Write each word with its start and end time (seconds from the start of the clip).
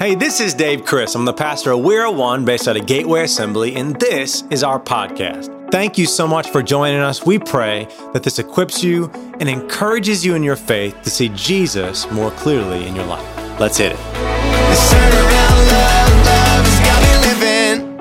Hey, 0.00 0.14
this 0.14 0.40
is 0.40 0.54
Dave 0.54 0.86
Chris. 0.86 1.14
I'm 1.14 1.26
the 1.26 1.32
pastor 1.34 1.72
of 1.72 1.80
We're 1.80 2.04
a 2.04 2.10
One 2.10 2.42
based 2.42 2.66
out 2.66 2.74
of 2.74 2.86
Gateway 2.86 3.24
Assembly, 3.24 3.76
and 3.76 4.00
this 4.00 4.44
is 4.48 4.62
our 4.62 4.80
podcast. 4.80 5.70
Thank 5.70 5.98
you 5.98 6.06
so 6.06 6.26
much 6.26 6.48
for 6.48 6.62
joining 6.62 7.00
us. 7.00 7.26
We 7.26 7.38
pray 7.38 7.86
that 8.14 8.22
this 8.22 8.38
equips 8.38 8.82
you 8.82 9.10
and 9.40 9.46
encourages 9.46 10.24
you 10.24 10.34
in 10.36 10.42
your 10.42 10.56
faith 10.56 11.02
to 11.02 11.10
see 11.10 11.28
Jesus 11.34 12.10
more 12.12 12.30
clearly 12.30 12.86
in 12.86 12.96
your 12.96 13.04
life. 13.04 13.60
Let's 13.60 13.76
hit 13.76 13.92
it. 13.92 13.98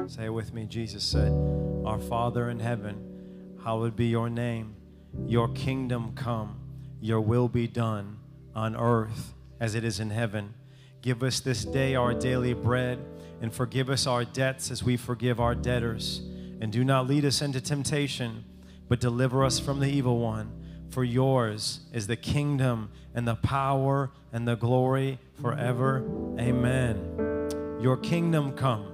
Say 0.10 0.24
it 0.24 0.34
with 0.34 0.54
me. 0.54 0.68
Jesus 0.68 1.04
said, 1.04 1.34
Our 1.86 2.00
Father 2.00 2.50
in 2.50 2.62
heaven, 2.62 3.58
hallowed 3.62 3.98
be 3.98 4.06
your 4.06 4.30
name. 4.30 4.78
Your 5.28 5.50
kingdom 5.50 6.14
come, 6.16 6.62
your 7.02 7.20
will 7.20 7.50
be 7.50 7.68
done 7.68 8.20
on 8.56 8.78
earth 8.78 9.34
as 9.60 9.76
it 9.76 9.84
is 9.84 10.00
in 10.00 10.12
heaven. 10.12 10.54
Give 11.02 11.24
us 11.24 11.40
this 11.40 11.64
day 11.64 11.96
our 11.96 12.14
daily 12.14 12.54
bread, 12.54 13.00
and 13.42 13.54
forgive 13.54 13.90
us 13.90 14.06
our 14.06 14.26
debts 14.26 14.70
as 14.70 14.84
we 14.84 14.98
forgive 14.98 15.40
our 15.40 15.56
debtors. 15.56 16.22
And 16.62 16.72
do 16.72 16.84
not 16.84 17.08
lead 17.08 17.24
us 17.24 17.42
into 17.42 17.62
temptation, 17.62 18.44
but 18.90 19.00
deliver 19.00 19.46
us 19.46 19.60
from 19.60 19.80
the 19.80 19.88
evil 19.88 20.20
one. 20.20 20.52
For 20.90 21.04
yours 21.04 21.82
is 21.94 22.08
the 22.08 22.18
kingdom 22.18 22.92
and 23.14 23.28
the 23.28 23.36
power 23.36 24.12
and 24.34 24.48
the 24.48 24.56
glory 24.56 25.20
forever. 25.42 26.04
Amen. 26.40 27.48
Your 27.80 27.96
kingdom 27.96 28.54
come, 28.54 28.92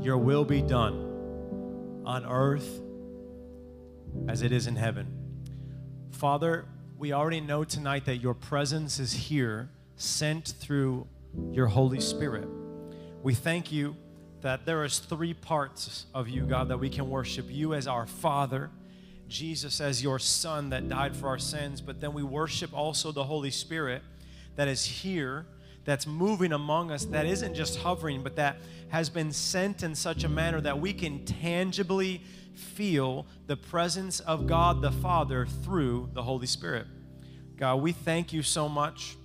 your 0.00 0.18
will 0.18 0.44
be 0.44 0.62
done 0.62 2.02
on 2.04 2.24
earth 2.26 2.80
as 4.28 4.42
it 4.42 4.52
is 4.52 4.66
in 4.66 4.76
heaven. 4.76 5.08
Father, 6.12 6.64
we 6.96 7.12
already 7.12 7.40
know 7.40 7.64
tonight 7.64 8.04
that 8.04 8.16
your 8.16 8.34
presence 8.34 8.98
is 8.98 9.12
here 9.12 9.70
sent 9.98 10.54
through 10.60 11.06
your 11.50 11.66
Holy 11.66 12.00
Spirit. 12.00 12.48
We 13.22 13.34
thank 13.34 13.70
you 13.70 13.96
that 14.40 14.64
there 14.64 14.84
is 14.84 15.00
three 15.00 15.34
parts 15.34 16.06
of 16.14 16.28
you, 16.28 16.46
God, 16.46 16.68
that 16.68 16.78
we 16.78 16.88
can 16.88 17.10
worship 17.10 17.46
you 17.48 17.74
as 17.74 17.88
our 17.88 18.06
Father, 18.06 18.70
Jesus 19.26 19.80
as 19.80 20.02
your 20.02 20.20
Son 20.20 20.70
that 20.70 20.88
died 20.88 21.16
for 21.16 21.26
our 21.26 21.38
sins, 21.38 21.80
but 21.80 22.00
then 22.00 22.14
we 22.14 22.22
worship 22.22 22.72
also 22.72 23.10
the 23.10 23.24
Holy 23.24 23.50
Spirit 23.50 24.02
that 24.54 24.68
is 24.68 24.84
here, 24.84 25.46
that's 25.84 26.06
moving 26.06 26.52
among 26.52 26.92
us, 26.92 27.04
that 27.06 27.26
isn't 27.26 27.54
just 27.54 27.78
hovering, 27.78 28.22
but 28.22 28.36
that 28.36 28.58
has 28.90 29.10
been 29.10 29.32
sent 29.32 29.82
in 29.82 29.94
such 29.94 30.22
a 30.22 30.28
manner 30.28 30.60
that 30.60 30.80
we 30.80 30.92
can 30.92 31.24
tangibly 31.24 32.22
feel 32.54 33.26
the 33.48 33.56
presence 33.56 34.20
of 34.20 34.46
God 34.46 34.80
the 34.80 34.92
Father 34.92 35.46
through 35.46 36.10
the 36.12 36.22
Holy 36.22 36.46
Spirit. 36.46 36.86
God, 37.56 37.76
we 37.76 37.90
thank 37.90 38.32
you 38.32 38.42
so 38.42 38.68
much 38.68 39.16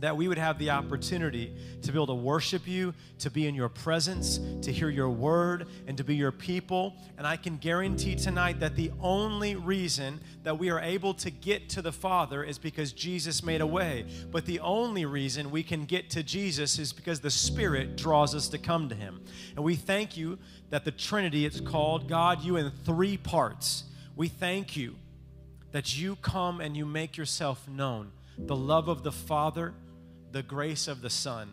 that 0.00 0.16
we 0.16 0.28
would 0.28 0.38
have 0.38 0.58
the 0.58 0.70
opportunity 0.70 1.54
to 1.82 1.92
be 1.92 1.96
able 1.96 2.06
to 2.08 2.14
worship 2.14 2.66
you, 2.66 2.92
to 3.20 3.30
be 3.30 3.46
in 3.46 3.54
your 3.54 3.68
presence, 3.68 4.40
to 4.62 4.72
hear 4.72 4.90
your 4.90 5.08
word, 5.08 5.66
and 5.86 5.96
to 5.96 6.04
be 6.04 6.16
your 6.16 6.32
people. 6.32 6.96
And 7.16 7.26
I 7.26 7.36
can 7.36 7.56
guarantee 7.56 8.14
tonight 8.16 8.60
that 8.60 8.76
the 8.76 8.90
only 9.00 9.54
reason 9.54 10.20
that 10.42 10.58
we 10.58 10.70
are 10.70 10.80
able 10.80 11.14
to 11.14 11.30
get 11.30 11.68
to 11.70 11.82
the 11.82 11.92
Father 11.92 12.42
is 12.42 12.58
because 12.58 12.92
Jesus 12.92 13.42
made 13.42 13.60
a 13.60 13.66
way. 13.66 14.06
But 14.30 14.46
the 14.46 14.60
only 14.60 15.04
reason 15.04 15.50
we 15.50 15.62
can 15.62 15.84
get 15.84 16.10
to 16.10 16.22
Jesus 16.22 16.78
is 16.78 16.92
because 16.92 17.20
the 17.20 17.30
Spirit 17.30 17.96
draws 17.96 18.34
us 18.34 18.48
to 18.48 18.58
come 18.58 18.88
to 18.88 18.94
Him. 18.94 19.22
And 19.54 19.64
we 19.64 19.76
thank 19.76 20.16
you 20.16 20.38
that 20.70 20.84
the 20.84 20.90
Trinity, 20.90 21.46
it's 21.46 21.60
called 21.60 22.08
God, 22.08 22.42
you 22.42 22.56
in 22.56 22.70
three 22.84 23.16
parts. 23.16 23.84
We 24.16 24.28
thank 24.28 24.76
you 24.76 24.96
that 25.72 25.96
you 25.96 26.16
come 26.16 26.60
and 26.60 26.76
you 26.76 26.86
make 26.86 27.16
yourself 27.16 27.68
known. 27.68 28.12
The 28.38 28.56
love 28.56 28.88
of 28.88 29.02
the 29.02 29.12
Father, 29.12 29.74
the 30.34 30.42
grace 30.42 30.88
of 30.88 31.00
the 31.00 31.08
Son, 31.08 31.48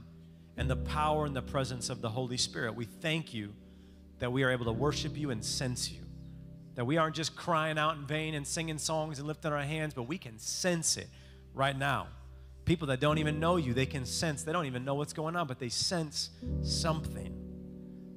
and 0.58 0.68
the 0.68 0.76
power 0.76 1.26
and 1.26 1.36
the 1.36 1.42
presence 1.42 1.92
of 1.92 2.02
the 2.02 2.10
Holy 2.10 2.36
Spirit. 2.36 2.74
We 2.74 2.86
thank 2.86 3.32
you 3.32 3.54
that 4.18 4.32
we 4.32 4.42
are 4.42 4.50
able 4.50 4.66
to 4.66 4.72
worship 4.72 5.16
you 5.16 5.30
and 5.30 5.46
sense 5.46 5.92
you. 5.92 6.02
That 6.74 6.86
we 6.86 6.98
aren't 6.98 7.16
just 7.16 7.36
crying 7.36 7.78
out 7.78 7.96
in 7.98 8.08
vain 8.08 8.34
and 8.34 8.46
singing 8.46 8.80
songs 8.80 9.20
and 9.20 9.28
lifting 9.28 9.54
our 9.54 9.62
hands, 9.62 9.94
but 9.94 10.04
we 10.04 10.18
can 10.18 10.40
sense 10.40 10.98
it 10.98 11.08
right 11.54 11.78
now. 11.78 12.08
People 12.66 12.88
that 12.88 13.00
don't 13.00 13.20
even 13.20 13.40
know 13.40 13.58
you, 13.58 13.76
they 13.76 13.86
can 13.86 14.04
sense, 14.04 14.42
they 14.42 14.52
don't 14.52 14.66
even 14.66 14.84
know 14.84 14.96
what's 14.96 15.14
going 15.14 15.36
on, 15.36 15.46
but 15.46 15.60
they 15.60 15.70
sense 15.70 16.32
something. 16.64 17.38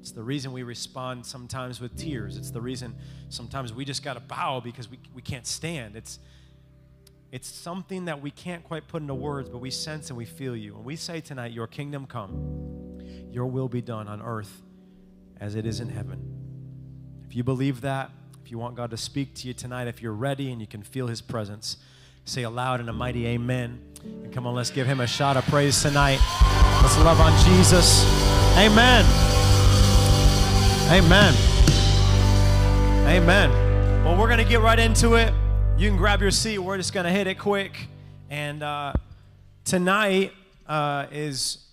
It's 0.01 0.13
the 0.13 0.23
reason 0.23 0.51
we 0.51 0.63
respond 0.63 1.27
sometimes 1.27 1.79
with 1.79 1.95
tears. 1.95 2.39
It's 2.39 2.51
the 2.51 2.61
reason 2.61 2.95
sometimes 3.29 3.75
we 3.75 3.85
just 3.85 4.03
got 4.03 4.15
to 4.15 4.21
bow 4.21 4.61
because 4.61 4.91
we, 4.91 4.99
we 5.15 5.21
can't 5.21 5.47
stand. 5.47 5.95
It's, 5.95 6.19
it's 7.35 7.49
something 7.49 8.05
that 8.05 8.23
we 8.23 8.31
can't 8.31 8.63
quite 8.63 8.87
put 8.87 9.03
into 9.03 9.13
words, 9.13 9.49
but 9.49 9.59
we 9.59 9.69
sense 9.69 10.09
and 10.09 10.17
we 10.17 10.25
feel 10.25 10.55
you. 10.55 10.77
And 10.77 10.85
we 10.85 10.95
say 10.95 11.21
tonight, 11.21 11.51
Your 11.51 11.67
kingdom 11.67 12.07
come, 12.07 13.01
Your 13.33 13.47
will 13.47 13.67
be 13.69 13.83
done 13.83 14.07
on 14.07 14.23
earth 14.23 14.63
as 15.41 15.57
it 15.57 15.67
is 15.67 15.81
in 15.81 15.89
heaven. 15.89 16.23
If 17.27 17.35
you 17.35 17.43
believe 17.43 17.81
that, 17.81 18.13
if 18.41 18.53
you 18.53 18.59
want 18.59 18.77
God 18.77 18.93
to 18.93 18.97
speak 18.97 19.35
to 19.35 19.49
you 19.49 19.53
tonight, 19.53 19.89
if 19.89 20.01
you're 20.01 20.13
ready 20.13 20.53
and 20.53 20.61
you 20.61 20.69
can 20.69 20.85
feel 20.85 21.09
His 21.09 21.21
presence, 21.21 21.77
say 22.25 22.45
aloud 22.45 22.79
in 22.79 22.89
a 22.89 22.93
mighty 22.93 23.27
amen. 23.27 23.83
And 24.05 24.33
come 24.33 24.47
on, 24.47 24.55
let's 24.55 24.71
give 24.71 24.87
Him 24.87 25.01
a 25.01 25.07
shout 25.09 25.37
of 25.37 25.45
praise 25.47 25.83
tonight. 25.83 26.21
Let's 26.83 26.97
love 26.99 27.19
on 27.19 27.33
Jesus. 27.45 28.05
Amen. 28.57 29.05
Amen. 30.89 31.35
Amen. 33.09 34.05
Well, 34.05 34.17
we're 34.17 34.29
going 34.29 34.39
to 34.39 34.45
get 34.49 34.61
right 34.61 34.79
into 34.79 35.15
it. 35.17 35.35
You 35.77 35.89
can 35.89 35.97
grab 35.97 36.21
your 36.21 36.31
seat. 36.31 36.61
We're 36.61 36.77
just 36.77 36.93
going 36.93 37.05
to 37.05 37.11
hit 37.11 37.27
it 37.27 37.37
quick. 37.37 37.89
And 38.31 38.63
uh, 38.63 38.93
tonight 39.65 40.33
uh, 40.69 41.07
is, 41.11 41.67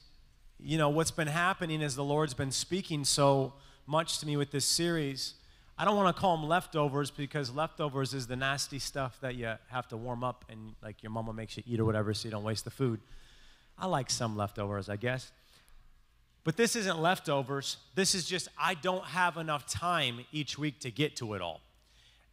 you 0.59 0.79
know, 0.79 0.89
what's 0.89 1.11
been 1.11 1.27
happening 1.27 1.81
is 1.81 1.95
the 1.95 2.03
Lord's 2.03 2.33
been 2.33 2.51
speaking 2.51 3.05
so 3.05 3.53
much 3.85 4.17
to 4.17 4.25
me 4.25 4.37
with 4.37 4.49
this 4.49 4.65
series. 4.65 5.35
I 5.77 5.85
don't 5.85 5.95
want 5.95 6.15
to 6.15 6.19
call 6.19 6.35
them 6.35 6.49
leftovers 6.49 7.11
because 7.11 7.53
leftovers 7.53 8.15
is 8.15 8.25
the 8.25 8.35
nasty 8.35 8.79
stuff 8.79 9.19
that 9.21 9.35
you 9.35 9.53
have 9.67 9.87
to 9.89 9.97
warm 9.97 10.23
up 10.23 10.45
and 10.49 10.73
like 10.81 11.03
your 11.03 11.11
mama 11.11 11.31
makes 11.31 11.55
you 11.55 11.61
eat 11.67 11.79
or 11.79 11.85
whatever 11.85 12.11
so 12.15 12.27
you 12.27 12.31
don't 12.31 12.43
waste 12.43 12.65
the 12.65 12.71
food. 12.71 12.99
I 13.77 13.85
like 13.85 14.09
some 14.09 14.35
leftovers, 14.35 14.89
I 14.89 14.95
guess. 14.95 15.31
But 16.43 16.57
this 16.57 16.75
isn't 16.75 16.99
leftovers. 16.99 17.77
This 17.93 18.15
is 18.15 18.25
just, 18.25 18.47
I 18.57 18.73
don't 18.73 19.05
have 19.05 19.37
enough 19.37 19.67
time 19.67 20.25
each 20.31 20.57
week 20.57 20.79
to 20.79 20.89
get 20.89 21.15
to 21.17 21.35
it 21.35 21.41
all. 21.41 21.61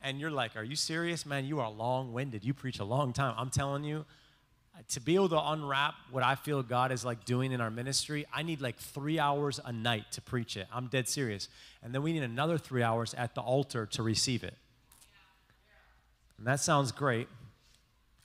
And 0.03 0.20
you're 0.20 0.31
like, 0.31 0.56
Are 0.56 0.62
you 0.62 0.76
serious, 0.76 1.26
man? 1.26 1.44
You 1.44 1.60
are 1.60 1.70
long 1.70 2.12
winded. 2.12 2.44
You 2.44 2.54
preach 2.54 2.78
a 2.78 2.84
long 2.84 3.12
time. 3.12 3.34
I'm 3.36 3.50
telling 3.50 3.84
you, 3.84 4.04
to 4.91 5.00
be 5.00 5.16
able 5.16 5.28
to 5.31 5.50
unwrap 5.50 5.94
what 6.10 6.22
I 6.22 6.34
feel 6.34 6.62
God 6.62 6.92
is 6.92 7.04
like 7.04 7.25
doing 7.25 7.53
in 7.53 7.60
our 7.60 7.70
ministry, 7.70 8.26
I 8.32 8.42
need 8.42 8.60
like 8.60 8.76
three 8.76 9.19
hours 9.19 9.59
a 9.64 9.72
night 9.72 10.12
to 10.12 10.20
preach 10.20 10.56
it. 10.56 10.69
I'm 10.72 10.86
dead 10.86 11.09
serious. 11.09 11.48
And 11.82 11.94
then 11.94 12.03
we 12.03 12.12
need 12.12 12.22
another 12.22 12.59
three 12.59 12.82
hours 12.82 13.12
at 13.14 13.34
the 13.34 13.41
altar 13.41 13.86
to 13.86 14.03
receive 14.03 14.44
it. 14.44 14.54
And 16.38 16.47
that 16.47 16.60
sounds 16.60 16.92
great. 16.92 17.28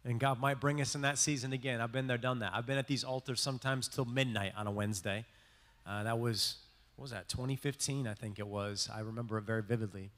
And 0.05 0.19
God 0.19 0.40
might 0.40 0.59
bring 0.59 0.79
us 0.81 0.95
in 0.95 1.01
that 1.01 1.17
season 1.17 1.53
again. 1.53 1.81
I've 1.81 1.91
been 1.91 2.07
there, 2.07 2.17
done 2.17 2.40
that. 2.40 2.51
I've 2.53 2.67
been 2.67 2.78
at 2.78 2.88
these 2.88 3.03
altars 3.03 3.41
sometimes 3.41 3.88
till 3.88 4.05
midnight 4.05 4.53
on 4.55 4.67
a 4.67 4.72
Wednesday. 4.72 5.25
Uh, 5.88 6.03
that 6.03 6.19
was, 6.19 6.57
what 6.95 7.03
was 7.03 7.11
that, 7.11 7.29
2015, 7.29 8.07
I 8.07 8.13
think 8.13 8.38
it 8.38 8.47
was. 8.47 8.90
I 8.94 9.00
remember 9.00 9.38
it 9.38 9.44
very 9.44 9.63
vividly. 9.63 10.11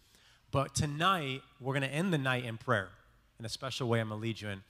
But 0.56 0.74
tonight, 0.74 1.42
we're 1.60 1.74
going 1.74 1.84
to 1.84 1.94
end 1.94 2.14
the 2.14 2.18
night 2.18 2.46
in 2.46 2.56
prayer. 2.56 2.88
In 3.38 3.46
a 3.46 3.50
special 3.50 3.90
way, 3.90 4.00
I'm 4.00 4.08
going 4.08 4.22
to 4.22 4.26
lead 4.26 4.40
you 4.40 4.48
in. 4.48 4.64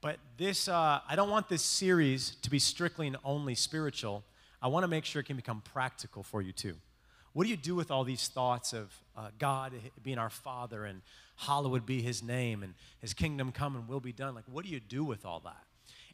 But 0.00 0.16
this, 0.36 0.66
uh, 0.66 0.98
I 1.08 1.14
don't 1.14 1.30
want 1.30 1.48
this 1.48 1.62
series 1.62 2.34
to 2.42 2.50
be 2.50 2.58
strictly 2.58 3.06
and 3.06 3.16
only 3.24 3.54
spiritual. 3.54 4.24
I 4.60 4.66
want 4.66 4.82
to 4.82 4.88
make 4.88 5.04
sure 5.04 5.20
it 5.20 5.26
can 5.26 5.36
become 5.36 5.60
practical 5.60 6.24
for 6.24 6.42
you 6.42 6.50
too. 6.50 6.74
What 7.34 7.44
do 7.44 7.50
you 7.50 7.56
do 7.56 7.76
with 7.76 7.92
all 7.92 8.02
these 8.02 8.26
thoughts 8.26 8.72
of 8.72 8.92
uh, 9.16 9.28
God 9.38 9.74
being 10.02 10.18
our 10.18 10.28
Father 10.28 10.86
and 10.86 11.02
hallowed 11.36 11.86
be 11.86 12.02
His 12.02 12.20
name 12.20 12.64
and 12.64 12.74
His 13.00 13.14
kingdom 13.14 13.52
come 13.52 13.76
and 13.76 13.86
will 13.86 14.00
be 14.00 14.12
done? 14.12 14.34
Like, 14.34 14.46
what 14.50 14.64
do 14.64 14.72
you 14.72 14.80
do 14.80 15.04
with 15.04 15.24
all 15.24 15.38
that? 15.44 15.62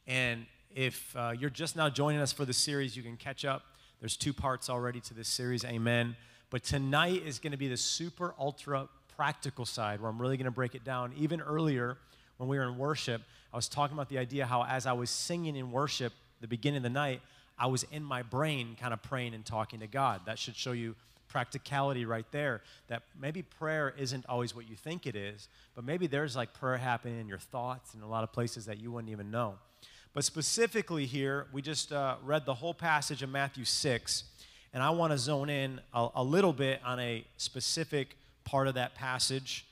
And 0.07 0.45
if 0.77 1.17
uh, 1.17 1.33
you're 1.35 1.49
just 1.49 1.77
now 1.77 1.89
joining 1.89 2.21
us 2.21 2.31
for 2.31 2.45
the 2.45 2.53
series, 2.53 2.95
you 2.95 3.03
can 3.03 3.17
catch 3.17 3.47
up 3.47 3.63
there's 4.01 4.17
two 4.17 4.33
parts 4.33 4.71
already 4.71 5.01
to 5.01 5.15
this 5.15 5.29
series, 5.29 5.65
amen. 5.65 6.17
But 6.51 6.63
tonight 6.63 7.23
is 7.27 7.39
going 7.39 7.51
to 7.51 7.59
be 7.59 7.69
the 7.69 7.77
super 7.77 8.35
ultra 8.39 8.89
practical 9.19 9.67
side 9.67 10.01
where 10.01 10.09
I'm 10.09 10.23
really 10.23 10.37
going 10.37 10.45
to 10.45 10.53
break 10.53 10.77
it 10.77 10.85
down. 10.85 11.13
Even 11.19 11.41
earlier, 11.41 11.99
when 12.37 12.49
we 12.49 12.57
were 12.57 12.63
in 12.63 12.79
worship, 12.79 13.21
I 13.53 13.57
was 13.57 13.69
talking 13.69 13.97
about 13.97 14.09
the 14.09 14.19
idea 14.19 14.47
how 14.47 14.65
as 14.65 14.87
I 14.87 14.93
was 14.93 15.11
singing 15.11 15.57
in 15.57 15.73
worship, 15.73 16.13
the 16.41 16.47
beginning 16.47 16.79
of 16.79 16.83
the 16.85 16.91
night, 16.91 17.21
I 17.59 17.67
was 17.67 17.85
in 17.91 18.05
my 18.05 18.23
brain 18.23 18.77
kind 18.81 18.95
of 18.95 19.03
praying 19.03 19.35
and 19.35 19.45
talking 19.45 19.81
to 19.81 19.89
God. 19.89 20.21
That 20.27 20.39
should 20.39 20.55
show 20.55 20.71
you 20.71 20.95
practicality 21.29 22.05
right 22.05 22.27
there 22.31 22.63
that 22.87 23.03
maybe 23.21 23.43
prayer 23.43 23.93
isn't 23.99 24.25
always 24.29 24.55
what 24.55 24.71
you 24.71 24.77
think 24.77 25.05
it 25.05 25.17
is, 25.17 25.49
but 25.75 25.85
maybe 25.85 26.07
there's 26.07 26.37
like 26.37 26.55
prayer 26.55 26.77
happening 26.77 27.21
in 27.21 27.27
your 27.27 27.39
thoughts 27.39 27.95
in 27.95 28.03
a 28.03 28.09
lot 28.09 28.23
of 28.23 28.33
places 28.33 28.67
that 28.67 28.81
you 28.81 28.93
wouldn't 28.93 29.11
even 29.11 29.33
know. 29.33 29.55
But 30.15 30.25
specifically 30.25 31.07
here, 31.07 31.49
we 31.53 31.61
just 31.61 31.93
uh, 31.93 32.17
read 32.25 32.47
the 32.47 32.55
whole 32.55 32.73
passage 32.73 33.25
of 33.25 33.31
Matthew 33.31 33.65
6, 33.65 34.23
and 34.73 34.81
I 34.81 34.91
want 34.91 35.13
to 35.13 35.19
zone 35.19 35.51
in 35.51 35.81
a, 35.93 36.09
a, 36.15 36.23
little 36.23 36.53
bit 36.53 36.81
on 36.85 37.01
a 37.01 37.25
specific 37.37 38.17
part 38.49 38.67
of 38.67 38.75
that 38.75 38.95
passage 38.95 39.67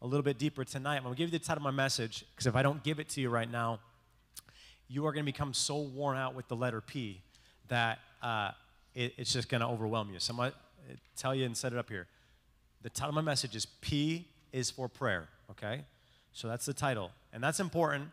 a 0.00 0.06
little 0.06 0.22
bit 0.22 0.38
deeper 0.38 0.64
tonight. 0.64 0.96
I'm 0.96 1.02
going 1.02 1.14
to 1.14 1.18
give 1.18 1.30
you 1.30 1.38
the 1.38 1.44
title 1.44 1.58
of 1.58 1.64
my 1.64 1.82
message 1.82 2.24
because 2.30 2.46
if 2.46 2.56
I 2.56 2.62
don't 2.62 2.82
give 2.82 2.98
it 2.98 3.10
to 3.10 3.20
you 3.20 3.28
right 3.28 3.50
now, 3.50 3.78
you 4.88 5.06
are 5.06 5.12
going 5.12 5.22
to 5.24 5.30
become 5.30 5.52
so 5.52 5.76
worn 5.76 6.16
out 6.16 6.34
with 6.34 6.48
the 6.48 6.56
letter 6.56 6.80
P 6.80 7.20
that 7.68 7.98
uh, 8.22 8.52
it, 8.94 9.12
it's 9.18 9.34
just 9.34 9.50
going 9.50 9.60
to 9.60 9.66
overwhelm 9.66 10.10
you. 10.10 10.18
So 10.18 10.32
I'm 10.32 10.38
going 10.38 10.50
to 10.50 10.96
tell 11.14 11.34
you 11.34 11.44
and 11.44 11.54
set 11.54 11.74
it 11.74 11.78
up 11.78 11.90
here. 11.90 12.06
The 12.80 12.88
title 12.88 13.10
of 13.10 13.14
my 13.16 13.20
message 13.20 13.54
is 13.54 13.66
P 13.66 14.26
is 14.50 14.70
for 14.70 14.88
prayer, 14.88 15.28
okay? 15.50 15.82
So 16.32 16.48
that's 16.48 16.64
the 16.64 16.74
title. 16.74 17.10
And 17.34 17.44
that's 17.44 17.60
important. 17.60 18.08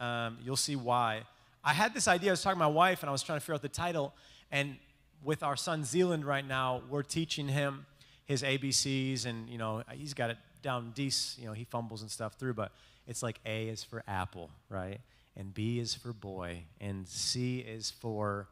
Um, 0.00 0.36
you'll 0.44 0.56
see 0.56 0.76
why. 0.76 1.22
I 1.64 1.72
had 1.72 1.94
this 1.94 2.08
idea. 2.08 2.30
I 2.30 2.32
was 2.32 2.42
talking 2.42 2.58
to 2.58 2.64
my 2.64 2.70
wife, 2.70 3.02
and 3.02 3.08
I 3.08 3.12
was 3.12 3.22
trying 3.22 3.38
to 3.38 3.40
figure 3.40 3.54
out 3.54 3.62
the 3.62 3.68
title. 3.68 4.12
And 4.50 4.76
with 5.24 5.42
our 5.42 5.56
son 5.56 5.82
Zealand 5.84 6.26
right 6.26 6.46
now, 6.46 6.82
we're 6.90 7.02
teaching 7.02 7.48
him 7.48 7.86
his 8.26 8.42
ABCs, 8.42 9.26
and 9.26 9.48
you 9.48 9.58
know 9.58 9.82
he's 9.92 10.14
got 10.14 10.30
it 10.30 10.38
down 10.62 10.92
decent. 10.94 11.42
You 11.42 11.48
know 11.48 11.54
he 11.54 11.64
fumbles 11.64 12.02
and 12.02 12.10
stuff 12.10 12.34
through, 12.34 12.54
but 12.54 12.72
it's 13.06 13.22
like 13.22 13.40
A 13.46 13.68
is 13.68 13.82
for 13.82 14.02
apple, 14.06 14.50
right? 14.68 15.00
And 15.36 15.52
B 15.52 15.78
is 15.78 15.94
for 15.94 16.12
boy, 16.12 16.64
and 16.80 17.08
C 17.08 17.58
is 17.58 17.90
for 17.90 18.48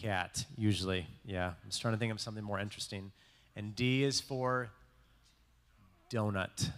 cat. 0.00 0.44
Usually, 0.56 1.06
yeah. 1.24 1.48
I'm 1.48 1.70
just 1.70 1.80
trying 1.80 1.94
to 1.94 1.98
think 1.98 2.12
of 2.12 2.20
something 2.20 2.44
more 2.44 2.58
interesting. 2.58 3.12
And 3.56 3.76
D 3.76 4.02
is 4.02 4.20
for 4.20 4.70
donut. 6.12 6.70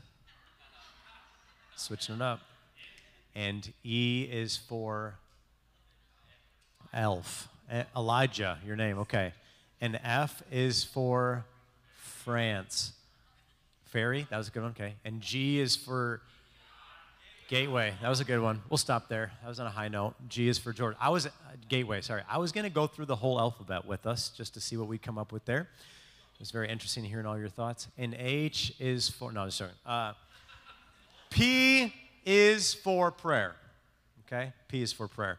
Switching 1.77 2.17
it 2.17 2.23
up. 2.23 2.41
And 3.35 3.73
E 3.85 4.29
is 4.31 4.57
for 4.57 5.19
elf. 6.93 7.49
Elijah, 7.97 8.59
your 8.65 8.77
name, 8.77 8.99
okay. 8.99 9.33
And 9.81 10.01
F 10.03 10.43
is 10.51 10.85
for 10.85 11.45
France. 11.97 12.93
Ferry, 13.87 14.27
that 14.31 14.37
was 14.37 14.49
a 14.49 14.51
good 14.51 14.63
one, 14.63 14.73
okay. 14.73 14.95
And 15.05 15.21
G 15.21 15.61
is 15.61 15.77
for 15.77 16.21
Gateway. 17.49 17.95
That 18.03 18.09
was 18.09 18.19
a 18.19 18.25
good 18.25 18.41
one. 18.41 18.61
We'll 18.69 18.77
stop 18.79 19.09
there. 19.09 19.31
That 19.43 19.49
was 19.49 19.61
on 19.61 19.67
a 19.67 19.71
high 19.71 19.87
note. 19.87 20.15
G 20.29 20.49
is 20.49 20.59
for 20.59 20.73
George. 20.73 20.97
I 21.01 21.11
was 21.11 21.27
uh, 21.27 21.31
Gateway. 21.69 22.01
Sorry, 22.01 22.23
I 22.29 22.39
was 22.39 22.51
going 22.51 22.65
to 22.65 22.71
go 22.71 22.89
through 22.89 23.07
the 23.07 23.15
whole 23.15 23.39
alphabet 23.39 23.87
with 23.87 24.07
us 24.07 24.31
just 24.31 24.55
to 24.55 24.61
see 24.61 24.77
what 24.77 24.89
we 24.89 24.99
come 24.99 25.17
up 25.17 25.31
with 25.31 25.45
there. 25.45 25.61
It 25.61 26.41
was 26.41 26.51
very 26.51 26.69
interesting 26.69 27.05
hearing 27.05 27.25
all 27.25 27.39
your 27.39 27.49
thoughts. 27.49 27.87
And 27.97 28.17
H 28.19 28.75
is 28.81 29.09
for 29.09 29.31
no, 29.31 29.49
sorry. 29.51 29.71
Uh, 29.87 30.15
P 31.31 31.95
is 32.25 32.75
for 32.75 33.13
prayer. 33.13 33.55
Okay, 34.27 34.53
P 34.67 34.83
is 34.83 34.93
for 34.93 35.07
prayer. 35.07 35.39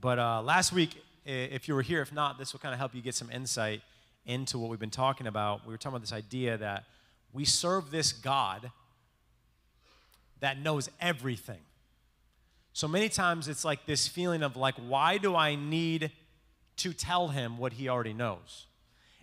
But 0.00 0.18
uh, 0.18 0.42
last 0.42 0.72
week 0.72 1.00
if 1.26 1.66
you 1.68 1.74
were 1.74 1.82
here, 1.82 2.00
if 2.00 2.12
not, 2.12 2.38
this 2.38 2.52
will 2.52 2.60
kind 2.60 2.72
of 2.72 2.78
help 2.78 2.94
you 2.94 3.02
get 3.02 3.14
some 3.14 3.30
insight 3.30 3.82
into 4.24 4.58
what 4.58 4.70
we've 4.70 4.80
been 4.80 4.90
talking 4.90 5.26
about. 5.26 5.66
We 5.66 5.72
were 5.72 5.78
talking 5.78 5.96
about 5.96 6.02
this 6.02 6.12
idea 6.12 6.56
that 6.56 6.84
we 7.32 7.44
serve 7.44 7.90
this 7.90 8.12
God 8.12 8.70
that 10.40 10.58
knows 10.58 10.88
everything. 11.00 11.60
So 12.72 12.86
many 12.86 13.08
times 13.08 13.48
it's 13.48 13.64
like 13.64 13.86
this 13.86 14.06
feeling 14.06 14.42
of 14.42 14.56
like, 14.56 14.74
why 14.76 15.18
do 15.18 15.34
I 15.34 15.54
need 15.54 16.12
to 16.76 16.92
tell 16.92 17.28
him 17.28 17.58
what 17.58 17.72
he 17.72 17.88
already 17.88 18.12
knows? 18.12 18.66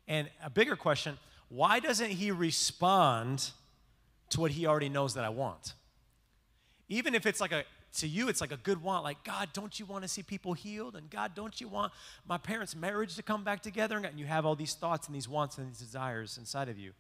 And 0.07 0.29
a 0.44 0.50
bigger 0.50 0.75
question, 0.75 1.17
why 1.50 1.79
doesn't 1.79 2.09
he 2.09 2.31
respond 2.31 3.51
to 4.29 4.41
what 4.41 4.51
he 4.51 4.65
already 4.65 4.89
knows 4.89 5.13
that 5.13 5.23
I 5.23 5.29
want? 5.29 5.73
Even 6.89 7.15
if 7.15 7.25
it's 7.25 7.39
like 7.39 7.51
a 7.51 7.63
to 7.98 8.07
you, 8.07 8.28
it's 8.28 8.42
like 8.42 8.51
a 8.51 8.57
good 8.57 8.81
want. 8.81 9.04
Like, 9.04 9.24
God, 9.24 9.50
don't 9.54 9.80
you 9.80 9.86
want 9.86 10.04
to 10.04 10.07
see 10.07 10.24
people 10.24 10.54
healed? 10.54 10.95
And 10.95 11.10
God, 11.10 11.36
don't 11.36 11.60
you 11.62 11.68
want 11.68 11.94
my 12.28 12.38
parents' 12.38 12.75
marriage 12.75 13.16
to 13.16 13.24
come 13.24 13.44
back 13.44 13.62
together? 13.62 13.98
And 13.98 14.19
you 14.19 14.25
have 14.25 14.45
all 14.45 14.56
these 14.56 14.74
thoughts 14.74 15.07
and 15.07 15.16
these 15.16 15.30
wants 15.30 15.57
and 15.57 15.69
these 15.69 15.80
desires 15.80 16.38
inside 16.38 16.69
of 16.69 16.80
you. 16.80 16.92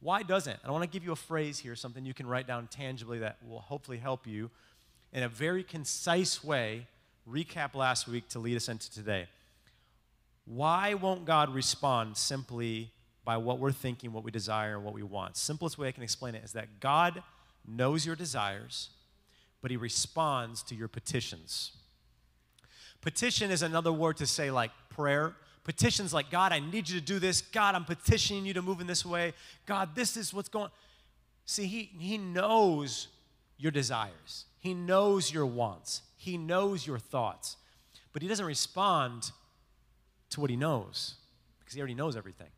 Why 0.00 0.22
doesn't? 0.22 0.58
I 0.64 0.70
want 0.70 0.82
to 0.82 0.88
give 0.88 1.02
you 1.02 1.12
a 1.12 1.16
phrase 1.16 1.58
here, 1.58 1.74
something 1.74 2.04
you 2.04 2.12
can 2.12 2.26
write 2.26 2.46
down 2.46 2.66
tangibly 2.66 3.20
that 3.20 3.38
will 3.48 3.60
hopefully 3.60 3.96
help 3.96 4.26
you 4.26 4.50
in 5.12 5.22
a 5.22 5.28
very 5.28 5.62
concise 5.62 6.44
way. 6.44 6.86
Recap 7.28 7.74
last 7.74 8.06
week 8.06 8.28
to 8.30 8.38
lead 8.38 8.56
us 8.56 8.68
into 8.68 8.92
today. 8.92 9.26
Why 10.44 10.92
won't 10.92 11.24
God 11.24 11.54
respond 11.54 12.18
simply 12.18 12.90
by 13.24 13.38
what 13.38 13.58
we're 13.58 13.72
thinking, 13.72 14.12
what 14.12 14.24
we 14.24 14.30
desire, 14.30 14.74
and 14.74 14.84
what 14.84 14.92
we 14.92 15.02
want? 15.02 15.38
Simplest 15.38 15.78
way 15.78 15.88
I 15.88 15.92
can 15.92 16.02
explain 16.02 16.34
it 16.34 16.44
is 16.44 16.52
that 16.52 16.80
God 16.80 17.22
knows 17.66 18.04
your 18.04 18.14
desires 18.14 18.90
but 19.64 19.70
he 19.70 19.78
responds 19.78 20.62
to 20.62 20.74
your 20.74 20.88
petitions. 20.88 21.72
Petition 23.00 23.50
is 23.50 23.62
another 23.62 23.90
word 23.90 24.18
to 24.18 24.26
say 24.26 24.50
like 24.50 24.70
prayer. 24.90 25.34
Petitions 25.64 26.12
like, 26.12 26.30
God, 26.30 26.52
I 26.52 26.58
need 26.58 26.86
you 26.86 27.00
to 27.00 27.06
do 27.06 27.18
this. 27.18 27.40
God, 27.40 27.74
I'm 27.74 27.86
petitioning 27.86 28.44
you 28.44 28.52
to 28.52 28.60
move 28.60 28.82
in 28.82 28.86
this 28.86 29.06
way. 29.06 29.32
God, 29.64 29.94
this 29.94 30.18
is 30.18 30.34
what's 30.34 30.50
going 30.50 30.68
See, 31.46 31.64
he, 31.64 31.90
he 31.98 32.18
knows 32.18 33.08
your 33.56 33.72
desires. 33.72 34.44
He 34.58 34.74
knows 34.74 35.32
your 35.32 35.46
wants. 35.46 36.02
He 36.18 36.36
knows 36.36 36.86
your 36.86 36.98
thoughts. 36.98 37.56
But 38.12 38.20
he 38.20 38.28
doesn't 38.28 38.44
respond 38.44 39.30
to 40.28 40.42
what 40.42 40.50
he 40.50 40.56
knows 40.56 41.14
because 41.60 41.72
he 41.72 41.80
already 41.80 41.94
knows 41.94 42.18
everything. 42.18 42.50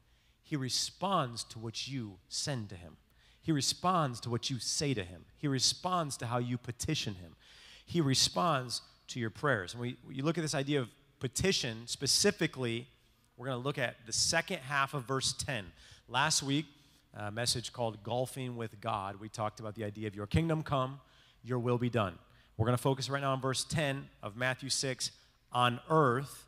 He 0.43 0.57
responds 0.57 1.45
to 1.45 1.61
what 1.61 1.87
you 1.87 2.15
send 2.29 2.69
to 2.71 2.75
him. 2.75 2.97
He 3.47 3.53
responds 3.53 4.19
to 4.23 4.29
what 4.29 4.51
you 4.51 4.59
say 4.59 4.93
to 4.93 5.05
him. 5.05 5.25
He 5.39 5.47
responds 5.47 6.17
to 6.17 6.27
how 6.27 6.39
you 6.39 6.59
petition 6.59 7.15
him. 7.15 7.37
He 7.85 8.01
responds 8.01 8.83
to 9.07 9.21
your 9.21 9.31
prayers. 9.31 9.73
And 9.73 9.81
we, 9.81 9.97
you 10.11 10.25
look 10.25 10.37
at 10.37 10.41
this 10.41 10.53
idea 10.53 10.81
of 10.81 10.89
petition 11.21 11.83
specifically, 11.87 12.89
we're 13.37 13.47
going 13.47 13.57
to 13.57 13.65
look 13.65 13.79
at 13.79 14.05
the 14.05 14.13
second 14.13 14.59
half 14.63 14.95
of 14.95 15.05
verse 15.05 15.33
10. 15.33 15.65
Last 16.09 16.43
week, 16.43 16.67
a 17.15 17.31
message 17.31 17.73
called 17.73 18.03
Golfing 18.03 18.57
with 18.57 18.81
God, 18.81 19.21
we 19.21 19.29
talked 19.29 19.61
about 19.61 19.77
the 19.77 19.85
idea 19.85 20.09
of 20.09 20.17
your 20.17 20.27
kingdom 20.27 20.65
come, 20.65 20.99
your 21.45 21.61
will 21.61 21.79
be 21.79 21.89
done. 21.89 22.19
We're 22.57 22.67
going 22.67 22.77
to 22.77 22.83
focus 22.83 23.09
right 23.09 23.23
now 23.23 23.31
on 23.31 23.41
verse 23.41 23.63
10 23.63 24.09
of 24.25 24.37
Matthew 24.37 24.71
6 24.71 25.13
on 25.53 25.79
earth 25.89 26.47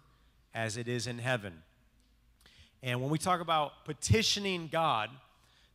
as 0.52 0.76
it 0.76 0.88
is 0.88 1.06
in 1.06 1.20
heaven. 1.20 1.62
And 2.82 3.00
when 3.00 3.08
we 3.08 3.18
talk 3.18 3.40
about 3.40 3.84
petitioning 3.84 4.68
God, 4.72 5.10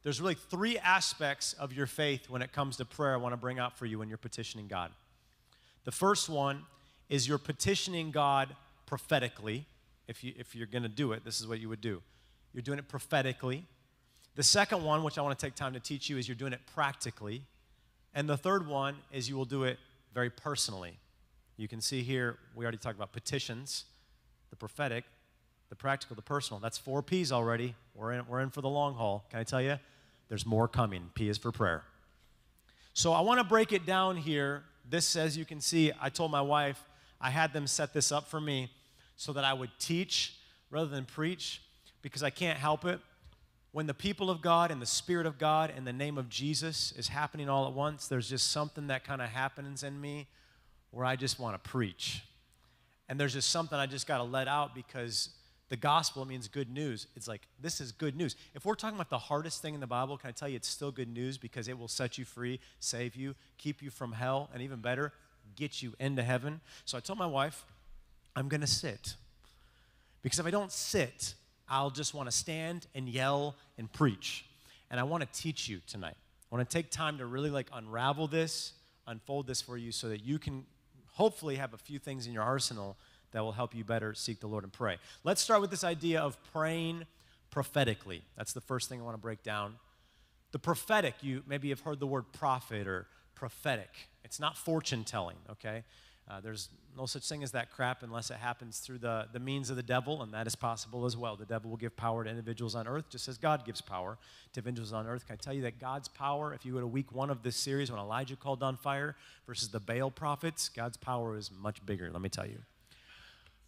there's 0.04 0.20
really 0.20 0.36
three 0.36 0.78
aspects 0.78 1.54
of 1.54 1.74
your 1.74 1.86
faith 1.86 2.30
when 2.30 2.42
it 2.42 2.52
comes 2.52 2.78
to 2.78 2.86
prayer 2.86 3.14
I 3.14 3.18
want 3.18 3.34
to 3.34 3.38
bring 3.38 3.58
out 3.58 3.78
for 3.78 3.86
you 3.86 4.00
when 4.00 4.10
you're 4.10 4.18
petitioning 4.18 4.68
God. 4.68 4.92
The 5.86 5.92
first 5.92 6.30
one 6.30 6.64
is 7.10 7.28
you're 7.28 7.38
petitioning 7.38 8.12
God 8.12 8.56
prophetically. 8.86 9.66
If, 10.08 10.24
you, 10.24 10.34
if 10.38 10.56
you're 10.56 10.68
going 10.68 10.84
to 10.84 10.90
do 10.90 11.14
it, 11.14 11.24
this 11.24 11.40
is 11.40 11.48
what 11.48 11.60
you 11.60 11.70
would 11.70 11.82
do. 11.82 12.02
You're 12.54 12.62
doing 12.62 12.80
it 12.80 12.88
prophetically. 12.88 13.66
The 14.36 14.44
second 14.44 14.84
one, 14.84 15.04
which 15.04 15.18
I 15.18 15.22
want 15.22 15.38
to 15.38 15.46
take 15.46 15.56
time 15.56 15.74
to 15.74 15.80
teach 15.80 16.10
you, 16.10 16.18
is 16.18 16.28
you're 16.28 16.36
doing 16.36 16.54
it 16.54 16.62
practically. 16.74 17.44
And 18.14 18.28
the 18.28 18.38
third 18.38 18.68
one 18.68 18.98
is 19.12 19.30
you 19.30 19.38
will 19.38 19.46
do 19.46 19.64
it 19.64 19.80
very 20.14 20.30
personally. 20.30 20.98
You 21.56 21.68
can 21.68 21.82
see 21.82 22.04
here, 22.04 22.38
we 22.56 22.66
already 22.66 22.78
talked 22.78 22.98
about 22.98 23.14
petitions, 23.14 23.86
the 24.50 24.56
prophetic, 24.56 25.06
the 25.74 25.78
practical, 25.78 26.16
the 26.16 26.22
personal. 26.22 26.60
That's 26.60 26.78
four 26.78 27.02
P's 27.02 27.32
already. 27.32 27.74
We're 27.96 28.12
in, 28.12 28.28
we're 28.28 28.42
in 28.42 28.52
for 28.52 28.62
the 28.62 28.70
long 28.70 28.94
haul. 28.94 29.26
Can 29.32 29.40
I 29.40 29.44
tell 29.44 29.60
you? 29.60 29.80
There's 30.30 30.46
more 30.46 30.68
coming. 30.68 31.10
P 31.16 31.30
is 31.30 31.40
for 31.40 31.52
prayer. 31.52 31.84
So 32.94 33.12
I 33.12 33.22
want 33.22 33.40
to 33.40 33.44
break 33.44 33.74
it 33.74 33.84
down 33.84 34.18
here. 34.18 34.62
This, 34.88 35.16
as 35.16 35.36
you 35.36 35.46
can 35.46 35.60
see, 35.60 35.92
I 36.00 36.10
told 36.10 36.30
my 36.30 36.42
wife 36.42 36.80
I 37.20 37.32
had 37.32 37.54
them 37.54 37.66
set 37.66 37.92
this 37.92 38.12
up 38.12 38.28
for 38.28 38.40
me 38.40 38.70
so 39.16 39.34
that 39.34 39.44
I 39.44 39.52
would 39.54 39.72
teach 39.80 40.36
rather 40.70 40.86
than 40.86 41.06
preach 41.06 41.64
because 42.04 42.22
I 42.22 42.30
can't 42.30 42.60
help 42.60 42.86
it. 42.86 43.00
When 43.72 43.88
the 43.88 43.96
people 43.96 44.30
of 44.30 44.44
God 44.44 44.70
and 44.70 44.80
the 44.80 44.86
Spirit 44.86 45.26
of 45.26 45.40
God 45.40 45.74
and 45.76 45.88
the 45.88 45.94
name 45.94 46.20
of 46.20 46.30
Jesus 46.30 46.94
is 46.96 47.08
happening 47.08 47.50
all 47.50 47.66
at 47.66 47.74
once, 47.74 48.08
there's 48.08 48.30
just 48.30 48.52
something 48.52 48.86
that 48.88 49.04
kind 49.04 49.24
of 49.24 49.30
happens 49.30 49.82
in 49.82 50.00
me 50.00 50.28
where 50.92 51.04
I 51.04 51.16
just 51.16 51.40
want 51.40 51.56
to 51.56 51.68
preach. 51.68 52.22
And 53.10 53.20
there's 53.20 53.34
just 53.34 53.50
something 53.50 53.80
I 53.80 53.88
just 53.88 54.06
got 54.06 54.20
to 54.20 54.24
let 54.24 54.48
out 54.48 54.76
because 54.76 55.30
the 55.74 55.78
gospel 55.78 56.24
means 56.24 56.48
good 56.48 56.70
news. 56.70 57.08
It's 57.16 57.28
like, 57.28 57.48
this 57.60 57.82
is 57.82 57.92
good 57.92 58.16
news. 58.16 58.36
If 58.54 58.64
we're 58.64 58.76
talking 58.76 58.96
about 58.96 59.10
the 59.10 59.18
hardest 59.18 59.60
thing 59.60 59.74
in 59.74 59.80
the 59.80 59.88
Bible, 59.88 60.20
can 60.20 60.28
I 60.30 60.32
tell 60.32 60.48
you 60.48 60.56
it's 60.56 60.68
still 60.68 60.92
good 60.92 61.12
news 61.12 61.40
because 61.40 61.68
it 61.68 61.80
will 61.80 61.88
set 61.88 62.20
you 62.20 62.26
free, 62.26 62.60
save 62.80 63.16
you, 63.16 63.34
keep 63.58 63.82
you 63.82 63.90
from 63.90 64.12
hell, 64.12 64.52
and 64.54 64.62
even 64.62 64.82
better, 64.82 65.14
get 65.56 65.82
you 65.82 65.96
into 66.00 66.22
heaven. 66.22 66.62
So 66.86 66.96
I 66.96 67.02
told 67.02 67.18
my 67.18 67.26
wife, 67.26 67.66
I'm 68.36 68.50
going 68.50 68.62
to 68.62 68.68
sit. 68.68 69.16
Because 70.22 70.38
if 70.38 70.46
I 70.46 70.52
don't 70.52 70.72
sit, 70.72 71.34
I'll 71.68 71.90
just 71.90 72.14
want 72.14 72.30
to 72.30 72.38
stand 72.38 72.86
and 72.94 73.10
yell 73.10 73.56
and 73.80 73.92
preach. 73.92 74.46
And 74.92 75.00
I 75.00 75.04
want 75.04 75.24
to 75.24 75.42
teach 75.42 75.68
you 75.68 75.82
tonight. 75.88 76.18
I 76.52 76.56
want 76.56 76.70
to 76.70 76.78
take 76.78 76.92
time 76.92 77.18
to 77.18 77.26
really 77.26 77.50
like 77.50 77.66
unravel 77.74 78.28
this, 78.28 78.74
unfold 79.08 79.48
this 79.48 79.60
for 79.60 79.76
you 79.76 79.92
so 79.92 80.10
that 80.10 80.24
you 80.24 80.38
can 80.38 80.68
hopefully 81.14 81.56
have 81.56 81.74
a 81.74 81.78
few 81.78 81.98
things 81.98 82.28
in 82.28 82.34
your 82.34 82.44
arsenal 82.44 82.96
that 83.34 83.44
will 83.44 83.52
help 83.52 83.76
you 83.76 83.84
better 83.84 84.14
seek 84.14 84.40
the 84.40 84.48
Lord 84.48 84.64
and 84.64 84.72
pray. 84.72 84.98
Let's 85.24 85.42
start 85.42 85.62
with 85.62 85.70
this 85.70 85.84
idea 85.84 86.22
of 86.22 86.38
praying 86.52 87.06
prophetically. 87.52 88.24
That's 88.38 88.54
the 88.54 88.62
first 88.62 88.90
thing 88.90 89.00
I 89.00 89.04
want 89.04 89.16
to 89.16 89.22
break 89.22 89.44
down. 89.44 89.76
The 90.52 90.60
prophetic, 90.60 91.16
you 91.22 91.44
maybe 91.48 91.70
have 91.70 91.82
heard 91.82 92.00
the 92.00 92.08
word 92.08 92.32
prophet 92.32 92.88
or 92.88 93.08
prophetic. 93.36 93.90
It's 94.24 94.40
not 94.40 94.58
fortune 94.58 95.04
telling, 95.04 95.38
okay? 95.50 95.84
Uh, 96.30 96.40
there's 96.40 96.70
no 96.98 97.06
such 97.06 97.28
thing 97.28 97.44
as 97.44 97.52
that 97.52 97.70
crap 97.70 98.02
unless 98.02 98.32
it 98.32 98.38
happens 98.38 98.80
through 98.80 99.00
the, 99.00 99.28
the 99.34 99.40
means 99.40 99.70
of 99.70 99.76
the 99.76 99.84
devil, 99.84 100.22
and 100.22 100.34
that 100.34 100.48
is 100.48 100.56
possible 100.56 101.06
as 101.06 101.18
well. 101.18 101.36
The 101.36 101.46
devil 101.46 101.70
will 101.70 101.78
give 101.78 101.98
power 101.98 102.24
to 102.24 102.30
individuals 102.30 102.76
on 102.76 102.88
earth 102.88 103.10
just 103.10 103.28
as 103.28 103.38
God 103.38 103.66
gives 103.66 103.82
power 103.82 104.18
to 104.54 104.60
individuals 104.60 104.94
on 104.94 105.06
earth. 105.06 105.28
Can 105.28 105.34
I 105.34 105.38
tell 105.38 105.54
you 105.54 105.64
that 105.64 105.80
God's 105.80 106.08
power, 106.08 106.54
if 106.54 106.66
you 106.66 106.74
go 106.74 106.80
to 106.80 106.88
week 106.88 107.12
one 107.12 107.30
of 107.30 107.44
this 107.44 107.56
series 107.56 107.92
when 107.92 108.00
Elijah 108.00 108.36
called 108.36 108.64
on 108.64 108.78
fire 108.78 109.16
versus 109.46 109.70
the 109.70 109.80
Baal 109.80 110.12
prophets, 110.12 110.70
God's 110.70 110.98
power 110.98 111.36
is 111.36 111.52
much 111.52 111.86
bigger, 111.86 112.10
let 112.12 112.22
me 112.22 112.30
tell 112.30 112.48
you. 112.48 112.60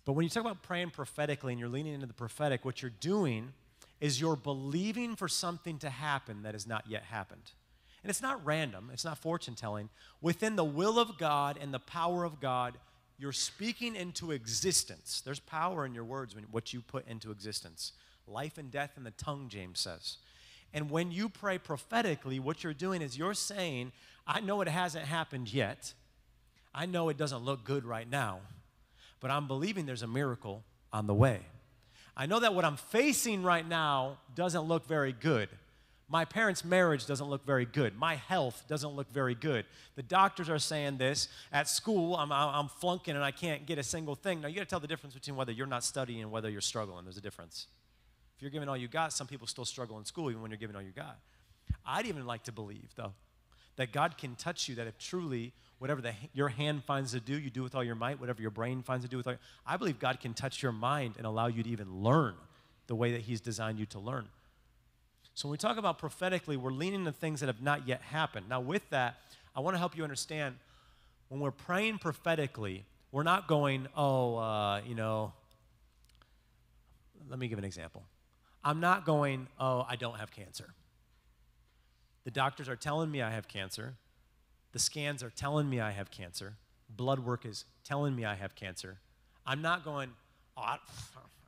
But 0.05 0.13
when 0.13 0.23
you 0.23 0.29
talk 0.29 0.41
about 0.41 0.61
praying 0.61 0.91
prophetically 0.91 1.51
and 1.53 1.59
you're 1.59 1.69
leaning 1.69 1.93
into 1.93 2.05
the 2.05 2.13
prophetic, 2.13 2.63
what 2.63 2.81
you're 2.81 2.91
doing 2.99 3.53
is 3.99 4.21
you're 4.21 4.35
believing 4.35 5.15
for 5.15 5.27
something 5.27 5.79
to 5.79 5.89
happen 5.89 6.43
that 6.43 6.53
has 6.53 6.67
not 6.67 6.85
yet 6.87 7.03
happened. 7.03 7.51
And 8.03 8.09
it's 8.11 8.21
not 8.21 8.45
random, 8.45 8.91
it's 8.93 9.03
not 9.03 9.17
fortune 9.17 9.55
telling. 9.55 9.89
Within 10.21 10.55
the 10.55 10.63
will 10.63 10.99
of 10.99 11.17
God 11.17 11.57
and 11.59 11.73
the 11.73 11.79
power 11.79 12.23
of 12.23 12.39
God, 12.39 12.77
you're 13.17 13.31
speaking 13.31 13.95
into 13.95 14.31
existence. 14.31 15.21
There's 15.25 15.39
power 15.39 15.85
in 15.85 15.95
your 15.95 16.03
words 16.03 16.35
when 16.35 16.43
what 16.51 16.71
you 16.71 16.81
put 16.81 17.07
into 17.07 17.31
existence. 17.31 17.93
Life 18.27 18.57
and 18.59 18.69
death 18.69 18.91
in 18.97 19.03
the 19.03 19.11
tongue, 19.11 19.47
James 19.49 19.79
says. 19.79 20.17
And 20.73 20.91
when 20.91 21.11
you 21.11 21.29
pray 21.29 21.57
prophetically, 21.57 22.39
what 22.39 22.63
you're 22.63 22.73
doing 22.73 23.01
is 23.01 23.17
you're 23.17 23.33
saying, 23.33 23.91
I 24.27 24.41
know 24.41 24.61
it 24.61 24.67
hasn't 24.67 25.05
happened 25.05 25.51
yet. 25.51 25.93
I 26.73 26.85
know 26.85 27.09
it 27.09 27.17
doesn't 27.17 27.43
look 27.43 27.63
good 27.63 27.85
right 27.85 28.09
now, 28.09 28.41
but 29.25 29.31
I'm 29.31 29.47
believing 29.47 29.87
there's 29.87 30.03
a 30.03 30.07
miracle 30.07 30.63
on 30.93 31.07
the 31.07 31.13
way. 31.15 31.39
I 32.15 32.27
know 32.27 32.41
that 32.41 32.53
what 32.53 32.63
I'm 32.63 32.77
facing 32.77 33.41
right 33.41 33.67
now 33.67 34.19
doesn't 34.35 34.61
look 34.65 34.85
very 34.85 35.13
good. 35.13 35.49
My 36.07 36.25
parents' 36.25 36.63
marriage 36.63 37.07
doesn't 37.07 37.27
look 37.27 37.43
very 37.43 37.65
good. 37.65 37.97
My 37.97 38.17
health 38.17 38.65
doesn't 38.67 38.91
look 38.91 39.11
very 39.11 39.33
good. 39.33 39.65
The 39.95 40.03
doctors 40.03 40.47
are 40.47 40.59
saying 40.59 40.99
this. 40.99 41.27
At 41.51 41.67
school, 41.67 42.15
I'm, 42.15 42.31
I'm 42.31 42.67
flunking 42.67 43.15
and 43.15 43.23
I 43.23 43.31
can't 43.31 43.65
get 43.65 43.79
a 43.79 43.83
single 43.83 44.13
thing. 44.13 44.41
Now, 44.41 44.47
you 44.47 44.53
got 44.53 44.61
to 44.61 44.67
tell 44.67 44.79
the 44.79 44.85
difference 44.85 45.15
between 45.15 45.35
whether 45.35 45.51
you're 45.51 45.65
not 45.65 45.83
studying 45.83 46.21
and 46.21 46.29
whether 46.29 46.47
you're 46.47 46.61
struggling. 46.61 47.03
There's 47.03 47.17
a 47.17 47.21
difference. 47.21 47.65
If 48.35 48.43
you're 48.43 48.51
giving 48.51 48.69
all 48.69 48.77
you 48.77 48.87
got, 48.87 49.11
some 49.11 49.25
people 49.25 49.47
still 49.47 49.65
struggle 49.65 49.97
in 49.97 50.05
school 50.05 50.29
even 50.29 50.43
when 50.43 50.51
you're 50.51 50.59
giving 50.59 50.75
all 50.75 50.83
you 50.83 50.91
got. 50.91 51.17
I'd 51.83 52.05
even 52.05 52.27
like 52.27 52.43
to 52.43 52.51
believe, 52.51 52.89
though, 52.95 53.13
that 53.77 53.91
God 53.91 54.19
can 54.19 54.35
touch 54.35 54.69
you, 54.69 54.75
that 54.75 54.85
if 54.85 54.99
truly 54.99 55.51
whatever 55.79 56.01
the, 56.01 56.13
your 56.33 56.49
hand 56.49 56.83
finds 56.83 57.11
to 57.11 57.19
do, 57.19 57.37
you 57.37 57.49
do 57.49 57.63
with 57.63 57.75
all 57.75 57.83
your 57.83 57.95
might, 57.95 58.19
whatever 58.19 58.41
your 58.41 58.51
brain 58.51 58.81
finds 58.81 59.03
to 59.05 59.09
do 59.09 59.17
with 59.17 59.27
all 59.27 59.33
your, 59.33 59.39
I 59.65 59.77
believe 59.77 59.99
God 59.99 60.19
can 60.19 60.33
touch 60.33 60.63
your 60.63 60.71
mind 60.71 61.15
and 61.17 61.25
allow 61.25 61.47
you 61.47 61.63
to 61.63 61.69
even 61.69 62.03
learn 62.03 62.35
the 62.87 62.95
way 62.95 63.11
that 63.11 63.21
He's 63.21 63.41
designed 63.41 63.79
you 63.79 63.85
to 63.87 63.99
learn. 63.99 64.27
So 65.33 65.47
when 65.47 65.51
we 65.51 65.57
talk 65.57 65.77
about 65.77 65.97
prophetically, 65.97 66.55
we're 66.55 66.71
leaning 66.71 67.01
into 67.01 67.11
things 67.11 67.41
that 67.41 67.47
have 67.47 67.61
not 67.61 67.87
yet 67.87 68.01
happened. 68.01 68.47
Now, 68.47 68.61
with 68.61 68.89
that, 68.91 69.17
I 69.55 69.59
want 69.59 69.75
to 69.75 69.79
help 69.79 69.97
you 69.97 70.03
understand 70.03 70.55
when 71.27 71.41
we're 71.41 71.51
praying 71.51 71.97
prophetically, 71.97 72.85
we're 73.11 73.23
not 73.23 73.47
going, 73.47 73.87
oh, 73.97 74.37
uh, 74.37 74.81
you 74.85 74.95
know, 74.95 75.33
let 77.29 77.39
me 77.39 77.47
give 77.47 77.57
an 77.57 77.65
example. 77.65 78.03
I'm 78.63 78.79
not 78.79 79.05
going, 79.05 79.47
oh, 79.59 79.85
I 79.87 79.95
don't 79.95 80.17
have 80.17 80.31
cancer. 80.31 80.73
The 82.23 82.31
doctors 82.31 82.69
are 82.69 82.75
telling 82.75 83.11
me 83.11 83.21
I 83.21 83.31
have 83.31 83.47
cancer. 83.47 83.93
The 84.75 84.79
scans 84.79 85.23
are 85.23 85.29
telling 85.29 85.69
me 85.69 85.79
I 85.79 85.91
have 85.91 86.11
cancer. 86.11 86.55
Blood 86.89 87.19
work 87.19 87.45
is 87.45 87.63
telling 87.85 88.13
me 88.13 88.25
I 88.25 88.35
have 88.35 88.55
cancer. 88.55 88.97
I'm 89.45 89.61
not 89.61 89.85
going, 89.85 90.09
oh, 90.57 90.75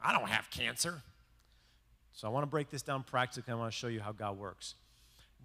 I, 0.02 0.14
don't 0.14 0.30
have 0.30 0.50
cancer. 0.50 1.02
So 2.14 2.26
I 2.26 2.32
want 2.32 2.44
to 2.44 2.48
break 2.48 2.70
this 2.70 2.82
down 2.82 3.04
practically. 3.04 3.52
I 3.52 3.58
want 3.58 3.70
to 3.70 3.78
show 3.78 3.90
you 3.90 4.00
how 4.00 4.14
God 4.14 4.40
works. 4.40 4.76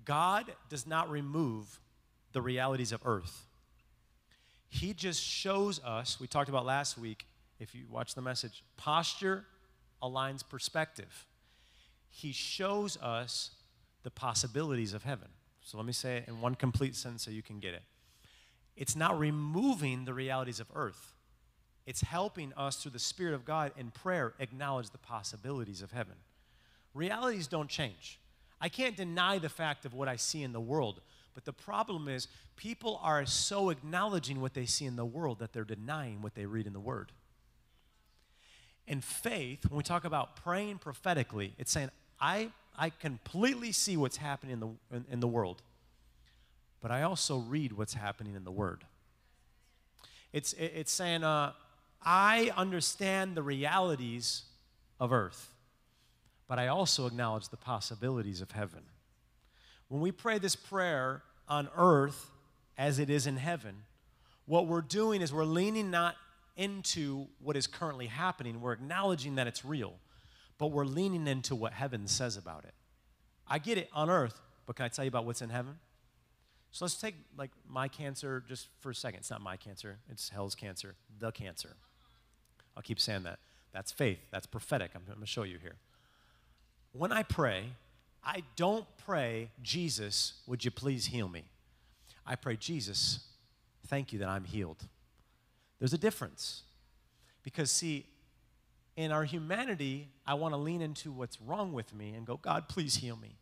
God 0.05 0.53
does 0.69 0.87
not 0.87 1.11
remove 1.11 1.81
the 2.33 2.41
realities 2.41 2.93
of 2.93 3.01
earth. 3.05 3.47
He 4.69 4.93
just 4.93 5.21
shows 5.21 5.83
us, 5.83 6.21
we 6.21 6.29
talked 6.29 6.49
about 6.49 6.65
last 6.65 6.97
week, 6.97 7.27
if 7.59 7.75
you 7.75 7.87
watch 7.91 8.15
the 8.15 8.23
message, 8.23 8.63
posture 8.77 9.45
aligns 10.01 10.49
perspective. 10.49 11.27
He 12.09 12.31
shows 12.31 12.97
us 12.99 13.51
the 14.05 14.11
possibilities 14.13 14.95
of 14.95 15.03
heaven. 15.03 15.31
So 15.63 15.77
let 15.77 15.87
me 15.87 15.93
say 15.93 16.19
it 16.19 16.29
in 16.29 16.41
one 16.41 16.55
complete 16.55 16.95
sentence 16.97 17.25
so 17.25 17.31
you 17.31 17.43
can 17.43 17.61
get 17.61 17.75
it. 17.75 17.83
It's 18.77 18.97
not 18.97 19.19
removing 19.19 20.05
the 20.05 20.15
realities 20.15 20.61
of 20.61 20.67
earth, 20.75 21.15
it's 21.87 22.01
helping 22.01 22.53
us 22.57 22.77
through 22.77 22.93
the 22.93 22.99
Spirit 22.99 23.35
of 23.35 23.45
God 23.45 23.73
in 23.77 23.91
prayer 23.91 24.35
acknowledge 24.39 24.91
the 24.91 24.99
possibilities 24.99 25.83
of 25.83 25.93
heaven. 25.93 26.15
Realities 26.95 27.47
don't 27.47 27.69
change. 27.69 28.21
I 28.61 28.69
can't 28.69 28.97
deny 28.97 29.39
the 29.39 29.49
fact 29.49 29.85
of 29.85 29.95
what 29.95 30.09
I 30.09 30.17
see 30.17 30.43
in 30.43 30.53
the 30.53 30.61
world, 30.61 31.01
but 31.35 31.45
the 31.45 31.53
problem 31.53 32.07
is 32.07 32.29
people 32.57 33.01
are 33.03 33.27
so 33.27 33.71
acknowledging 33.71 34.41
what 34.41 34.55
they 34.55 34.67
see 34.67 34.85
in 34.85 34.95
the 34.95 35.05
world 35.05 35.41
that 35.41 35.53
they're 35.53 35.65
denying 35.65 36.23
what 36.23 36.35
they 36.35 36.47
read 36.47 36.67
in 36.67 36.73
the 36.73 36.81
Word. 36.81 37.11
In 38.87 39.01
faith, 39.01 39.69
when 39.69 39.77
we 39.77 39.83
talk 39.83 40.05
about 40.05 40.37
praying 40.37 40.79
prophetically, 40.79 41.55
it's 41.59 41.73
saying, 41.73 41.91
I 42.21 42.51
I 42.77 42.91
completely 42.91 43.73
see 43.73 43.97
what's 43.97 44.17
happening 44.17 44.55
in 44.55 44.61
the, 44.61 44.97
in, 44.97 45.05
in 45.11 45.21
the 45.21 45.29
world, 45.29 45.63
but 46.81 46.91
I 46.91 47.03
also 47.03 47.39
read 47.39 47.73
what's 47.73 47.95
happening 47.95 48.35
in 48.35 48.45
the 48.45 48.51
Word. 48.51 48.85
It's, 50.33 50.55
it's 50.55 50.91
saying, 50.91 51.25
uh, 51.25 51.53
I 52.03 52.51
understand 52.57 53.37
the 53.37 53.43
realities 53.43 54.43
of 54.99 55.13
earth, 55.13 55.53
but 56.49 56.59
I 56.59 56.69
also 56.69 57.07
acknowledge 57.07 57.49
the 57.49 57.57
possibilities 57.57 58.41
of 58.41 58.51
heaven. 58.53 58.81
When 59.89 60.01
we 60.01 60.11
pray 60.11 60.39
this 60.39 60.57
prayer 60.57 61.23
on 61.49 61.69
earth 61.77 62.31
as 62.79 62.99
it 62.99 63.11
is 63.11 63.27
in 63.27 63.37
heaven, 63.37 63.85
what 64.47 64.67
we're 64.67 64.81
doing 64.81 65.21
is 65.21 65.33
we're 65.33 65.45
leaning 65.45 65.91
not 65.91 66.17
into 66.57 67.27
what 67.43 67.57
is 67.57 67.67
currently 67.67 68.07
happening, 68.07 68.61
we're 68.61 68.73
acknowledging 68.73 69.35
that 69.37 69.47
it's 69.47 69.65
real 69.65 69.95
but 70.63 70.71
we're 70.71 70.85
leaning 70.85 71.27
into 71.27 71.57
what 71.57 71.73
heaven 71.73 72.07
says 72.07 72.37
about 72.37 72.63
it. 72.63 72.73
I 73.49 73.59
get 73.59 73.79
it 73.79 73.91
on 73.93 74.09
earth, 74.09 74.41
but 74.65 74.77
can 74.77 74.85
I 74.85 74.89
tell 74.89 75.05
you 75.05 75.09
about 75.09 75.25
what's 75.25 75.43
in 75.43 75.51
heaven? 75.51 75.75
So 76.71 76.85
let's 76.85 76.95
take 76.95 77.17
like 77.37 77.51
my 77.69 77.89
cancer 77.89 78.45
just 78.47 78.69
for 78.79 78.91
a 78.91 78.95
second. 78.95 79.19
It's 79.19 79.31
not 79.33 79.41
my 79.41 79.57
cancer, 79.57 79.99
it's 80.09 80.29
hell's 80.29 80.55
cancer, 80.55 80.95
the 81.19 81.33
cancer. 81.33 81.71
I'll 82.77 82.83
keep 82.85 83.01
saying 83.01 83.25
that. 83.25 83.41
That's 83.73 83.91
faith, 83.91 84.21
that's 84.31 84.47
prophetic. 84.47 84.93
I'm, 84.95 85.01
I'm 85.09 85.15
going 85.15 85.21
to 85.21 85.27
show 85.27 85.43
you 85.43 85.59
here. 85.59 85.75
When 86.93 87.11
I 87.11 87.25
pray, 87.25 87.65
I 88.23 88.45
don't 88.55 88.87
pray, 89.05 89.51
Jesus, 89.65 90.35
would 90.47 90.65
you 90.65 90.71
please 90.71 91.07
heal 91.07 91.27
me? 91.27 91.43
I 92.25 92.37
pray, 92.37 92.55
Jesus, 92.55 93.19
thank 93.89 94.13
you 94.13 94.21
that 94.21 94.29
I'm 94.29 94.45
healed. 94.45 94.85
There's 95.81 95.93
a 95.93 95.99
difference. 95.99 96.63
Because, 97.43 97.73
see, 97.73 98.07
in 98.97 99.11
our 99.13 99.25
humanity, 99.25 100.09
I 100.27 100.35
want 100.35 100.55
to 100.55 100.59
lean 100.59 100.83
into 100.83 101.13
what's 101.13 101.41
wrong 101.41 101.73
with 101.73 101.95
me 101.95 102.11
and 102.11 102.27
go, 102.27 102.37
God, 102.37 102.69
please 102.69 102.97
heal 102.97 103.17
me. 103.17 103.37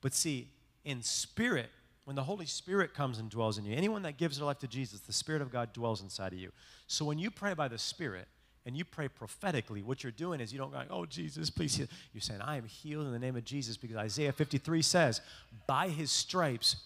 But 0.00 0.14
see, 0.14 0.48
in 0.84 1.02
spirit, 1.02 1.70
when 2.04 2.16
the 2.16 2.22
Holy 2.22 2.46
Spirit 2.46 2.92
comes 2.92 3.18
and 3.18 3.30
dwells 3.30 3.56
in 3.56 3.64
you, 3.64 3.74
anyone 3.74 4.02
that 4.02 4.18
gives 4.18 4.36
their 4.36 4.46
life 4.46 4.58
to 4.58 4.68
Jesus, 4.68 5.00
the 5.00 5.12
Spirit 5.12 5.40
of 5.40 5.50
God 5.50 5.72
dwells 5.72 6.02
inside 6.02 6.32
of 6.32 6.38
you. 6.38 6.50
So 6.86 7.04
when 7.04 7.18
you 7.18 7.30
pray 7.30 7.54
by 7.54 7.68
the 7.68 7.78
Spirit 7.78 8.28
and 8.66 8.76
you 8.76 8.84
pray 8.84 9.08
prophetically, 9.08 9.82
what 9.82 10.02
you're 10.02 10.12
doing 10.12 10.40
is 10.40 10.52
you 10.52 10.58
don't 10.58 10.72
go, 10.72 10.82
oh, 10.90 11.06
Jesus, 11.06 11.48
please 11.48 11.74
heal. 11.74 11.86
You're 12.12 12.20
saying, 12.20 12.42
I 12.42 12.56
am 12.56 12.66
healed 12.66 13.06
in 13.06 13.12
the 13.12 13.18
name 13.18 13.36
of 13.36 13.44
Jesus 13.44 13.76
because 13.78 13.96
Isaiah 13.96 14.32
53 14.32 14.82
says, 14.82 15.22
by 15.66 15.88
his 15.88 16.10
stripes, 16.10 16.76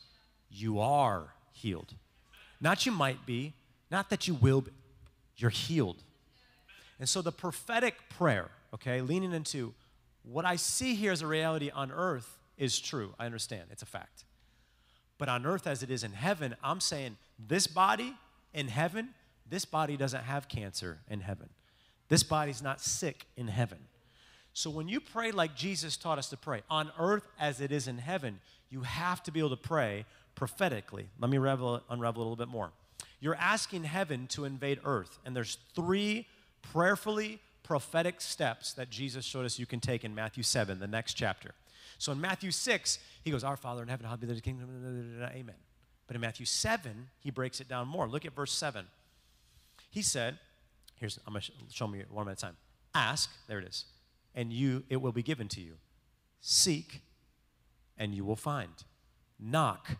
you 0.50 0.78
are 0.78 1.34
healed. 1.52 1.94
Not 2.60 2.86
you 2.86 2.92
might 2.92 3.26
be, 3.26 3.54
not 3.90 4.10
that 4.10 4.28
you 4.28 4.34
will 4.34 4.60
be, 4.60 4.70
you're 5.36 5.50
healed. 5.50 6.02
And 6.98 7.08
so 7.08 7.22
the 7.22 7.32
prophetic 7.32 7.94
prayer, 8.08 8.50
okay, 8.74 9.00
leaning 9.00 9.32
into 9.32 9.74
what 10.22 10.44
I 10.44 10.56
see 10.56 10.94
here 10.94 11.12
as 11.12 11.22
a 11.22 11.26
reality 11.26 11.70
on 11.70 11.90
earth 11.90 12.38
is 12.56 12.78
true. 12.78 13.14
I 13.18 13.26
understand, 13.26 13.64
it's 13.70 13.82
a 13.82 13.86
fact. 13.86 14.24
But 15.16 15.28
on 15.28 15.46
earth 15.46 15.66
as 15.66 15.82
it 15.82 15.90
is 15.90 16.04
in 16.04 16.12
heaven, 16.12 16.54
I'm 16.62 16.80
saying 16.80 17.16
this 17.38 17.66
body 17.66 18.14
in 18.52 18.68
heaven, 18.68 19.10
this 19.48 19.64
body 19.64 19.96
doesn't 19.96 20.24
have 20.24 20.48
cancer 20.48 20.98
in 21.08 21.20
heaven. 21.20 21.48
This 22.08 22.22
body's 22.22 22.62
not 22.62 22.80
sick 22.80 23.26
in 23.36 23.48
heaven. 23.48 23.78
So 24.52 24.70
when 24.70 24.88
you 24.88 25.00
pray 25.00 25.30
like 25.30 25.54
Jesus 25.54 25.96
taught 25.96 26.18
us 26.18 26.28
to 26.30 26.36
pray, 26.36 26.62
on 26.68 26.90
earth 26.98 27.28
as 27.38 27.60
it 27.60 27.70
is 27.70 27.86
in 27.86 27.98
heaven, 27.98 28.40
you 28.70 28.80
have 28.82 29.22
to 29.24 29.30
be 29.30 29.40
able 29.40 29.50
to 29.50 29.56
pray 29.56 30.04
prophetically. 30.34 31.08
Let 31.20 31.30
me 31.30 31.36
unravel, 31.36 31.82
a 31.90 31.94
little 31.94 32.36
bit 32.36 32.48
more. 32.48 32.72
You're 33.20 33.36
asking 33.36 33.84
heaven 33.84 34.26
to 34.28 34.44
invade 34.44 34.80
earth, 34.84 35.18
and 35.24 35.34
there's 35.34 35.58
three 35.74 36.26
prayerfully 36.62 37.40
prophetic 37.62 38.20
steps 38.20 38.72
that 38.74 38.90
Jesus 38.90 39.24
showed 39.24 39.44
us 39.44 39.58
you 39.58 39.66
can 39.66 39.80
take 39.80 40.04
in 40.04 40.14
Matthew 40.14 40.42
7, 40.42 40.78
the 40.78 40.86
next 40.86 41.14
chapter. 41.14 41.54
So 41.98 42.12
in 42.12 42.20
Matthew 42.20 42.50
6, 42.50 42.98
he 43.24 43.30
goes, 43.30 43.44
Our 43.44 43.56
Father 43.56 43.82
in 43.82 43.88
heaven, 43.88 44.06
hallowed 44.06 44.20
be 44.20 44.26
thy 44.26 44.40
kingdom, 44.40 44.68
amen. 45.22 45.54
But 46.06 46.14
in 46.14 46.22
Matthew 46.22 46.46
7, 46.46 47.08
he 47.20 47.30
breaks 47.30 47.60
it 47.60 47.68
down 47.68 47.86
more. 47.88 48.08
Look 48.08 48.24
at 48.24 48.34
verse 48.34 48.52
7. 48.52 48.86
He 49.90 50.02
said, 50.02 50.38
Here's, 50.96 51.18
I'm 51.26 51.32
going 51.32 51.42
to 51.42 51.52
show 51.70 51.86
me 51.86 52.02
one 52.10 52.28
at 52.28 52.38
a 52.38 52.40
time. 52.40 52.56
Ask, 52.94 53.30
there 53.46 53.58
it 53.58 53.68
is, 53.68 53.84
and 54.34 54.52
you, 54.52 54.84
it 54.88 55.00
will 55.00 55.12
be 55.12 55.22
given 55.22 55.48
to 55.48 55.60
you. 55.60 55.74
Seek, 56.40 57.02
and 57.98 58.14
you 58.14 58.24
will 58.24 58.36
find. 58.36 58.72
Knock, 59.38 59.98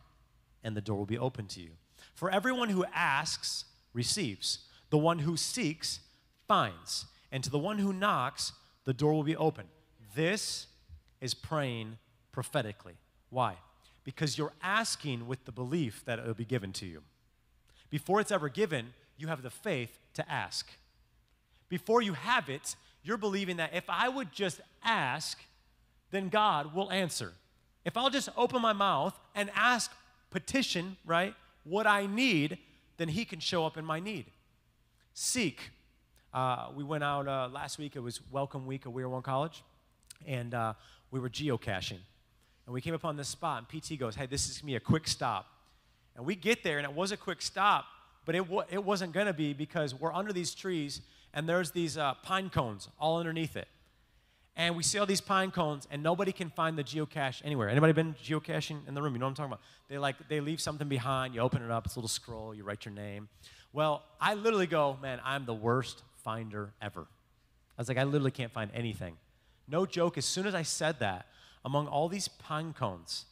and 0.65 0.77
the 0.77 0.81
door 0.81 0.97
will 0.97 1.07
be 1.07 1.19
open 1.19 1.47
to 1.49 1.61
you. 1.61 1.71
For 2.15 2.31
everyone 2.31 2.71
who 2.71 2.85
asks 2.95 3.65
receives. 3.93 4.61
The 4.91 4.99
one 4.99 5.21
who 5.21 5.37
seeks 5.37 6.01
finds. 6.49 7.07
And 7.31 7.45
to 7.45 7.51
the 7.51 7.59
one 7.59 7.79
who 7.79 7.93
knocks, 7.93 8.53
the 8.85 8.95
door 8.95 9.13
will 9.13 9.23
be 9.23 9.37
open. 9.37 9.67
This 10.15 10.67
is 11.21 11.35
praying 11.35 11.99
prophetically. 12.33 12.95
Why? 13.31 13.57
Because 14.03 14.39
you're 14.39 14.55
asking 14.63 15.29
with 15.29 15.45
the 15.45 15.53
belief 15.53 16.03
that 16.07 16.19
it 16.19 16.27
will 16.27 16.35
be 16.35 16.45
given 16.45 16.73
to 16.73 16.87
you. 16.87 17.03
Before 17.91 18.21
it's 18.21 18.33
ever 18.33 18.49
given, 18.49 18.95
you 19.17 19.29
have 19.29 19.43
the 19.43 19.51
faith 19.51 19.99
to 20.15 20.31
ask. 20.31 20.69
Before 21.69 22.01
you 22.01 22.15
have 22.15 22.49
it, 22.49 22.77
you're 23.03 23.19
believing 23.19 23.59
that 23.59 23.75
if 23.75 23.85
I 23.89 24.09
would 24.09 24.33
just 24.33 24.61
ask, 24.83 25.39
then 26.11 26.29
God 26.29 26.75
will 26.75 26.91
answer. 26.91 27.33
If 27.85 27.97
I'll 27.97 28.11
just 28.11 28.29
open 28.37 28.63
my 28.63 28.73
mouth 28.73 29.19
and 29.35 29.51
ask, 29.55 29.93
petition, 30.31 30.97
right, 31.05 31.35
what 31.65 31.87
I 31.87 32.07
need, 32.07 32.59
then 32.97 33.09
He 33.09 33.25
can 33.25 33.41
show 33.41 33.67
up 33.67 33.77
in 33.77 33.85
my 33.85 34.01
need. 34.01 34.27
Seek. 35.13 35.71
Uh, 36.33 36.69
we 36.75 36.85
went 36.85 37.03
out 37.03 37.27
uh, 37.27 37.49
last 37.51 37.79
week, 37.79 37.97
it 37.97 38.01
was 38.01 38.21
Welcome 38.31 38.67
Week 38.67 38.83
at 38.85 38.93
Weir 38.93 39.09
One 39.09 39.23
College, 39.23 39.65
and 40.27 40.53
uh, 40.53 40.75
we 41.11 41.21
were 41.21 41.31
geocaching. 41.31 41.99
And 42.67 42.75
we 42.75 42.83
came 42.83 42.93
upon 42.93 43.17
this 43.17 43.29
spot, 43.29 43.65
and 43.73 43.83
PT 43.83 43.99
goes, 43.99 44.15
Hey, 44.15 44.27
this 44.27 44.49
is 44.49 44.59
to 44.59 44.67
be 44.67 44.75
a 44.75 44.81
quick 44.81 45.09
stop. 45.09 45.47
And 46.17 46.27
we 46.27 46.35
get 46.35 46.63
there, 46.63 46.77
and 46.79 46.87
it 46.87 46.93
was 46.93 47.13
a 47.13 47.17
quick 47.17 47.41
stop, 47.41 47.87
but 48.27 48.35
it, 48.35 48.41
w- 48.41 48.65
it 48.71 48.85
wasn't 48.85 49.15
to 49.15 49.33
be 49.33 49.55
because 49.55 49.95
we're 49.95 50.13
under 50.13 50.33
these 50.33 50.55
trees, 50.55 51.01
and 51.33 51.49
there's 51.49 51.71
these 51.71 51.97
uh, 51.97 52.15
pine 52.23 52.51
cones 52.51 52.89
all 53.01 53.19
underneath 53.19 53.57
it. 53.57 53.69
And 54.55 54.77
we 54.77 54.83
see 54.83 54.99
all 54.99 55.07
these 55.07 55.21
pine 55.21 55.51
cones, 55.51 55.89
and 55.91 56.03
nobody 56.03 56.33
can 56.33 56.51
find 56.51 56.77
the 56.77 56.85
geocache 56.85 57.41
anywhere. 57.45 57.71
Anybody 57.71 57.93
been 57.95 58.15
geocaching 58.15 58.87
in 58.87 58.93
the 58.93 59.01
room? 59.01 59.15
You 59.15 59.21
know 59.21 59.27
what 59.27 59.31
I'm 59.31 59.37
talking 59.37 59.53
about? 59.53 59.61
They 59.89 59.97
like 59.97 60.29
they 60.29 60.41
leave 60.41 60.61
something 60.61 60.89
behind. 60.89 61.35
You 61.35 61.41
open 61.41 61.63
it 61.63 61.71
up, 61.71 61.87
it's 61.87 61.95
a 61.95 61.99
little 62.01 62.09
scroll. 62.09 62.53
You 62.53 62.65
write 62.65 62.85
your 62.85 62.93
name. 62.93 63.29
Well, 63.73 64.03
I 64.21 64.35
literally 64.35 64.67
go, 64.67 64.99
man, 65.01 65.21
I'm 65.25 65.45
the 65.45 65.55
worst 65.55 66.03
finder 66.29 66.75
ever. 66.83 67.07
I 67.79 67.81
was 67.81 67.89
like, 67.89 67.97
I 67.97 68.05
literally 68.05 68.31
can't 68.31 68.53
find 68.53 68.71
anything. 68.75 69.17
No 69.67 69.87
joke. 69.87 70.19
As 70.19 70.27
soon 70.27 70.47
as 70.47 70.55
I 70.55 70.61
said 70.61 70.99
that, 70.99 71.25
among 71.65 71.87
all 71.87 72.11
these 72.11 72.29
pine 72.29 72.75
cones, 72.75 73.25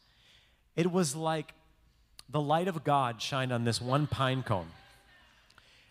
it 0.77 0.91
was 0.91 1.15
like 1.15 1.53
the 2.31 2.41
light 2.41 2.69
of 2.69 2.85
God 2.85 3.21
shined 3.21 3.53
on 3.53 3.65
this 3.65 3.83
one 3.83 4.07
pine 4.07 4.43
cone. 4.43 4.69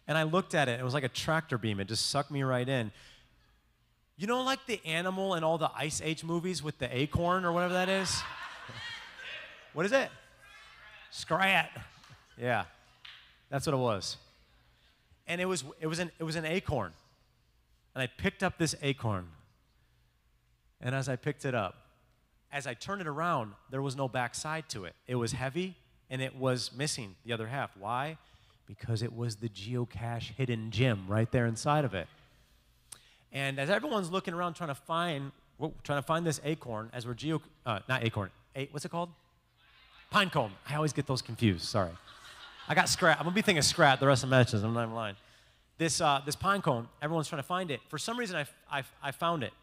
And 0.08 0.18
I 0.18 0.24
looked 0.24 0.56
at 0.56 0.68
it, 0.68 0.80
it 0.80 0.84
was 0.84 0.96
like 0.96 1.04
a 1.04 1.10
tractor 1.10 1.60
beam. 1.60 1.80
It 1.80 1.88
just 1.88 2.10
sucked 2.10 2.32
me 2.32 2.42
right 2.42 2.68
in. 2.68 2.92
You 4.18 4.26
know, 4.26 4.42
like 4.42 4.66
the 4.66 4.84
animal 4.84 5.36
in 5.36 5.44
all 5.44 5.60
the 5.60 5.70
Ice 5.76 6.02
Age 6.04 6.24
movies 6.24 6.64
with 6.64 6.80
the 6.80 6.90
acorn 6.98 7.46
or 7.46 7.52
whatever 7.52 7.76
that 7.76 7.90
is? 7.90 8.20
what 9.74 9.86
is 9.86 9.92
it? 9.92 10.10
Scrat. 11.12 11.70
Yeah, 12.36 12.66
that's 13.52 13.68
what 13.68 13.76
it 13.76 13.80
was. 13.80 14.18
And 15.28 15.42
it 15.42 15.46
was, 15.46 15.64
it, 15.80 15.88
was 15.88 16.00
an, 16.00 16.12
it 16.20 16.24
was 16.24 16.36
an 16.36 16.46
acorn. 16.46 16.94
And 17.94 18.02
I 18.02 18.08
picked 18.08 18.44
up 18.44 18.58
this 18.58 18.76
acorn. 18.82 19.28
And 20.82 20.94
as 20.94 21.10
I 21.10 21.16
picked 21.16 21.46
it 21.46 21.56
up, 21.56 21.76
as 22.52 22.68
I 22.68 22.74
turned 22.74 23.02
it 23.02 23.08
around, 23.08 23.54
there 23.72 23.82
was 23.82 23.96
no 23.96 24.08
backside 24.08 24.70
to 24.70 24.86
it. 24.86 24.94
It 25.08 25.16
was 25.16 25.32
heavy 25.32 25.76
and 26.10 26.22
it 26.22 26.36
was 26.36 26.72
missing 26.76 27.16
the 27.26 27.34
other 27.34 27.48
half. 27.48 27.72
Why? 27.78 28.18
Because 28.68 29.02
it 29.02 29.16
was 29.16 29.38
the 29.38 29.50
geocache 29.50 30.32
hidden 30.36 30.72
gem 30.72 31.06
right 31.08 31.32
there 31.32 31.46
inside 31.46 31.86
of 31.86 31.94
it. 31.94 32.08
And 33.32 33.60
as 33.60 33.70
everyone's 33.70 34.10
looking 34.10 34.34
around 34.34 34.54
trying 34.54 34.70
to 34.70 34.76
find, 34.76 35.32
trying 35.84 36.00
to 36.00 36.06
find 36.06 36.26
this 36.26 36.40
acorn, 36.44 36.90
as 36.94 37.06
we're 37.06 37.14
geo, 37.14 37.42
uh, 37.66 37.80
not 37.90 38.04
acorn, 38.04 38.30
a, 38.56 38.68
what's 38.72 38.86
it 38.86 38.90
called? 38.90 39.10
Pine 40.10 40.30
cone. 40.30 40.52
I 40.70 40.76
always 40.76 40.94
get 40.94 41.08
those 41.08 41.22
confused. 41.22 41.66
Sorry. 41.66 41.92
I 42.68 42.76
got 42.76 42.90
scrat. 42.90 43.18
I'm 43.18 43.26
gonna 43.26 43.36
be 43.36 43.42
thinking 43.42 43.62
scrat 43.62 44.00
the 44.00 44.08
rest 44.08 44.24
of 44.24 44.30
the 44.30 44.36
matches. 44.36 44.64
I'm 44.64 44.74
not 44.74 44.84
even 44.84 44.96
lying. 44.96 45.16
This 45.78 46.02
uh, 46.02 46.22
this 46.26 46.36
pine 46.36 46.62
cone. 46.62 46.88
Everyone's 47.02 47.28
trying 47.28 47.42
to 47.42 47.48
find 47.48 47.70
it. 47.72 47.82
For 47.90 47.98
some 47.98 48.18
reason, 48.18 48.36
I, 48.36 48.80
I, 48.80 48.84
I 49.04 49.12
found 49.12 49.44
it. 49.44 49.54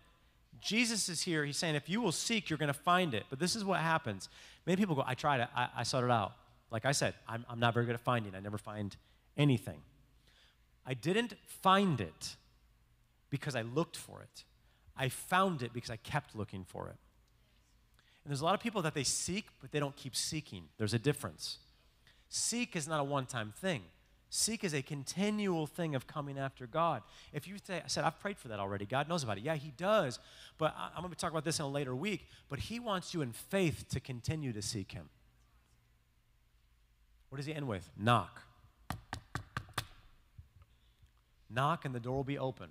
Jesus 0.61 1.09
is 1.09 1.23
here. 1.23 1.45
He's 1.45 1.57
saying, 1.57 1.75
if 1.75 1.89
you 1.89 2.01
will 2.01 2.13
seek, 2.13 2.49
you're 2.49 2.57
to 2.59 2.73
find 2.73 3.15
it. 3.15 3.25
But 3.29 3.41
this 3.41 3.57
is 3.57 3.65
what 3.65 3.81
happens. 3.81 4.29
Many 4.65 4.77
people 4.77 4.95
go, 4.95 5.03
I 5.05 5.15
tried 5.15 5.41
it. 5.41 5.49
I, 5.57 5.69
I 5.79 5.83
sought 5.83 6.05
it 6.05 6.11
out. 6.11 6.33
Like 6.71 6.85
I 6.85 6.93
said, 6.93 7.15
I'm, 7.29 7.45
I'm 7.51 7.59
not 7.59 7.75
very 7.75 7.85
good 7.85 7.95
at 7.95 8.01
finding. 8.01 8.35
I 8.35 8.41
never 8.41 8.59
find 8.59 8.97
anything. 9.37 9.81
I 10.87 10.95
didn't 10.95 11.35
find 11.47 12.01
it 12.01 12.37
because 13.29 13.57
I 13.57 13.63
looked 13.63 13.97
for 13.97 14.23
it. 14.23 14.45
I 14.97 15.09
found 15.09 15.63
it 15.63 15.73
because 15.73 15.91
I 15.91 15.97
kept 15.97 16.37
looking 16.37 16.65
for 16.65 16.89
it. 16.89 16.97
And 18.25 18.31
there's 18.31 18.41
a 18.41 18.45
lot 18.45 18.55
of 18.55 18.61
people 18.61 18.83
that 18.83 18.95
they 18.95 19.05
seek, 19.05 19.47
but 19.61 19.73
they 19.73 19.81
don't 19.81 19.97
keep 19.97 20.15
seeking. 20.15 20.65
There's 20.79 20.95
a 20.95 20.99
difference. 20.99 21.59
Seek 22.35 22.77
is 22.77 22.88
not 22.88 22.99
a 22.99 23.05
one 23.05 23.27
time 23.27 23.53
thing. 23.61 23.83
Seek 24.31 24.64
is 24.64 24.73
a 24.73 24.81
continual 24.81 25.66
thing 25.66 25.95
of 25.95 26.07
coming 26.07 26.38
after 26.38 26.66
God. 26.66 27.03
If 27.31 27.47
you 27.47 27.57
say, 27.62 27.83
I 27.85 27.88
said, 27.88 28.05
I've 28.05 28.18
prayed 28.18 28.38
for 28.38 28.49
that 28.49 28.59
already. 28.59 28.87
God 28.87 29.07
knows 29.07 29.23
about 29.23 29.37
it. 29.37 29.45
Yeah, 29.45 29.55
He 29.57 29.71
does. 29.77 30.18
But 30.57 30.75
I'm 30.75 31.03
going 31.03 31.12
to 31.12 31.18
talk 31.18 31.31
about 31.31 31.45
this 31.45 31.59
in 31.59 31.66
a 31.66 31.68
later 31.68 31.95
week. 31.95 32.27
But 32.49 32.59
He 32.59 32.81
wants 32.81 33.12
you 33.12 33.21
in 33.21 33.33
faith 33.33 33.85
to 33.90 34.01
continue 34.01 34.51
to 34.55 34.62
seek 34.62 34.92
Him. 34.92 35.11
What 37.29 37.37
does 37.37 37.45
He 37.45 37.53
end 37.53 37.68
with? 37.68 37.90
Knock. 37.99 38.40
Knock 41.51 41.85
and 41.85 41.95
the 41.95 42.01
door 42.01 42.16
will 42.16 42.25
be 42.25 42.38
open. 42.38 42.71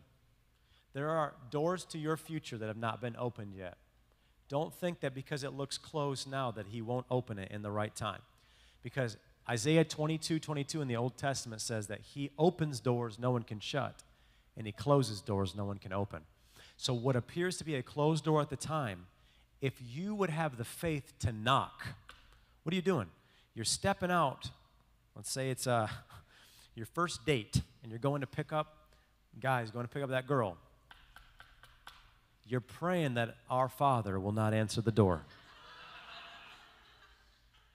There 0.93 1.11
are 1.11 1.35
doors 1.51 1.85
to 1.85 1.99
your 1.99 2.17
future 2.17 2.57
that 2.57 2.65
have 2.65 2.77
not 2.77 2.99
been 2.99 3.15
opened 3.15 3.53
yet. 3.55 3.77
Don't 4.49 4.73
think 4.73 5.01
that 5.01 5.13
because 5.13 5.43
it 5.43 5.53
looks 5.53 5.77
closed 5.77 6.27
now 6.27 6.49
that 6.49 6.65
he 6.65 6.81
won't 6.81 7.05
open 7.11 7.37
it 7.37 7.51
in 7.51 7.61
the 7.61 7.69
right 7.69 7.95
time. 7.95 8.21
Because 8.81 9.17
Isaiah 9.49 9.83
22 9.83 10.39
22 10.39 10.81
in 10.81 10.87
the 10.87 10.95
Old 10.95 11.17
Testament 11.17 11.61
says 11.61 11.87
that 11.87 12.01
he 12.01 12.31
opens 12.37 12.79
doors 12.79 13.17
no 13.19 13.31
one 13.31 13.43
can 13.43 13.59
shut, 13.59 14.03
and 14.55 14.65
he 14.65 14.71
closes 14.71 15.21
doors 15.21 15.55
no 15.55 15.65
one 15.65 15.77
can 15.77 15.93
open. 15.93 16.21
So, 16.77 16.93
what 16.93 17.15
appears 17.15 17.57
to 17.57 17.63
be 17.63 17.75
a 17.75 17.83
closed 17.83 18.23
door 18.23 18.41
at 18.41 18.49
the 18.49 18.55
time, 18.55 19.07
if 19.61 19.73
you 19.93 20.15
would 20.15 20.29
have 20.29 20.57
the 20.57 20.65
faith 20.65 21.13
to 21.19 21.31
knock, 21.31 21.87
what 22.63 22.73
are 22.73 22.75
you 22.75 22.81
doing? 22.81 23.07
You're 23.55 23.65
stepping 23.65 24.11
out. 24.11 24.49
Let's 25.15 25.31
say 25.31 25.49
it's 25.49 25.67
uh, 25.67 25.87
your 26.75 26.85
first 26.85 27.25
date, 27.25 27.61
and 27.83 27.91
you're 27.91 27.99
going 27.99 28.21
to 28.21 28.27
pick 28.27 28.53
up, 28.53 28.77
guys, 29.39 29.71
going 29.71 29.85
to 29.85 29.91
pick 29.91 30.03
up 30.03 30.09
that 30.09 30.27
girl 30.27 30.57
you're 32.51 32.59
praying 32.59 33.13
that 33.13 33.35
our 33.49 33.69
Father 33.69 34.19
will 34.19 34.33
not 34.33 34.53
answer 34.53 34.81
the 34.81 34.91
door. 34.91 35.21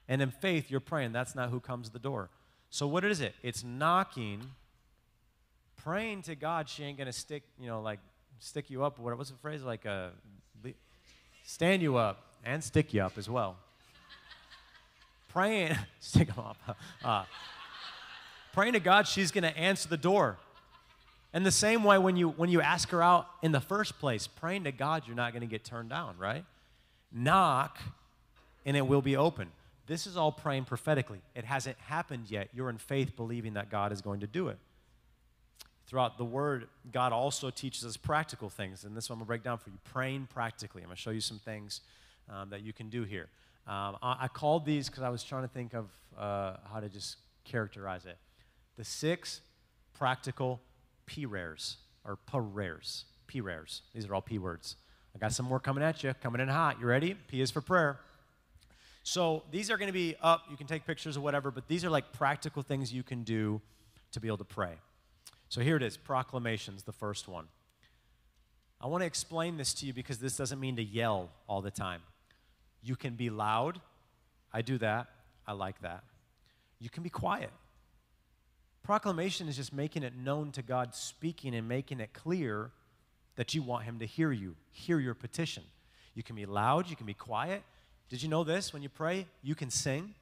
And 0.09 0.21
in 0.21 0.31
faith, 0.31 0.71
you're 0.71 0.79
praying 0.79 1.11
that's 1.11 1.35
not 1.35 1.49
who 1.49 1.59
comes 1.59 1.87
to 1.87 1.93
the 1.93 1.99
door. 1.99 2.29
So 2.69 2.87
what 2.87 3.03
is 3.03 3.21
it? 3.21 3.33
It's 3.43 3.63
knocking, 3.63 4.41
praying 5.75 6.23
to 6.23 6.35
God 6.35 6.69
she 6.69 6.83
ain't 6.83 6.97
gonna 6.97 7.13
stick, 7.13 7.43
you 7.59 7.67
know, 7.67 7.81
like 7.81 7.99
stick 8.39 8.69
you 8.69 8.83
up. 8.83 8.99
What, 8.99 9.17
what's 9.17 9.29
the 9.29 9.37
phrase? 9.37 9.63
Like 9.63 9.85
a 9.85 10.11
uh, 10.65 10.69
stand 11.43 11.81
you 11.81 11.97
up 11.97 12.23
and 12.43 12.63
stick 12.63 12.93
you 12.93 13.01
up 13.01 13.17
as 13.17 13.29
well. 13.29 13.57
praying, 15.29 15.75
stick 15.99 16.27
them 16.33 16.39
up. 16.39 16.77
Uh, 17.03 17.23
praying 18.53 18.73
to 18.73 18.79
God 18.79 19.07
she's 19.07 19.31
gonna 19.31 19.47
answer 19.47 19.87
the 19.87 19.97
door. 19.97 20.37
And 21.33 21.45
the 21.45 21.51
same 21.51 21.83
way 21.83 21.97
when 21.97 22.15
you 22.17 22.29
when 22.29 22.49
you 22.49 22.61
ask 22.61 22.89
her 22.89 23.03
out 23.03 23.27
in 23.41 23.51
the 23.51 23.61
first 23.61 23.99
place, 23.99 24.27
praying 24.27 24.63
to 24.63 24.71
God 24.71 25.03
you're 25.05 25.15
not 25.15 25.33
going 25.33 25.41
to 25.41 25.47
get 25.47 25.63
turned 25.63 25.89
down, 25.89 26.15
right? 26.17 26.45
Knock 27.11 27.79
and 28.65 28.75
it 28.75 28.87
will 28.87 29.01
be 29.01 29.15
open. 29.15 29.51
This 29.87 30.05
is 30.05 30.17
all 30.17 30.33
praying 30.33 30.65
prophetically. 30.65 31.21
It 31.33 31.45
hasn't 31.45 31.77
happened 31.79 32.29
yet. 32.29 32.49
You're 32.53 32.69
in 32.69 32.77
faith 32.77 33.15
believing 33.15 33.53
that 33.53 33.69
God 33.69 33.91
is 33.93 34.01
going 34.01 34.19
to 34.19 34.27
do 34.27 34.49
it. 34.49 34.57
Throughout 35.87 36.17
the 36.17 36.25
word, 36.25 36.67
God 36.91 37.13
also 37.13 37.49
teaches 37.49 37.85
us 37.85 37.95
practical 37.95 38.49
things. 38.49 38.83
And 38.83 38.95
this 38.95 39.09
one 39.09 39.15
I'm 39.17 39.21
to 39.21 39.25
break 39.25 39.43
down 39.43 39.57
for 39.57 39.69
you 39.69 39.77
praying 39.85 40.27
practically. 40.31 40.81
I'm 40.81 40.89
going 40.89 40.97
to 40.97 41.01
show 41.01 41.11
you 41.11 41.21
some 41.21 41.39
things 41.39 41.79
um, 42.29 42.49
that 42.49 42.61
you 42.61 42.73
can 42.73 42.89
do 42.89 43.03
here. 43.03 43.29
Um, 43.65 43.97
I, 44.01 44.17
I, 44.21 44.27
called 44.27 44.65
these 44.65 44.87
because 44.87 45.03
I 45.03 45.09
was 45.09 45.23
trying 45.23 45.43
to 45.43 45.47
think 45.47 45.73
of 45.73 45.89
uh, 46.17 46.57
how 46.71 46.81
to 46.81 46.89
just 46.89 47.17
characterize 47.45 48.05
it. 48.05 48.17
The 48.77 48.83
six 48.83 49.41
practical 49.93 50.61
P 51.05 51.25
rares 51.25 51.77
or 52.05 52.17
P 52.17 52.37
rares. 52.37 53.05
P 53.27 53.41
rares. 53.41 53.81
These 53.93 54.05
are 54.05 54.15
all 54.15 54.21
P 54.21 54.37
words. 54.39 54.75
I 55.15 55.19
got 55.19 55.33
some 55.33 55.45
more 55.45 55.59
coming 55.59 55.83
at 55.83 56.03
you, 56.03 56.13
coming 56.21 56.41
in 56.41 56.47
hot. 56.47 56.79
You 56.79 56.85
ready? 56.85 57.13
P 57.13 57.41
is 57.41 57.51
for 57.51 57.61
prayer. 57.61 57.99
So 59.07 59.43
these 59.51 59.71
are 59.71 59.77
going 59.77 59.87
to 59.87 59.93
be 59.93 60.17
up. 60.21 60.43
You 60.51 60.57
can 60.57 60.67
take 60.67 60.85
pictures 60.85 61.15
or 61.15 61.21
whatever, 61.21 61.49
but 61.49 61.69
these 61.69 61.85
are 61.85 61.89
like 61.89 62.11
practical 62.11 62.61
things 62.61 62.91
you 62.91 63.03
can 63.03 63.23
do 63.23 63.61
to 64.11 64.19
be 64.19 64.27
able 64.27 64.39
to 64.39 64.43
pray. 64.43 64.73
So 65.47 65.61
here 65.61 65.77
it 65.77 65.81
is 65.81 65.95
proclamations, 65.95 66.83
the 66.83 66.91
first 66.91 67.29
one. 67.29 67.45
I 68.81 68.87
want 68.87 69.03
to 69.03 69.05
explain 69.05 69.55
this 69.55 69.73
to 69.75 69.85
you 69.85 69.93
because 69.93 70.17
this 70.17 70.35
doesn't 70.35 70.59
mean 70.59 70.75
to 70.75 70.83
yell 70.83 71.29
all 71.47 71.61
the 71.61 71.71
time. 71.71 72.01
You 72.83 72.97
can 72.97 73.15
be 73.15 73.29
loud. 73.29 73.79
I 74.51 74.61
do 74.61 74.77
that. 74.79 75.07
I 75.47 75.53
like 75.53 75.79
that. 75.83 76.03
You 76.77 76.89
can 76.89 77.01
be 77.01 77.09
quiet. 77.09 77.51
Proclamation 78.83 79.47
is 79.47 79.55
just 79.55 79.71
making 79.71 80.03
it 80.03 80.17
known 80.17 80.51
to 80.51 80.61
God, 80.61 80.93
speaking 80.93 81.55
and 81.55 81.65
making 81.65 82.01
it 82.01 82.11
clear 82.11 82.71
that 83.37 83.55
you 83.55 83.61
want 83.61 83.85
Him 83.85 83.99
to 83.99 84.05
hear 84.05 84.33
you, 84.33 84.57
hear 84.69 84.99
your 84.99 85.13
petition. 85.13 85.63
You 86.13 86.23
can 86.23 86.35
be 86.35 86.45
loud, 86.45 86.89
you 86.89 86.97
can 86.97 87.05
be 87.05 87.13
quiet. 87.13 87.63
Did 88.09 88.23
you 88.23 88.29
know 88.29 88.43
this? 88.43 88.73
When 88.73 88.81
you 88.81 88.89
pray, 88.89 89.27
you 89.43 89.55
can 89.55 89.69
sing. 89.69 90.13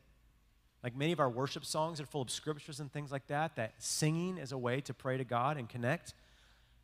Like 0.84 0.96
many 0.96 1.12
of 1.12 1.20
our 1.20 1.30
worship 1.30 1.66
songs 1.66 2.00
are 2.00 2.06
full 2.06 2.22
of 2.22 2.30
scriptures 2.30 2.80
and 2.80 2.92
things 2.92 3.12
like 3.12 3.28
that, 3.28 3.56
that 3.56 3.74
singing 3.80 4.38
is 4.38 4.52
a 4.52 4.58
way 4.58 4.82
to 4.82 4.94
pray 4.94 5.18
to 5.18 5.24
God 5.24 5.58
and 5.58 5.68
connect. 5.68 6.14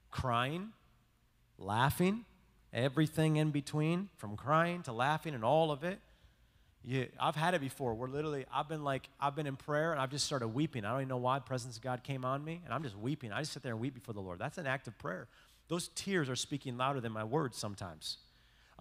Crying, 0.10 0.70
laughing, 1.58 2.26
everything 2.74 3.36
in 3.36 3.52
between, 3.52 4.10
from 4.18 4.36
crying 4.36 4.82
to 4.84 4.92
laughing 4.92 5.36
and 5.36 5.46
all 5.46 5.72
of 5.72 5.84
it. 5.84 6.00
Yeah, 6.84 7.06
I've 7.20 7.36
had 7.36 7.54
it 7.54 7.62
before. 7.62 7.94
Where 7.94 8.10
literally, 8.10 8.46
I've 8.52 8.68
been 8.68 8.84
like, 8.84 9.08
I've 9.20 9.36
been 9.36 9.46
in 9.46 9.56
prayer 9.56 9.92
and 9.92 10.02
I've 10.02 10.10
just 10.10 10.26
started 10.26 10.48
weeping. 10.48 10.84
I 10.84 10.92
don't 10.92 11.02
even 11.02 11.10
know 11.10 11.18
why. 11.18 11.38
The 11.38 11.46
presence 11.46 11.78
of 11.78 11.84
God 11.84 12.04
came 12.04 12.26
on 12.26 12.44
me, 12.44 12.62
and 12.66 12.74
I'm 12.74 12.82
just 12.82 12.98
weeping. 12.98 13.32
I 13.32 13.42
just 13.42 13.54
sit 13.54 13.62
there 13.62 13.74
and 13.74 13.80
weep 13.80 13.94
before 13.94 14.16
the 14.16 14.20
Lord. 14.20 14.40
That's 14.40 14.58
an 14.58 14.66
act 14.66 14.88
of 14.88 14.98
prayer. 14.98 15.28
Those 15.68 15.90
tears 15.90 16.28
are 16.28 16.36
speaking 16.36 16.78
louder 16.78 17.00
than 17.00 17.12
my 17.12 17.24
words 17.24 17.56
sometimes. 17.56 18.18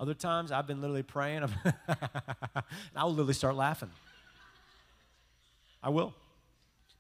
Other 0.00 0.14
times, 0.14 0.50
I've 0.50 0.66
been 0.66 0.80
literally 0.80 1.02
praying, 1.02 1.42
and 1.64 2.64
I'll 2.96 3.10
literally 3.10 3.34
start 3.34 3.54
laughing. 3.54 3.90
I 5.82 5.90
will, 5.90 6.14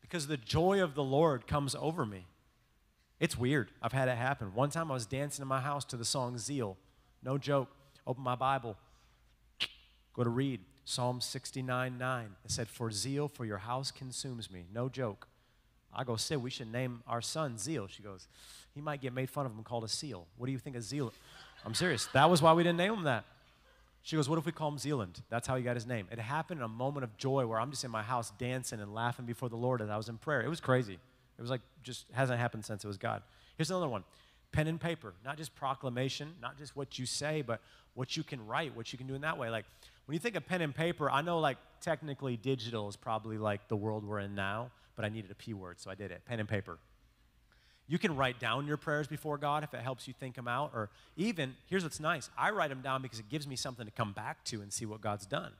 because 0.02 0.26
the 0.26 0.36
joy 0.36 0.82
of 0.82 0.94
the 0.94 1.02
Lord 1.02 1.46
comes 1.46 1.74
over 1.74 2.04
me. 2.04 2.26
It's 3.18 3.38
weird. 3.38 3.70
I've 3.82 3.92
had 3.92 4.08
it 4.08 4.18
happen. 4.18 4.54
One 4.54 4.68
time, 4.68 4.90
I 4.90 4.94
was 4.94 5.06
dancing 5.06 5.42
in 5.42 5.48
my 5.48 5.60
house 5.60 5.84
to 5.86 5.96
the 5.96 6.04
song 6.04 6.36
Zeal. 6.36 6.76
No 7.22 7.38
joke. 7.38 7.70
Open 8.06 8.22
my 8.22 8.34
Bible, 8.34 8.76
go 10.14 10.24
to 10.24 10.30
read 10.30 10.60
Psalm 10.84 11.20
69 11.20 11.96
9. 11.98 12.28
It 12.44 12.50
said, 12.50 12.68
For 12.68 12.90
zeal 12.90 13.28
for 13.28 13.44
your 13.44 13.58
house 13.58 13.90
consumes 13.90 14.50
me. 14.50 14.64
No 14.72 14.88
joke. 14.88 15.28
I 15.94 16.04
go, 16.04 16.16
Sid, 16.16 16.42
we 16.42 16.50
should 16.50 16.72
name 16.72 17.02
our 17.06 17.20
son 17.20 17.58
Zeal. 17.58 17.86
She 17.88 18.02
goes, 18.02 18.26
He 18.74 18.80
might 18.80 19.00
get 19.00 19.12
made 19.12 19.28
fun 19.28 19.46
of 19.46 19.52
him 19.52 19.62
called 19.62 19.84
a 19.84 19.88
seal. 19.88 20.26
What 20.36 20.46
do 20.46 20.52
you 20.52 20.58
think 20.58 20.76
of 20.76 20.82
Zeal? 20.82 21.12
I'm 21.64 21.74
serious. 21.74 22.06
That 22.12 22.30
was 22.30 22.40
why 22.40 22.52
we 22.52 22.62
didn't 22.62 22.78
name 22.78 22.94
him 22.94 23.04
that. 23.04 23.24
She 24.02 24.16
goes, 24.16 24.28
What 24.28 24.38
if 24.38 24.46
we 24.46 24.52
call 24.52 24.68
him 24.68 24.78
Zealand? 24.78 25.22
That's 25.28 25.46
how 25.46 25.56
he 25.56 25.62
got 25.62 25.76
his 25.76 25.86
name. 25.86 26.08
It 26.10 26.18
happened 26.18 26.60
in 26.60 26.64
a 26.64 26.68
moment 26.68 27.04
of 27.04 27.16
joy 27.16 27.46
where 27.46 27.60
I'm 27.60 27.70
just 27.70 27.84
in 27.84 27.90
my 27.90 28.02
house 28.02 28.32
dancing 28.38 28.80
and 28.80 28.94
laughing 28.94 29.26
before 29.26 29.48
the 29.48 29.56
Lord 29.56 29.82
as 29.82 29.90
I 29.90 29.96
was 29.96 30.08
in 30.08 30.16
prayer. 30.16 30.40
It 30.40 30.48
was 30.48 30.60
crazy. 30.60 30.94
It 30.94 31.42
was 31.42 31.50
like, 31.50 31.60
just 31.82 32.06
hasn't 32.12 32.38
happened 32.38 32.64
since 32.64 32.84
it 32.84 32.86
was 32.86 32.98
God. 32.98 33.22
Here's 33.56 33.70
another 33.70 33.88
one 33.88 34.04
pen 34.52 34.66
and 34.66 34.80
paper, 34.80 35.14
not 35.24 35.36
just 35.36 35.54
proclamation, 35.54 36.32
not 36.42 36.58
just 36.58 36.74
what 36.74 36.98
you 36.98 37.06
say, 37.06 37.40
but 37.40 37.60
what 37.94 38.16
you 38.16 38.24
can 38.24 38.44
write, 38.46 38.74
what 38.74 38.92
you 38.92 38.98
can 38.98 39.06
do 39.06 39.14
in 39.14 39.20
that 39.20 39.38
way. 39.38 39.48
Like, 39.48 39.64
when 40.06 40.14
you 40.14 40.18
think 40.18 40.34
of 40.34 40.44
pen 40.44 40.60
and 40.60 40.74
paper, 40.74 41.08
I 41.08 41.22
know 41.22 41.38
like 41.38 41.56
technically 41.80 42.36
digital 42.36 42.88
is 42.88 42.96
probably 42.96 43.38
like 43.38 43.68
the 43.68 43.76
world 43.76 44.04
we're 44.04 44.18
in 44.18 44.34
now, 44.34 44.70
but 44.96 45.04
I 45.04 45.08
needed 45.08 45.30
a 45.30 45.34
P 45.34 45.54
word, 45.54 45.80
so 45.80 45.90
I 45.90 45.94
did 45.94 46.10
it 46.10 46.22
pen 46.24 46.40
and 46.40 46.48
paper. 46.48 46.78
You 47.90 47.98
can 47.98 48.14
write 48.14 48.38
down 48.38 48.68
your 48.68 48.76
prayers 48.76 49.08
before 49.08 49.36
God 49.36 49.64
if 49.64 49.74
it 49.74 49.80
helps 49.80 50.06
you 50.06 50.14
think 50.14 50.36
them 50.36 50.46
out. 50.46 50.70
Or 50.72 50.90
even, 51.16 51.56
here's 51.66 51.82
what's 51.82 51.98
nice 51.98 52.30
I 52.38 52.52
write 52.52 52.70
them 52.70 52.82
down 52.82 53.02
because 53.02 53.18
it 53.18 53.28
gives 53.28 53.48
me 53.48 53.56
something 53.56 53.84
to 53.84 53.90
come 53.90 54.12
back 54.12 54.44
to 54.44 54.62
and 54.62 54.72
see 54.72 54.86
what 54.86 55.00
God's 55.00 55.26
done. 55.26 55.50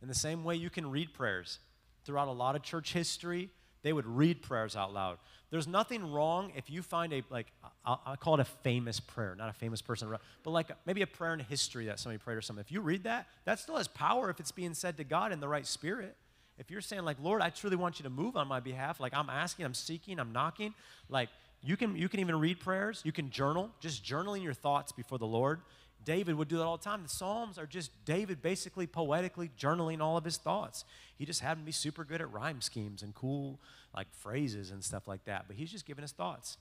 In 0.00 0.08
the 0.08 0.14
same 0.14 0.44
way, 0.44 0.56
you 0.56 0.70
can 0.70 0.90
read 0.90 1.12
prayers. 1.12 1.58
Throughout 2.06 2.28
a 2.28 2.32
lot 2.32 2.56
of 2.56 2.62
church 2.62 2.94
history, 2.94 3.50
they 3.82 3.92
would 3.92 4.06
read 4.06 4.40
prayers 4.40 4.76
out 4.76 4.94
loud. 4.94 5.18
There's 5.50 5.68
nothing 5.68 6.10
wrong 6.10 6.52
if 6.56 6.70
you 6.70 6.80
find 6.80 7.12
a, 7.12 7.22
like, 7.28 7.48
I 7.84 8.16
call 8.16 8.34
it 8.34 8.40
a 8.40 8.44
famous 8.44 8.98
prayer, 8.98 9.34
not 9.36 9.50
a 9.50 9.52
famous 9.52 9.82
person, 9.82 10.08
but 10.42 10.50
like 10.50 10.70
maybe 10.86 11.02
a 11.02 11.06
prayer 11.06 11.34
in 11.34 11.40
history 11.40 11.84
that 11.84 11.98
somebody 12.00 12.18
prayed 12.18 12.36
or 12.36 12.40
something. 12.42 12.64
If 12.64 12.72
you 12.72 12.80
read 12.80 13.04
that, 13.04 13.26
that 13.44 13.58
still 13.58 13.76
has 13.76 13.88
power 13.88 14.30
if 14.30 14.40
it's 14.40 14.52
being 14.52 14.72
said 14.72 14.96
to 14.96 15.04
God 15.04 15.32
in 15.32 15.40
the 15.40 15.48
right 15.48 15.66
spirit. 15.66 16.16
If 16.58 16.70
you're 16.70 16.80
saying, 16.80 17.04
like, 17.04 17.18
Lord, 17.20 17.42
I 17.42 17.50
truly 17.50 17.76
want 17.76 17.98
you 17.98 18.04
to 18.04 18.10
move 18.10 18.36
on 18.36 18.48
my 18.48 18.60
behalf, 18.60 18.98
like 18.98 19.14
I'm 19.14 19.28
asking, 19.28 19.66
I'm 19.66 19.74
seeking, 19.74 20.18
I'm 20.18 20.32
knocking, 20.32 20.74
like, 21.08 21.28
you 21.62 21.76
can, 21.76 21.96
you 21.96 22.08
can 22.08 22.20
even 22.20 22.38
read 22.38 22.60
prayers. 22.60 23.02
You 23.04 23.12
can 23.12 23.30
journal, 23.30 23.70
just 23.80 24.04
journaling 24.04 24.42
your 24.42 24.54
thoughts 24.54 24.92
before 24.92 25.18
the 25.18 25.26
Lord. 25.26 25.60
David 26.04 26.36
would 26.36 26.46
do 26.46 26.58
that 26.58 26.64
all 26.64 26.76
the 26.76 26.84
time. 26.84 27.02
The 27.02 27.08
Psalms 27.08 27.58
are 27.58 27.66
just 27.66 27.90
David 28.04 28.40
basically 28.40 28.86
poetically 28.86 29.50
journaling 29.58 30.00
all 30.00 30.16
of 30.16 30.24
his 30.24 30.36
thoughts. 30.36 30.84
He 31.16 31.24
just 31.24 31.40
happened 31.40 31.62
to 31.62 31.66
be 31.66 31.72
super 31.72 32.04
good 32.04 32.20
at 32.20 32.32
rhyme 32.32 32.60
schemes 32.60 33.02
and 33.02 33.14
cool 33.14 33.58
like 33.94 34.06
phrases 34.12 34.70
and 34.70 34.84
stuff 34.84 35.08
like 35.08 35.24
that, 35.24 35.46
but 35.48 35.56
he's 35.56 35.72
just 35.72 35.86
giving 35.86 36.02
his 36.02 36.12
thoughts. 36.12 36.58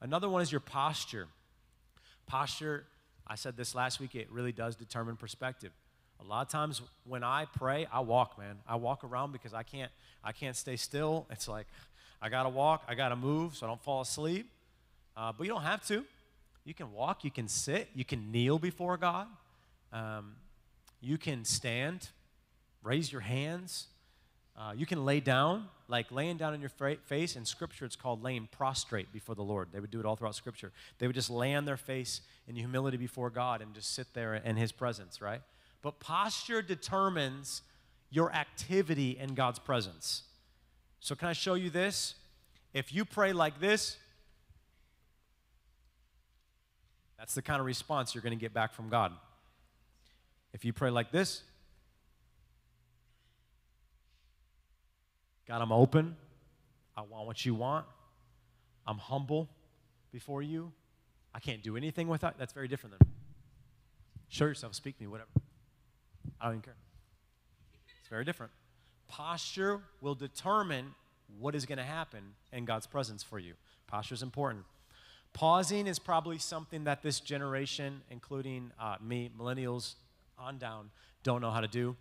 Another 0.00 0.28
one 0.28 0.42
is 0.42 0.50
your 0.50 0.60
posture. 0.60 1.28
Posture, 2.26 2.86
I 3.26 3.36
said 3.36 3.56
this 3.56 3.74
last 3.74 4.00
week, 4.00 4.14
it 4.14 4.30
really 4.30 4.52
does 4.52 4.74
determine 4.74 5.16
perspective. 5.16 5.70
A 6.20 6.24
lot 6.24 6.46
of 6.46 6.50
times 6.50 6.82
when 7.04 7.22
I 7.22 7.46
pray, 7.46 7.86
I 7.92 8.00
walk, 8.00 8.38
man. 8.38 8.56
I 8.66 8.76
walk 8.76 9.04
around 9.04 9.32
because 9.32 9.54
I 9.54 9.62
can't 9.62 9.90
I 10.22 10.32
can't 10.32 10.56
stay 10.56 10.76
still. 10.76 11.26
It's 11.30 11.48
like 11.48 11.66
I 12.20 12.28
gotta 12.28 12.48
walk, 12.48 12.82
I 12.88 12.94
gotta 12.94 13.16
move 13.16 13.56
so 13.56 13.66
I 13.66 13.68
don't 13.68 13.82
fall 13.82 14.00
asleep. 14.00 14.50
Uh, 15.16 15.32
but 15.36 15.44
you 15.44 15.52
don't 15.52 15.62
have 15.62 15.84
to. 15.88 16.04
You 16.64 16.74
can 16.74 16.92
walk, 16.92 17.24
you 17.24 17.30
can 17.30 17.48
sit, 17.48 17.88
you 17.94 18.04
can 18.04 18.30
kneel 18.30 18.58
before 18.58 18.96
God, 18.96 19.26
um, 19.92 20.34
you 21.00 21.16
can 21.16 21.44
stand, 21.44 22.08
raise 22.82 23.10
your 23.10 23.22
hands, 23.22 23.86
uh, 24.54 24.72
you 24.76 24.86
can 24.86 25.04
lay 25.04 25.20
down, 25.20 25.68
like 25.86 26.10
laying 26.10 26.36
down 26.36 26.52
on 26.52 26.60
your 26.60 26.70
face. 27.06 27.36
In 27.36 27.44
Scripture, 27.44 27.84
it's 27.84 27.96
called 27.96 28.22
laying 28.22 28.48
prostrate 28.50 29.12
before 29.12 29.34
the 29.34 29.42
Lord. 29.42 29.68
They 29.72 29.80
would 29.80 29.90
do 29.90 30.00
it 30.00 30.04
all 30.04 30.16
throughout 30.16 30.34
Scripture. 30.34 30.72
They 30.98 31.06
would 31.06 31.14
just 31.16 31.30
lay 31.30 31.54
on 31.54 31.64
their 31.64 31.76
face 31.76 32.20
in 32.46 32.56
humility 32.56 32.96
before 32.96 33.30
God 33.30 33.62
and 33.62 33.72
just 33.72 33.94
sit 33.94 34.12
there 34.14 34.34
in 34.34 34.56
His 34.56 34.72
presence, 34.72 35.22
right? 35.22 35.40
But 35.82 36.00
posture 36.00 36.62
determines 36.62 37.62
your 38.10 38.32
activity 38.32 39.16
in 39.18 39.34
God's 39.34 39.58
presence. 39.58 40.22
So, 41.00 41.14
can 41.14 41.28
I 41.28 41.32
show 41.32 41.54
you 41.54 41.70
this? 41.70 42.14
If 42.74 42.92
you 42.92 43.04
pray 43.04 43.32
like 43.32 43.60
this, 43.60 43.96
that's 47.18 47.34
the 47.34 47.42
kind 47.42 47.60
of 47.60 47.66
response 47.66 48.14
you're 48.14 48.22
going 48.22 48.36
to 48.36 48.40
get 48.40 48.52
back 48.52 48.72
from 48.72 48.88
God. 48.88 49.12
If 50.52 50.64
you 50.64 50.72
pray 50.72 50.90
like 50.90 51.10
this, 51.10 51.42
God, 55.46 55.62
I'm 55.62 55.72
open. 55.72 56.16
I 56.96 57.02
want 57.02 57.26
what 57.26 57.44
you 57.46 57.54
want. 57.54 57.86
I'm 58.86 58.98
humble 58.98 59.48
before 60.12 60.42
you. 60.42 60.72
I 61.34 61.40
can't 61.40 61.62
do 61.62 61.76
anything 61.76 62.08
without. 62.08 62.38
That's 62.38 62.52
very 62.52 62.68
different 62.68 62.98
than 62.98 63.08
show 64.28 64.44
yourself, 64.44 64.74
speak 64.74 64.96
to 64.98 65.02
me, 65.02 65.08
whatever. 65.08 65.30
I 66.40 66.46
don't 66.46 66.54
even 66.54 66.62
care. 66.62 66.76
It's 68.00 68.08
very 68.08 68.24
different. 68.24 68.52
Posture 69.08 69.80
will 70.00 70.14
determine 70.14 70.94
what 71.38 71.54
is 71.54 71.66
going 71.66 71.78
to 71.78 71.84
happen 71.84 72.22
in 72.52 72.64
God's 72.64 72.86
presence 72.86 73.22
for 73.22 73.38
you. 73.38 73.54
Posture 73.86 74.14
is 74.14 74.22
important. 74.22 74.64
Pausing 75.32 75.86
is 75.86 75.98
probably 75.98 76.38
something 76.38 76.84
that 76.84 77.02
this 77.02 77.20
generation, 77.20 78.02
including 78.10 78.72
uh, 78.80 78.96
me, 79.00 79.30
millennials 79.38 79.94
on 80.38 80.58
down, 80.58 80.90
don't 81.22 81.40
know 81.40 81.50
how 81.50 81.60
to 81.60 81.68
do 81.68 81.96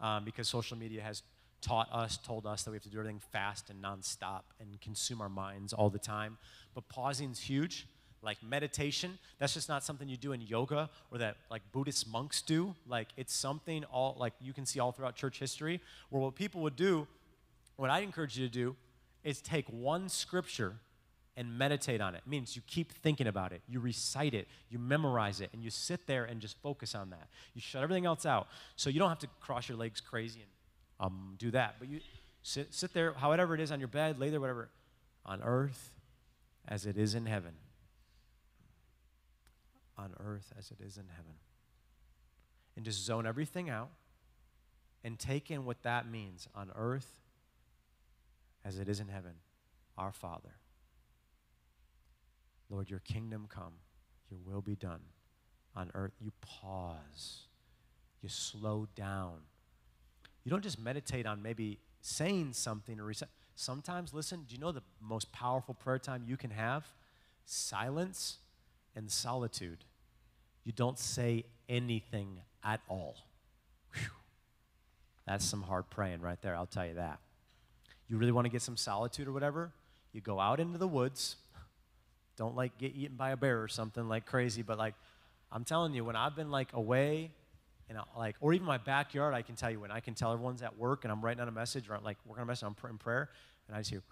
um, 0.00 0.24
because 0.24 0.48
social 0.48 0.76
media 0.76 1.02
has 1.02 1.22
taught 1.60 1.88
us, 1.92 2.16
told 2.16 2.46
us 2.46 2.62
that 2.62 2.70
we 2.70 2.76
have 2.76 2.82
to 2.82 2.88
do 2.88 2.98
everything 2.98 3.20
fast 3.32 3.70
and 3.70 3.82
nonstop 3.82 4.42
and 4.60 4.80
consume 4.80 5.20
our 5.20 5.28
minds 5.28 5.72
all 5.72 5.90
the 5.90 5.98
time. 5.98 6.38
But 6.74 6.88
pausing 6.88 7.30
is 7.30 7.40
huge. 7.40 7.86
Like 8.22 8.42
meditation, 8.42 9.18
that's 9.38 9.54
just 9.54 9.68
not 9.68 9.82
something 9.82 10.08
you 10.08 10.16
do 10.16 10.32
in 10.32 10.42
yoga 10.42 10.90
or 11.10 11.18
that 11.18 11.36
like 11.50 11.62
Buddhist 11.72 12.06
monks 12.08 12.42
do. 12.42 12.74
Like 12.86 13.08
it's 13.16 13.34
something 13.34 13.84
all 13.84 14.16
like 14.18 14.34
you 14.40 14.52
can 14.52 14.66
see 14.66 14.78
all 14.78 14.92
throughout 14.92 15.16
church 15.16 15.38
history 15.38 15.80
where 16.10 16.20
what 16.20 16.34
people 16.34 16.60
would 16.62 16.76
do, 16.76 17.06
what 17.76 17.90
I 17.90 18.00
encourage 18.00 18.36
you 18.38 18.46
to 18.46 18.52
do, 18.52 18.76
is 19.24 19.40
take 19.40 19.66
one 19.68 20.08
scripture 20.08 20.76
and 21.36 21.56
meditate 21.56 22.00
on 22.00 22.14
it. 22.14 22.18
it. 22.26 22.28
means 22.28 22.56
you 22.56 22.62
keep 22.66 22.92
thinking 22.92 23.26
about 23.26 23.52
it, 23.52 23.62
you 23.66 23.80
recite 23.80 24.34
it, 24.34 24.46
you 24.68 24.78
memorize 24.78 25.40
it, 25.40 25.48
and 25.54 25.62
you 25.62 25.70
sit 25.70 26.06
there 26.06 26.24
and 26.24 26.40
just 26.40 26.56
focus 26.58 26.94
on 26.94 27.10
that. 27.10 27.28
You 27.54 27.60
shut 27.62 27.82
everything 27.82 28.04
else 28.04 28.26
out. 28.26 28.48
So 28.76 28.90
you 28.90 28.98
don't 28.98 29.08
have 29.08 29.20
to 29.20 29.28
cross 29.40 29.68
your 29.68 29.78
legs 29.78 30.00
crazy 30.00 30.40
and 30.40 30.50
um, 31.06 31.36
do 31.38 31.50
that. 31.52 31.76
But 31.78 31.88
you 31.88 32.00
sit, 32.42 32.74
sit 32.74 32.92
there, 32.92 33.14
however 33.14 33.54
it 33.54 33.60
is, 33.60 33.72
on 33.72 33.78
your 33.78 33.88
bed, 33.88 34.18
lay 34.18 34.28
there, 34.28 34.40
whatever, 34.40 34.68
on 35.24 35.40
earth 35.42 35.92
as 36.68 36.84
it 36.84 36.98
is 36.98 37.14
in 37.14 37.26
heaven. 37.26 37.52
On 40.02 40.14
earth 40.18 40.52
as 40.58 40.70
it 40.70 40.78
is 40.80 40.96
in 40.96 41.04
heaven. 41.14 41.34
And 42.74 42.84
just 42.84 43.04
zone 43.04 43.26
everything 43.26 43.68
out 43.68 43.90
and 45.04 45.18
take 45.18 45.50
in 45.50 45.64
what 45.64 45.82
that 45.82 46.10
means 46.10 46.48
on 46.54 46.70
earth 46.74 47.12
as 48.64 48.78
it 48.78 48.88
is 48.88 49.00
in 49.00 49.08
heaven. 49.08 49.32
Our 49.98 50.12
Father. 50.12 50.54
Lord, 52.70 52.88
your 52.88 53.00
kingdom 53.00 53.46
come, 53.48 53.74
your 54.30 54.40
will 54.46 54.62
be 54.62 54.76
done 54.76 55.00
on 55.76 55.90
earth. 55.92 56.12
You 56.20 56.32
pause, 56.40 57.42
you 58.22 58.28
slow 58.28 58.88
down 58.94 59.40
you 60.44 60.50
don't 60.50 60.62
just 60.62 60.78
meditate 60.78 61.26
on 61.26 61.42
maybe 61.42 61.78
saying 62.00 62.54
something 62.54 62.98
or 62.98 63.04
reset. 63.04 63.28
Sometimes, 63.54 64.14
listen, 64.14 64.44
do 64.48 64.54
you 64.54 64.60
know 64.60 64.72
the 64.72 64.82
most 65.00 65.30
powerful 65.32 65.74
prayer 65.74 65.98
time 65.98 66.24
you 66.26 66.36
can 66.36 66.50
have? 66.50 66.86
Silence 67.44 68.38
and 68.96 69.10
solitude. 69.10 69.84
You 70.64 70.72
don't 70.72 70.98
say 70.98 71.44
anything 71.68 72.40
at 72.64 72.80
all. 72.88 73.16
Whew. 73.94 74.10
That's 75.26 75.44
some 75.44 75.62
hard 75.62 75.90
praying 75.90 76.20
right 76.20 76.40
there, 76.42 76.54
I'll 76.54 76.66
tell 76.66 76.86
you 76.86 76.94
that. 76.94 77.18
You 78.08 78.16
really 78.16 78.32
want 78.32 78.44
to 78.46 78.50
get 78.50 78.62
some 78.62 78.76
solitude 78.76 79.28
or 79.28 79.32
whatever? 79.32 79.72
You 80.12 80.20
go 80.20 80.40
out 80.40 80.60
into 80.60 80.78
the 80.78 80.88
woods. 80.88 81.36
Don't 82.36 82.56
like 82.56 82.76
get 82.78 82.94
eaten 82.96 83.16
by 83.16 83.30
a 83.30 83.36
bear 83.36 83.62
or 83.62 83.68
something 83.68 84.08
like 84.08 84.26
crazy, 84.26 84.62
but 84.62 84.78
like 84.78 84.94
I'm 85.52 85.64
telling 85.64 85.94
you, 85.94 86.04
when 86.04 86.16
I've 86.16 86.36
been 86.36 86.50
like 86.50 86.72
away 86.72 87.30
and 87.88 87.98
I, 87.98 88.02
like, 88.16 88.36
or 88.40 88.52
even 88.52 88.66
my 88.66 88.78
backyard, 88.78 89.34
I 89.34 89.42
can 89.42 89.56
tell 89.56 89.70
you 89.70 89.80
when 89.80 89.90
I 89.90 90.00
can 90.00 90.14
tell 90.14 90.32
everyone's 90.32 90.62
at 90.62 90.78
work 90.78 91.04
and 91.04 91.12
I'm 91.12 91.20
writing 91.20 91.40
out 91.40 91.48
a 91.48 91.52
message 91.52 91.90
or 91.90 91.98
like 92.02 92.18
working 92.24 92.42
on 92.42 92.46
a 92.46 92.50
message, 92.50 92.66
I'm 92.66 92.90
in 92.90 92.98
prayer, 92.98 93.30
and 93.66 93.76
I 93.76 93.80
just 93.80 93.90
hear, 93.90 94.02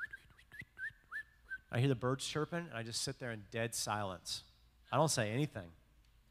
I 1.71 1.79
hear 1.79 1.89
the 1.89 1.95
birds 1.95 2.27
chirping, 2.27 2.67
and 2.69 2.75
I 2.75 2.83
just 2.83 3.03
sit 3.03 3.21
there 3.21 3.31
in 3.31 3.45
dead 3.51 3.75
silence. 3.75 4.43
I 4.91 4.97
don't 4.97 5.11
say 5.11 5.31
anything. 5.31 5.69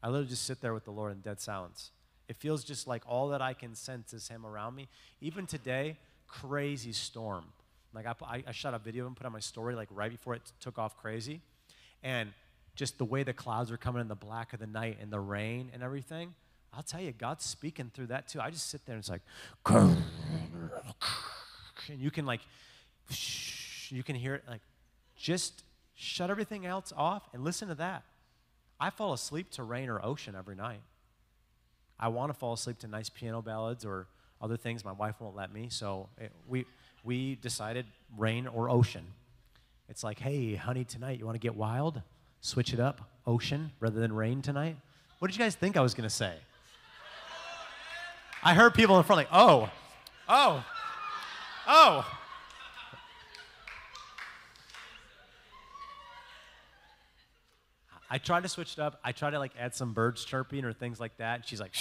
I 0.02 0.08
literally 0.08 0.28
just 0.28 0.44
sit 0.44 0.60
there 0.60 0.74
with 0.74 0.84
the 0.84 0.90
Lord 0.90 1.12
in 1.12 1.20
dead 1.20 1.40
silence. 1.40 1.90
It 2.28 2.36
feels 2.36 2.62
just 2.62 2.86
like 2.86 3.02
all 3.06 3.28
that 3.28 3.40
I 3.40 3.54
can 3.54 3.74
sense 3.74 4.12
is 4.12 4.28
Him 4.28 4.46
around 4.46 4.74
me. 4.74 4.88
Even 5.20 5.46
today, 5.46 5.96
crazy 6.28 6.92
storm. 6.92 7.44
Like 7.94 8.06
I, 8.06 8.44
I, 8.46 8.52
shot 8.52 8.74
a 8.74 8.78
video 8.78 9.06
and 9.06 9.16
put 9.16 9.24
on 9.26 9.32
my 9.32 9.40
story 9.40 9.74
like 9.74 9.88
right 9.90 10.10
before 10.10 10.34
it 10.34 10.42
took 10.60 10.78
off 10.78 10.96
crazy. 10.98 11.40
And 12.02 12.32
just 12.76 12.98
the 12.98 13.04
way 13.04 13.22
the 13.22 13.32
clouds 13.32 13.72
are 13.72 13.78
coming 13.78 14.00
in 14.02 14.08
the 14.08 14.14
black 14.14 14.52
of 14.52 14.60
the 14.60 14.66
night 14.66 14.98
and 15.00 15.10
the 15.10 15.18
rain 15.18 15.70
and 15.72 15.82
everything, 15.82 16.34
I'll 16.72 16.82
tell 16.82 17.00
you, 17.00 17.12
God's 17.12 17.44
speaking 17.44 17.90
through 17.92 18.08
that 18.08 18.28
too. 18.28 18.40
I 18.40 18.50
just 18.50 18.68
sit 18.68 18.84
there 18.84 18.94
and 18.94 19.00
it's 19.00 19.08
like, 19.08 19.22
and 21.88 21.98
you 21.98 22.10
can 22.10 22.26
like, 22.26 22.40
you 23.88 24.02
can 24.02 24.14
hear 24.14 24.34
it 24.34 24.44
like, 24.46 24.60
just 25.16 25.64
shut 25.94 26.30
everything 26.30 26.66
else 26.66 26.92
off 26.96 27.28
and 27.32 27.42
listen 27.42 27.68
to 27.68 27.74
that. 27.76 28.04
I 28.80 28.90
fall 28.90 29.12
asleep 29.12 29.50
to 29.52 29.62
rain 29.62 29.88
or 29.88 30.04
ocean 30.04 30.34
every 30.36 30.54
night. 30.54 30.80
I 31.98 32.08
want 32.08 32.30
to 32.30 32.34
fall 32.38 32.52
asleep 32.52 32.78
to 32.80 32.86
nice 32.86 33.08
piano 33.08 33.42
ballads 33.42 33.84
or 33.84 34.06
other 34.40 34.56
things. 34.56 34.84
My 34.84 34.92
wife 34.92 35.16
won't 35.20 35.34
let 35.34 35.52
me, 35.52 35.68
so 35.68 36.08
it, 36.16 36.30
we 36.48 36.64
we 37.04 37.36
decided 37.36 37.86
rain 38.16 38.46
or 38.46 38.70
ocean. 38.70 39.04
It's 39.88 40.04
like, 40.04 40.18
hey, 40.18 40.54
honey, 40.54 40.84
tonight 40.84 41.18
you 41.18 41.24
want 41.24 41.34
to 41.34 41.40
get 41.40 41.56
wild? 41.56 42.02
Switch 42.40 42.72
it 42.72 42.78
up, 42.78 43.00
ocean 43.26 43.72
rather 43.80 43.98
than 43.98 44.12
rain 44.12 44.42
tonight. 44.42 44.76
What 45.18 45.28
did 45.28 45.36
you 45.36 45.44
guys 45.44 45.56
think 45.56 45.76
I 45.76 45.80
was 45.80 45.94
going 45.94 46.08
to 46.08 46.14
say? 46.14 46.34
I 48.44 48.54
heard 48.54 48.74
people 48.74 48.96
in 48.98 49.04
front 49.04 49.18
like, 49.18 49.28
oh, 49.32 49.70
oh, 50.28 50.64
oh. 51.66 52.17
I 58.10 58.18
tried 58.18 58.42
to 58.42 58.48
switch 58.48 58.74
it 58.74 58.78
up. 58.78 59.00
I 59.04 59.12
tried 59.12 59.30
to 59.30 59.38
like 59.38 59.52
add 59.58 59.74
some 59.74 59.92
birds 59.92 60.24
chirping 60.24 60.64
or 60.64 60.72
things 60.72 60.98
like 60.98 61.16
that. 61.18 61.36
And 61.36 61.46
she's 61.46 61.60
like, 61.60 61.74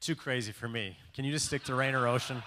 too 0.00 0.16
crazy 0.16 0.52
for 0.52 0.68
me. 0.68 0.96
Can 1.14 1.24
you 1.24 1.32
just 1.32 1.46
stick 1.46 1.64
to 1.64 1.74
rain 1.74 1.94
or 1.94 2.08
ocean? 2.08 2.42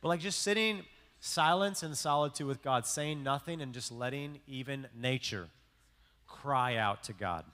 But 0.00 0.08
like 0.08 0.20
just 0.20 0.42
sitting 0.42 0.82
silence 1.20 1.82
and 1.82 1.96
solitude 1.96 2.46
with 2.46 2.62
God, 2.62 2.86
saying 2.86 3.22
nothing 3.22 3.60
and 3.60 3.72
just 3.72 3.90
letting 3.90 4.40
even 4.46 4.88
nature 4.94 5.48
cry 6.26 6.76
out 6.76 7.04
to 7.04 7.12
God. 7.12 7.44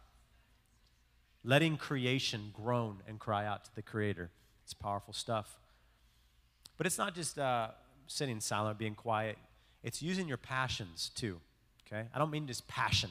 Letting 1.45 1.77
creation 1.77 2.51
groan 2.53 2.99
and 3.07 3.19
cry 3.19 3.47
out 3.47 3.65
to 3.65 3.75
the 3.75 3.83
Creator. 3.83 4.31
It's 4.65 4.75
powerful 4.75 5.13
stuff. 5.13 5.59
But 6.77 6.87
it's 6.87 6.99
not 6.99 7.15
just 7.15 7.39
uh, 7.39 7.69
sitting 8.07 8.41
silent, 8.41 8.79
being 8.79 8.95
quiet. 8.95 9.39
It's 9.83 10.03
using 10.03 10.27
your 10.27 10.37
passions 10.37 11.11
too. 11.15 11.41
Okay? 11.87 12.09
I 12.13 12.19
don't 12.19 12.31
mean 12.31 12.47
just 12.47 12.67
passion. 12.69 13.11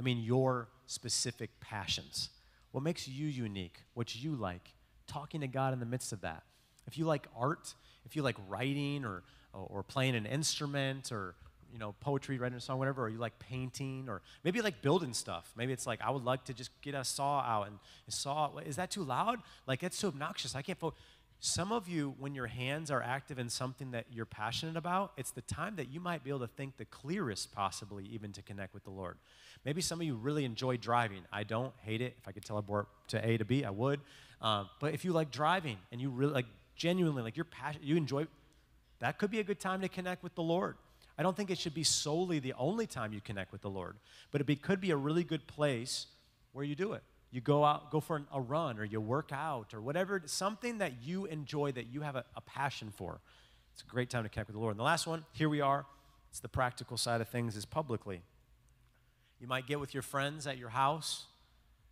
I 0.00 0.02
mean 0.02 0.22
your 0.22 0.68
specific 0.86 1.50
passions. 1.60 2.30
What 2.72 2.82
makes 2.82 3.06
you 3.06 3.26
unique? 3.26 3.82
What 3.92 4.16
you 4.16 4.34
like? 4.34 4.72
Talking 5.06 5.42
to 5.42 5.46
God 5.46 5.74
in 5.74 5.78
the 5.78 5.86
midst 5.86 6.12
of 6.12 6.22
that. 6.22 6.42
If 6.86 6.96
you 6.96 7.04
like 7.04 7.26
art, 7.36 7.74
if 8.06 8.16
you 8.16 8.22
like 8.22 8.36
writing 8.48 9.04
or, 9.04 9.22
or 9.52 9.82
playing 9.82 10.16
an 10.16 10.24
instrument 10.24 11.12
or 11.12 11.34
you 11.70 11.78
know 11.78 11.94
poetry, 12.00 12.38
writing 12.38 12.56
a 12.56 12.60
song, 12.60 12.78
whatever, 12.78 13.04
or 13.04 13.08
you 13.10 13.18
like 13.18 13.38
painting, 13.38 14.06
or 14.08 14.22
maybe 14.42 14.58
you 14.58 14.62
like 14.62 14.80
building 14.80 15.12
stuff. 15.12 15.52
Maybe 15.54 15.72
it's 15.72 15.86
like 15.86 16.00
I 16.02 16.10
would 16.10 16.24
like 16.24 16.44
to 16.46 16.54
just 16.54 16.70
get 16.80 16.94
a 16.94 17.04
saw 17.04 17.40
out 17.40 17.66
and 17.66 17.78
saw. 18.08 18.56
Is 18.58 18.76
that 18.76 18.90
too 18.90 19.04
loud? 19.04 19.40
Like 19.66 19.82
it's 19.82 20.00
too 20.00 20.08
obnoxious. 20.08 20.54
I 20.54 20.62
can't. 20.62 20.78
Fo-. 20.78 20.94
Some 21.42 21.72
of 21.72 21.88
you, 21.88 22.14
when 22.18 22.34
your 22.34 22.48
hands 22.48 22.90
are 22.90 23.02
active 23.02 23.38
in 23.38 23.48
something 23.48 23.92
that 23.92 24.04
you're 24.12 24.26
passionate 24.26 24.76
about, 24.76 25.12
it's 25.16 25.30
the 25.30 25.40
time 25.40 25.76
that 25.76 25.88
you 25.88 25.98
might 25.98 26.22
be 26.22 26.28
able 26.28 26.40
to 26.40 26.46
think 26.46 26.76
the 26.76 26.84
clearest, 26.84 27.50
possibly, 27.50 28.04
even 28.04 28.30
to 28.32 28.42
connect 28.42 28.74
with 28.74 28.84
the 28.84 28.90
Lord. 28.90 29.16
Maybe 29.64 29.82
some 29.82 30.00
of 30.00 30.06
you 30.06 30.14
really 30.14 30.44
enjoy 30.44 30.76
driving. 30.76 31.22
I 31.32 31.44
don't 31.44 31.72
hate 31.82 32.00
it. 32.00 32.16
If 32.18 32.28
I 32.28 32.32
could 32.32 32.44
teleport 32.44 32.88
to 33.08 33.26
A 33.26 33.36
to 33.36 33.44
B, 33.44 33.64
I 33.64 33.70
would. 33.70 34.00
Um, 34.40 34.70
but 34.80 34.94
if 34.94 35.04
you 35.04 35.12
like 35.12 35.30
driving 35.30 35.76
and 35.92 36.00
you 36.00 36.10
really 36.10 36.32
like 36.32 36.46
genuinely, 36.76 37.22
like 37.22 37.36
you're 37.36 37.44
passionate, 37.44 37.86
you 37.86 37.96
enjoy, 37.96 38.26
that 39.00 39.18
could 39.18 39.30
be 39.30 39.40
a 39.40 39.44
good 39.44 39.60
time 39.60 39.82
to 39.82 39.88
connect 39.88 40.22
with 40.22 40.34
the 40.34 40.42
Lord. 40.42 40.76
I 41.18 41.22
don't 41.22 41.36
think 41.36 41.50
it 41.50 41.58
should 41.58 41.74
be 41.74 41.84
solely 41.84 42.38
the 42.38 42.54
only 42.54 42.86
time 42.86 43.12
you 43.12 43.20
connect 43.20 43.52
with 43.52 43.60
the 43.60 43.68
Lord, 43.68 43.96
but 44.30 44.40
it 44.40 44.44
be, 44.44 44.56
could 44.56 44.80
be 44.80 44.90
a 44.90 44.96
really 44.96 45.24
good 45.24 45.46
place 45.46 46.06
where 46.52 46.64
you 46.64 46.74
do 46.74 46.94
it 46.94 47.02
you 47.30 47.40
go 47.40 47.64
out, 47.64 47.90
go 47.90 48.00
for 48.00 48.22
a 48.32 48.40
run, 48.40 48.78
or 48.78 48.84
you 48.84 49.00
work 49.00 49.30
out, 49.32 49.72
or 49.72 49.80
whatever, 49.80 50.20
something 50.26 50.78
that 50.78 51.02
you 51.02 51.26
enjoy, 51.26 51.72
that 51.72 51.86
you 51.86 52.00
have 52.00 52.16
a, 52.16 52.24
a, 52.36 52.40
passion 52.40 52.92
for. 52.94 53.20
It's 53.72 53.82
a 53.82 53.86
great 53.86 54.10
time 54.10 54.24
to 54.24 54.28
connect 54.28 54.48
with 54.48 54.54
the 54.54 54.60
Lord. 54.60 54.72
And 54.72 54.80
the 54.80 54.84
last 54.84 55.06
one, 55.06 55.24
here 55.32 55.48
we 55.48 55.60
are. 55.60 55.86
It's 56.30 56.40
the 56.40 56.48
practical 56.48 56.96
side 56.96 57.20
of 57.20 57.28
things, 57.28 57.56
is 57.56 57.64
publicly. 57.64 58.22
You 59.40 59.46
might 59.46 59.66
get 59.66 59.80
with 59.80 59.94
your 59.94 60.02
friends 60.02 60.46
at 60.46 60.58
your 60.58 60.68
house. 60.68 61.24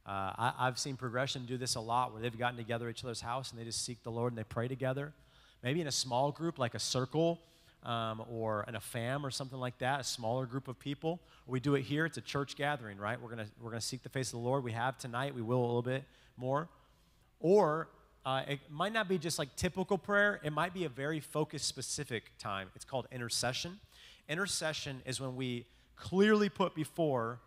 Uh, 0.06 0.32
I, 0.36 0.52
I've 0.58 0.78
seen 0.78 0.96
progression 0.96 1.46
do 1.46 1.56
this 1.56 1.76
a 1.76 1.80
lot, 1.80 2.12
where 2.12 2.20
they've 2.20 2.38
gotten 2.38 2.58
together 2.58 2.88
at 2.88 2.96
each 2.96 3.04
other's 3.04 3.22
house 3.22 3.50
and 3.50 3.58
they 3.58 3.64
just 3.64 3.84
seek 3.84 4.02
the 4.02 4.10
Lord 4.10 4.32
and 4.32 4.38
they 4.38 4.44
pray 4.44 4.68
together. 4.68 5.14
Maybe 5.62 5.80
in 5.80 5.86
a 5.86 5.92
small 5.92 6.30
group, 6.30 6.58
like 6.58 6.74
a 6.74 6.78
circle 6.78 7.40
um, 7.84 8.22
or 8.30 8.66
in 8.68 8.74
a 8.74 8.80
fam 8.80 9.24
or 9.24 9.30
something 9.30 9.58
like 9.58 9.78
that, 9.78 10.00
a 10.00 10.04
smaller 10.04 10.44
group 10.44 10.68
of 10.68 10.78
people. 10.78 11.20
We 11.46 11.58
do 11.58 11.74
it 11.74 11.82
here. 11.82 12.04
It's 12.04 12.18
a 12.18 12.22
church 12.22 12.54
gathering, 12.54 12.98
right? 12.98 13.20
We're 13.20 13.30
gonna 13.30 13.46
we're 13.60 13.70
gonna 13.70 13.80
seek 13.80 14.02
the 14.02 14.10
face 14.10 14.28
of 14.28 14.32
the 14.32 14.46
Lord. 14.46 14.62
We 14.62 14.72
have 14.72 14.98
tonight. 14.98 15.34
We 15.34 15.42
will 15.42 15.60
a 15.60 15.66
little 15.66 15.82
bit 15.82 16.04
more, 16.36 16.68
or 17.40 17.88
uh, 18.26 18.42
it 18.46 18.60
might 18.70 18.92
not 18.92 19.08
be 19.08 19.16
just 19.16 19.38
like 19.38 19.56
typical 19.56 19.96
prayer. 19.96 20.38
It 20.44 20.52
might 20.52 20.74
be 20.74 20.84
a 20.84 20.88
very 20.90 21.18
focused, 21.18 21.66
specific 21.66 22.24
time. 22.38 22.68
It's 22.74 22.84
called 22.84 23.06
intercession. 23.10 23.80
Intercession 24.28 25.00
is 25.06 25.18
when 25.18 25.34
we 25.34 25.64
clearly 26.00 26.48
put 26.48 26.74
before 26.74 27.40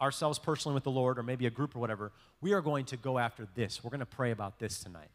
ourselves 0.00 0.38
personally 0.38 0.74
with 0.74 0.84
the 0.84 0.90
Lord, 0.90 1.18
or 1.18 1.22
maybe 1.22 1.46
a 1.46 1.50
group 1.50 1.76
or 1.76 1.78
whatever. 1.78 2.12
We 2.40 2.52
are 2.52 2.60
going 2.60 2.84
to 2.86 2.96
go 2.96 3.18
after 3.18 3.46
this. 3.54 3.82
We're 3.82 3.90
going 3.90 4.00
to 4.00 4.06
pray 4.06 4.30
about 4.30 4.58
this 4.58 4.80
tonight 4.80 5.08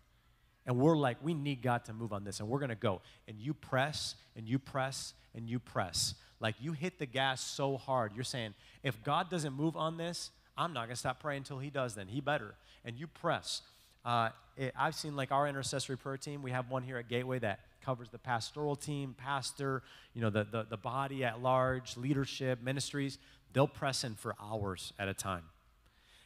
and 0.70 0.78
we're 0.78 0.96
like, 0.96 1.18
we 1.24 1.34
need 1.34 1.64
God 1.64 1.84
to 1.86 1.94
move 1.94 2.14
on 2.14 2.24
this, 2.24 2.40
and 2.40 2.48
we're 2.48 2.60
gonna 2.60 2.76
go. 2.76 3.02
And 3.28 3.40
you 3.40 3.56
press, 3.56 4.14
and 4.36 4.48
you 4.48 4.60
press, 4.60 5.16
and 5.34 5.50
you 5.50 5.58
press. 5.58 6.14
Like 6.40 6.54
you 6.60 6.74
hit 6.74 7.00
the 7.00 7.08
gas 7.08 7.42
so 7.42 7.76
hard, 7.76 8.12
you're 8.14 8.24
saying, 8.24 8.54
if 8.84 9.04
God 9.04 9.32
doesn't 9.32 9.54
move 9.54 9.76
on 9.76 9.98
this, 9.98 10.30
I'm 10.56 10.72
not 10.72 10.84
gonna 10.86 10.96
stop 10.96 11.20
praying 11.20 11.40
until 11.40 11.58
He 11.58 11.72
does, 11.72 11.96
then 11.96 12.08
He 12.08 12.22
better. 12.22 12.54
And 12.86 13.00
you 13.00 13.08
press. 13.08 13.64
Uh, 14.06 14.30
it, 14.56 14.72
I've 14.78 14.94
seen 14.94 15.16
like 15.16 15.32
our 15.32 15.48
intercessory 15.48 15.98
prayer 15.98 16.18
team, 16.18 16.44
we 16.44 16.52
have 16.52 16.70
one 16.70 16.84
here 16.84 16.98
at 16.98 17.10
Gateway 17.10 17.40
that 17.40 17.62
covers 17.90 18.10
the 18.10 18.20
pastoral 18.20 18.76
team, 18.76 19.16
pastor, 19.18 19.82
you 20.14 20.22
know, 20.22 20.30
the, 20.30 20.44
the, 20.44 20.64
the 20.70 20.78
body 20.78 21.26
at 21.26 21.42
large, 21.42 21.98
leadership, 21.98 22.62
ministries. 22.62 23.18
They'll 23.52 23.68
press 23.68 24.04
in 24.04 24.14
for 24.14 24.36
hours 24.40 24.94
at 25.00 25.08
a 25.08 25.14
time 25.16 25.46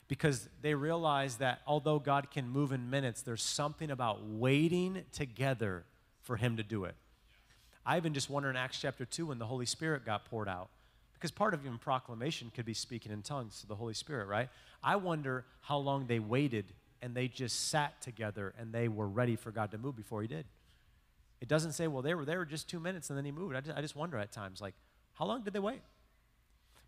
because 0.09 0.49
they 0.61 0.73
realize 0.73 1.37
that 1.37 1.61
although 1.65 1.99
God 1.99 2.31
can 2.31 2.49
move 2.49 2.73
in 2.73 2.89
minutes, 2.89 3.21
there's 3.21 3.41
something 3.41 3.91
about 3.91 4.25
waiting 4.25 5.05
together 5.13 5.85
for 6.21 6.35
Him 6.35 6.57
to 6.57 6.63
do 6.63 6.83
it. 6.83 6.95
I 7.85 7.95
even 7.95 8.13
just 8.13 8.29
wonder 8.29 8.49
in 8.49 8.57
Acts 8.57 8.81
chapter 8.81 9.05
2 9.05 9.27
when 9.27 9.39
the 9.39 9.45
Holy 9.45 9.65
Spirit 9.65 10.05
got 10.05 10.25
poured 10.25 10.49
out, 10.49 10.67
because 11.13 11.31
part 11.31 11.53
of 11.53 11.65
even 11.65 11.77
proclamation 11.77 12.51
could 12.53 12.65
be 12.65 12.73
speaking 12.73 13.13
in 13.13 13.21
tongues 13.21 13.61
to 13.61 13.67
the 13.67 13.75
Holy 13.75 13.93
Spirit, 13.93 14.27
right? 14.27 14.49
I 14.83 14.97
wonder 14.97 15.45
how 15.61 15.77
long 15.77 16.07
they 16.07 16.19
waited 16.19 16.65
and 17.01 17.15
they 17.15 17.29
just 17.29 17.69
sat 17.69 18.01
together 18.01 18.53
and 18.59 18.73
they 18.73 18.89
were 18.89 19.07
ready 19.07 19.37
for 19.37 19.51
God 19.51 19.71
to 19.71 19.77
move 19.77 19.95
before 19.95 20.21
He 20.21 20.27
did. 20.27 20.43
It 21.43 21.49
doesn't 21.49 21.73
say, 21.73 21.87
well, 21.87 22.01
they 22.01 22.15
were 22.15 22.23
there 22.23 22.45
just 22.45 22.69
two 22.69 22.79
minutes 22.79 23.09
and 23.09 23.17
then 23.17 23.25
He 23.25 23.31
moved. 23.33 23.53
I 23.53 23.59
just, 23.59 23.77
I 23.77 23.81
just 23.81 23.97
wonder 23.97 24.17
at 24.17 24.31
times, 24.31 24.61
like, 24.61 24.75
how 25.11 25.25
long 25.25 25.43
did 25.43 25.51
they 25.51 25.59
wait? 25.59 25.81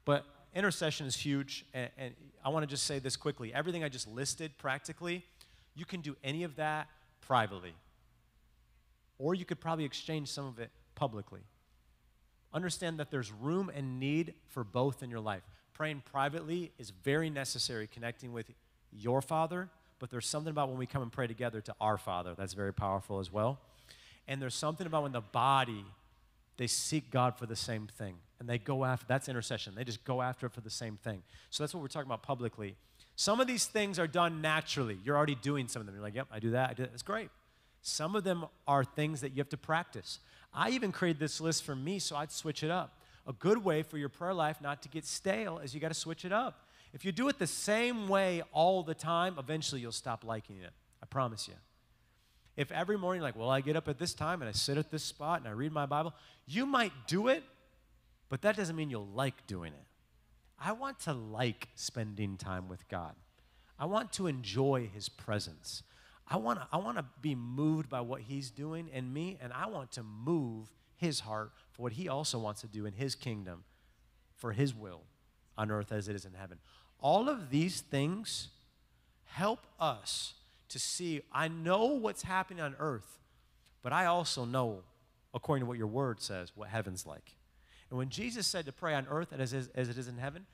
But 0.05 0.25
intercession 0.55 1.05
is 1.07 1.17
huge, 1.17 1.65
and, 1.73 1.89
and 1.97 2.13
I 2.41 2.47
want 2.47 2.63
to 2.63 2.67
just 2.67 2.85
say 2.85 2.99
this 2.99 3.17
quickly. 3.17 3.53
Everything 3.53 3.83
I 3.83 3.89
just 3.89 4.07
listed 4.07 4.57
practically, 4.57 5.25
you 5.75 5.83
can 5.83 5.99
do 5.99 6.15
any 6.23 6.43
of 6.43 6.55
that 6.55 6.87
privately. 7.19 7.73
Or 9.19 9.35
you 9.35 9.43
could 9.43 9.59
probably 9.59 9.83
exchange 9.83 10.29
some 10.29 10.45
of 10.45 10.57
it 10.57 10.71
publicly. 10.95 11.41
Understand 12.53 12.97
that 12.99 13.11
there's 13.11 13.33
room 13.33 13.69
and 13.75 13.99
need 13.99 14.35
for 14.47 14.63
both 14.63 15.03
in 15.03 15.09
your 15.09 15.19
life. 15.19 15.43
Praying 15.73 16.01
privately 16.09 16.71
is 16.79 16.91
very 16.91 17.29
necessary, 17.29 17.87
connecting 17.87 18.31
with 18.31 18.49
your 18.93 19.21
Father, 19.21 19.67
but 19.99 20.09
there's 20.09 20.27
something 20.27 20.51
about 20.51 20.69
when 20.69 20.77
we 20.77 20.85
come 20.85 21.01
and 21.01 21.11
pray 21.11 21.27
together 21.27 21.59
to 21.59 21.75
our 21.81 21.97
Father 21.97 22.35
that's 22.37 22.53
very 22.53 22.73
powerful 22.73 23.19
as 23.19 23.33
well. 23.33 23.59
And 24.27 24.41
there's 24.41 24.55
something 24.55 24.87
about 24.87 25.03
when 25.03 25.11
the 25.11 25.21
body, 25.21 25.85
they 26.57 26.67
seek 26.67 27.11
God 27.11 27.37
for 27.37 27.45
the 27.45 27.55
same 27.55 27.87
thing 27.87 28.15
and 28.39 28.49
they 28.49 28.57
go 28.57 28.83
after 28.83 29.05
that's 29.07 29.29
intercession. 29.29 29.73
They 29.75 29.83
just 29.83 30.03
go 30.03 30.21
after 30.21 30.47
it 30.47 30.53
for 30.53 30.61
the 30.61 30.69
same 30.69 30.97
thing. 30.97 31.23
So 31.49 31.63
that's 31.63 31.73
what 31.73 31.81
we're 31.81 31.87
talking 31.87 32.07
about 32.07 32.23
publicly. 32.23 32.75
Some 33.15 33.39
of 33.39 33.47
these 33.47 33.65
things 33.65 33.97
are 33.97 34.07
done 34.07 34.41
naturally. 34.41 34.97
You're 35.03 35.15
already 35.15 35.35
doing 35.35 35.67
some 35.67 35.79
of 35.79 35.85
them. 35.85 35.95
You're 35.95 36.03
like, 36.03 36.15
yep, 36.15 36.27
I 36.31 36.39
do 36.39 36.51
that. 36.51 36.69
I 36.69 36.73
do 36.73 36.83
that. 36.83 36.91
That's 36.91 37.03
great. 37.03 37.29
Some 37.81 38.15
of 38.15 38.23
them 38.23 38.45
are 38.67 38.83
things 38.83 39.21
that 39.21 39.31
you 39.31 39.37
have 39.37 39.49
to 39.49 39.57
practice. 39.57 40.19
I 40.53 40.71
even 40.71 40.91
created 40.91 41.19
this 41.19 41.39
list 41.39 41.63
for 41.63 41.75
me 41.75 41.99
so 41.99 42.15
I'd 42.15 42.31
switch 42.31 42.63
it 42.63 42.71
up. 42.71 42.99
A 43.27 43.33
good 43.33 43.63
way 43.63 43.83
for 43.83 43.97
your 43.97 44.09
prayer 44.09 44.33
life 44.33 44.61
not 44.61 44.81
to 44.83 44.89
get 44.89 45.05
stale 45.05 45.59
is 45.59 45.73
you 45.73 45.79
got 45.79 45.89
to 45.89 45.93
switch 45.93 46.25
it 46.25 46.31
up. 46.31 46.67
If 46.93 47.05
you 47.05 47.11
do 47.11 47.27
it 47.29 47.39
the 47.39 47.47
same 47.47 48.07
way 48.07 48.41
all 48.51 48.83
the 48.83 48.93
time, 48.93 49.35
eventually 49.39 49.81
you'll 49.81 49.91
stop 49.91 50.23
liking 50.23 50.57
it. 50.57 50.71
I 51.01 51.05
promise 51.05 51.47
you. 51.47 51.55
If 52.55 52.71
every 52.71 52.97
morning, 52.97 53.21
like, 53.21 53.35
well, 53.35 53.49
I 53.49 53.61
get 53.61 53.75
up 53.75 53.87
at 53.87 53.97
this 53.99 54.13
time 54.13 54.41
and 54.41 54.49
I 54.49 54.53
sit 54.53 54.77
at 54.77 54.89
this 54.89 55.03
spot 55.03 55.39
and 55.39 55.47
I 55.47 55.51
read 55.51 55.71
my 55.71 55.85
Bible, 55.85 56.13
you 56.45 56.65
might 56.65 56.93
do 57.07 57.27
it 57.27 57.43
but 58.29 58.41
that 58.41 58.55
doesn't 58.55 58.75
mean 58.75 58.89
you'll 58.89 59.07
like 59.07 59.45
doing 59.47 59.73
it. 59.73 59.85
I 60.59 60.71
want 60.71 60.99
to 61.01 61.13
like 61.13 61.69
spending 61.75 62.37
time 62.37 62.67
with 62.67 62.87
God. 62.87 63.13
I 63.77 63.85
want 63.85 64.13
to 64.13 64.27
enjoy 64.27 64.89
his 64.93 65.09
presence. 65.09 65.83
I 66.27 66.37
want 66.37 66.59
to 66.59 66.67
I 66.71 66.77
want 66.77 66.97
to 66.97 67.05
be 67.21 67.35
moved 67.35 67.89
by 67.89 68.01
what 68.01 68.21
he's 68.21 68.49
doing 68.49 68.87
in 68.91 69.13
me 69.13 69.37
and 69.41 69.53
I 69.53 69.67
want 69.67 69.91
to 69.93 70.03
move 70.03 70.71
his 70.95 71.19
heart 71.19 71.51
for 71.71 71.83
what 71.83 71.93
he 71.93 72.07
also 72.07 72.39
wants 72.39 72.61
to 72.61 72.67
do 72.67 72.85
in 72.85 72.93
his 72.93 73.15
kingdom 73.15 73.63
for 74.35 74.53
his 74.53 74.73
will 74.73 75.01
on 75.57 75.69
earth 75.69 75.91
as 75.91 76.07
it 76.07 76.15
is 76.15 76.25
in 76.25 76.33
heaven. 76.33 76.57
All 76.99 77.29
of 77.29 77.49
these 77.51 77.81
things 77.81 78.49
help 79.25 79.59
us 79.79 80.33
to 80.75 80.79
see 80.79 81.21
I 81.31 81.47
know 81.47 81.85
what's 81.85 82.21
happening 82.21 82.61
on 82.61 82.75
earth, 82.79 83.19
but 83.81 83.93
I 83.93 84.07
also 84.07 84.43
know 84.43 84.83
according 85.33 85.61
to 85.61 85.67
what 85.67 85.77
your 85.77 85.87
word 85.87 86.21
says 86.21 86.51
what 86.53 86.67
heaven's 86.67 87.05
like. 87.05 87.35
And 87.89 87.97
when 87.97 88.09
Jesus 88.09 88.45
said 88.45 88.65
to 88.65 88.73
pray 88.73 88.93
on 88.93 89.07
earth 89.09 89.31
as, 89.31 89.53
as 89.53 89.89
it 89.89 89.97
is 89.97 90.09
in 90.09 90.17
heaven, 90.17 90.45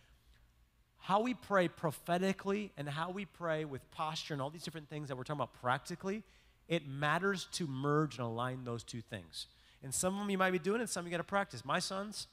how 1.00 1.22
we 1.22 1.34
pray 1.34 1.68
prophetically 1.68 2.72
and 2.78 2.88
how 2.88 3.10
we 3.10 3.26
pray 3.26 3.66
with 3.66 3.90
posture 3.90 4.36
and 4.36 4.42
all 4.44 4.52
these 4.52 4.62
different 4.62 4.90
things 4.90 5.08
that 5.08 5.18
we're 5.18 5.24
talking 5.24 5.40
about 5.40 5.60
practically, 5.60 6.22
it 6.68 6.88
matters 6.88 7.48
to 7.54 7.66
merge 7.66 8.20
and 8.20 8.24
align 8.28 8.64
those 8.64 8.84
two 8.84 9.02
things. 9.02 9.48
And 9.82 9.92
some 9.92 10.14
of 10.14 10.20
them 10.20 10.30
you 10.30 10.38
might 10.38 10.52
be 10.52 10.60
doing 10.60 10.82
and 10.82 10.90
some 10.90 11.04
you 11.06 11.10
got 11.10 11.18
to 11.18 11.24
practice. 11.24 11.66
My 11.66 11.80
sons, 11.80 12.28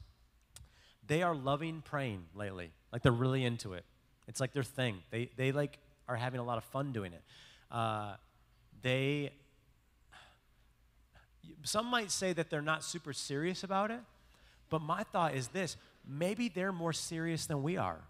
they 1.07 1.23
are 1.23 1.33
loving 1.33 1.81
praying 1.81 2.25
lately. 2.35 2.69
Like 2.93 3.01
they're 3.01 3.11
really 3.11 3.43
into 3.43 3.73
it. 3.73 3.83
It's 4.27 4.39
like 4.39 4.53
their 4.53 4.61
thing. 4.61 4.99
They, 5.09 5.31
they 5.37 5.51
like 5.51 5.79
are 6.07 6.15
having 6.15 6.39
a 6.39 6.43
lot 6.43 6.59
of 6.59 6.63
fun 6.65 6.91
doing 6.91 7.13
it. 7.13 7.23
Uh, 7.71 8.15
they, 8.81 9.31
some 11.63 11.85
might 11.85 12.11
say 12.11 12.33
that 12.33 12.49
they're 12.49 12.61
not 12.61 12.83
super 12.83 13.13
serious 13.13 13.63
about 13.63 13.91
it, 13.91 13.99
but 14.69 14.81
my 14.81 15.03
thought 15.03 15.35
is 15.35 15.49
this 15.49 15.77
maybe 16.07 16.49
they're 16.49 16.71
more 16.71 16.93
serious 16.93 17.45
than 17.45 17.61
we 17.61 17.77
are 17.77 18.01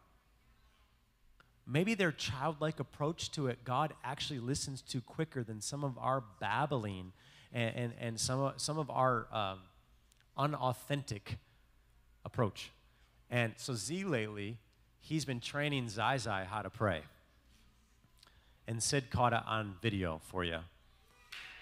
maybe 1.69 1.93
their 1.93 2.11
childlike 2.11 2.79
approach 2.79 3.31
to 3.31 3.47
it, 3.47 3.63
God 3.63 3.93
actually 4.03 4.39
listens 4.39 4.81
to 4.81 5.01
quicker 5.01 5.43
than 5.43 5.61
some 5.61 5.83
of 5.83 5.97
our 5.99 6.23
babbling 6.39 7.13
and, 7.53 7.75
and, 7.75 7.93
and 7.99 8.19
some, 8.19 8.39
of, 8.39 8.59
some 8.59 8.79
of 8.79 8.89
our 8.89 9.27
um, 9.31 9.59
unauthentic 10.35 11.37
approach. 12.25 12.71
And 13.29 13.53
so 13.57 13.75
Z 13.75 14.03
lately, 14.05 14.57
he's 14.99 15.25
been 15.25 15.39
training 15.39 15.89
Zai 15.89 16.17
Zai 16.17 16.45
how 16.45 16.63
to 16.63 16.69
pray. 16.69 17.01
And 18.69 18.81
Sid 18.83 19.09
caught 19.09 19.33
it 19.33 19.41
on 19.47 19.73
video 19.81 20.21
for 20.25 20.43
you. 20.43 20.59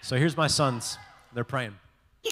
So 0.02 0.18
here's 0.18 0.36
my 0.36 0.46
sons. 0.46 0.98
They're 1.32 1.42
praying. 1.42 1.74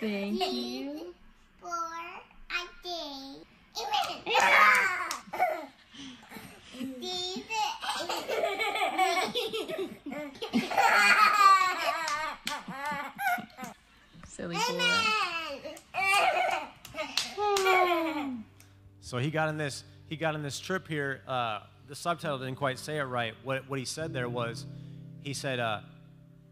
Thank 0.00 0.52
you. 0.52 1.14
For 1.60 1.68
a 1.68 2.64
day. 2.82 3.36
Silly 10.52 11.25
So 19.16 19.20
he 19.20 19.30
got 19.30 19.48
in 19.48 19.56
this. 19.56 19.82
He 20.08 20.16
got 20.16 20.34
in 20.34 20.42
this 20.42 20.60
trip 20.60 20.86
here. 20.86 21.22
Uh, 21.26 21.60
the 21.88 21.94
subtitle 21.94 22.36
didn't 22.36 22.56
quite 22.56 22.78
say 22.78 22.98
it 22.98 23.04
right. 23.04 23.32
What 23.44 23.66
what 23.66 23.78
he 23.78 23.86
said 23.86 24.12
there 24.12 24.28
was, 24.28 24.66
he 25.22 25.32
said, 25.32 25.58
uh, 25.58 25.80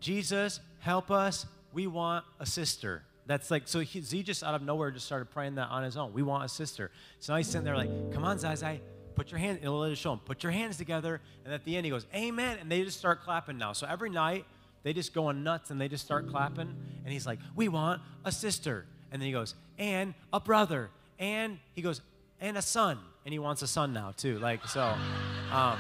"Jesus, 0.00 0.60
help 0.78 1.10
us. 1.10 1.44
We 1.74 1.86
want 1.86 2.24
a 2.40 2.46
sister." 2.46 3.02
That's 3.26 3.50
like, 3.50 3.68
so 3.68 3.80
he, 3.80 4.00
Z 4.00 4.22
just 4.22 4.42
out 4.42 4.54
of 4.54 4.62
nowhere 4.62 4.90
just 4.90 5.04
started 5.04 5.26
praying 5.26 5.56
that 5.56 5.68
on 5.68 5.82
his 5.82 5.98
own. 5.98 6.14
We 6.14 6.22
want 6.22 6.42
a 6.42 6.48
sister. 6.48 6.90
So 7.20 7.34
now 7.34 7.36
he's 7.36 7.48
sitting 7.48 7.66
there 7.66 7.76
like, 7.76 7.90
come 8.14 8.24
on, 8.24 8.38
Zai 8.38 8.54
Zai, 8.54 8.80
put 9.14 9.30
your 9.30 9.40
hands, 9.40 9.58
it'll 9.60 9.80
let 9.80 9.92
us 9.92 9.98
show 9.98 10.14
him, 10.14 10.20
put 10.20 10.42
your 10.42 10.52
hands 10.52 10.78
together. 10.78 11.20
And 11.44 11.52
at 11.52 11.64
the 11.64 11.76
end, 11.76 11.84
he 11.84 11.90
goes, 11.90 12.06
amen. 12.14 12.58
And 12.60 12.72
they 12.72 12.82
just 12.82 12.98
start 12.98 13.22
clapping 13.22 13.58
now. 13.58 13.74
So 13.74 13.86
every 13.86 14.08
night, 14.08 14.46
they 14.84 14.94
just 14.94 15.12
going 15.12 15.42
nuts 15.42 15.70
and 15.70 15.78
they 15.78 15.88
just 15.88 16.04
start 16.04 16.30
clapping. 16.30 16.74
And 17.04 17.12
he's 17.12 17.26
like, 17.26 17.40
we 17.54 17.68
want 17.68 18.00
a 18.24 18.32
sister. 18.32 18.86
And 19.12 19.20
then 19.20 19.26
he 19.26 19.32
goes, 19.32 19.54
and 19.78 20.14
a 20.32 20.40
brother. 20.40 20.90
And 21.18 21.58
he 21.74 21.82
goes, 21.82 22.00
and 22.44 22.58
a 22.58 22.62
son. 22.62 22.98
And 23.24 23.32
he 23.32 23.38
wants 23.38 23.62
a 23.62 23.66
son 23.66 23.92
now, 23.92 24.12
too. 24.16 24.38
Like, 24.38 24.68
so. 24.68 24.94
Um, 25.50 25.78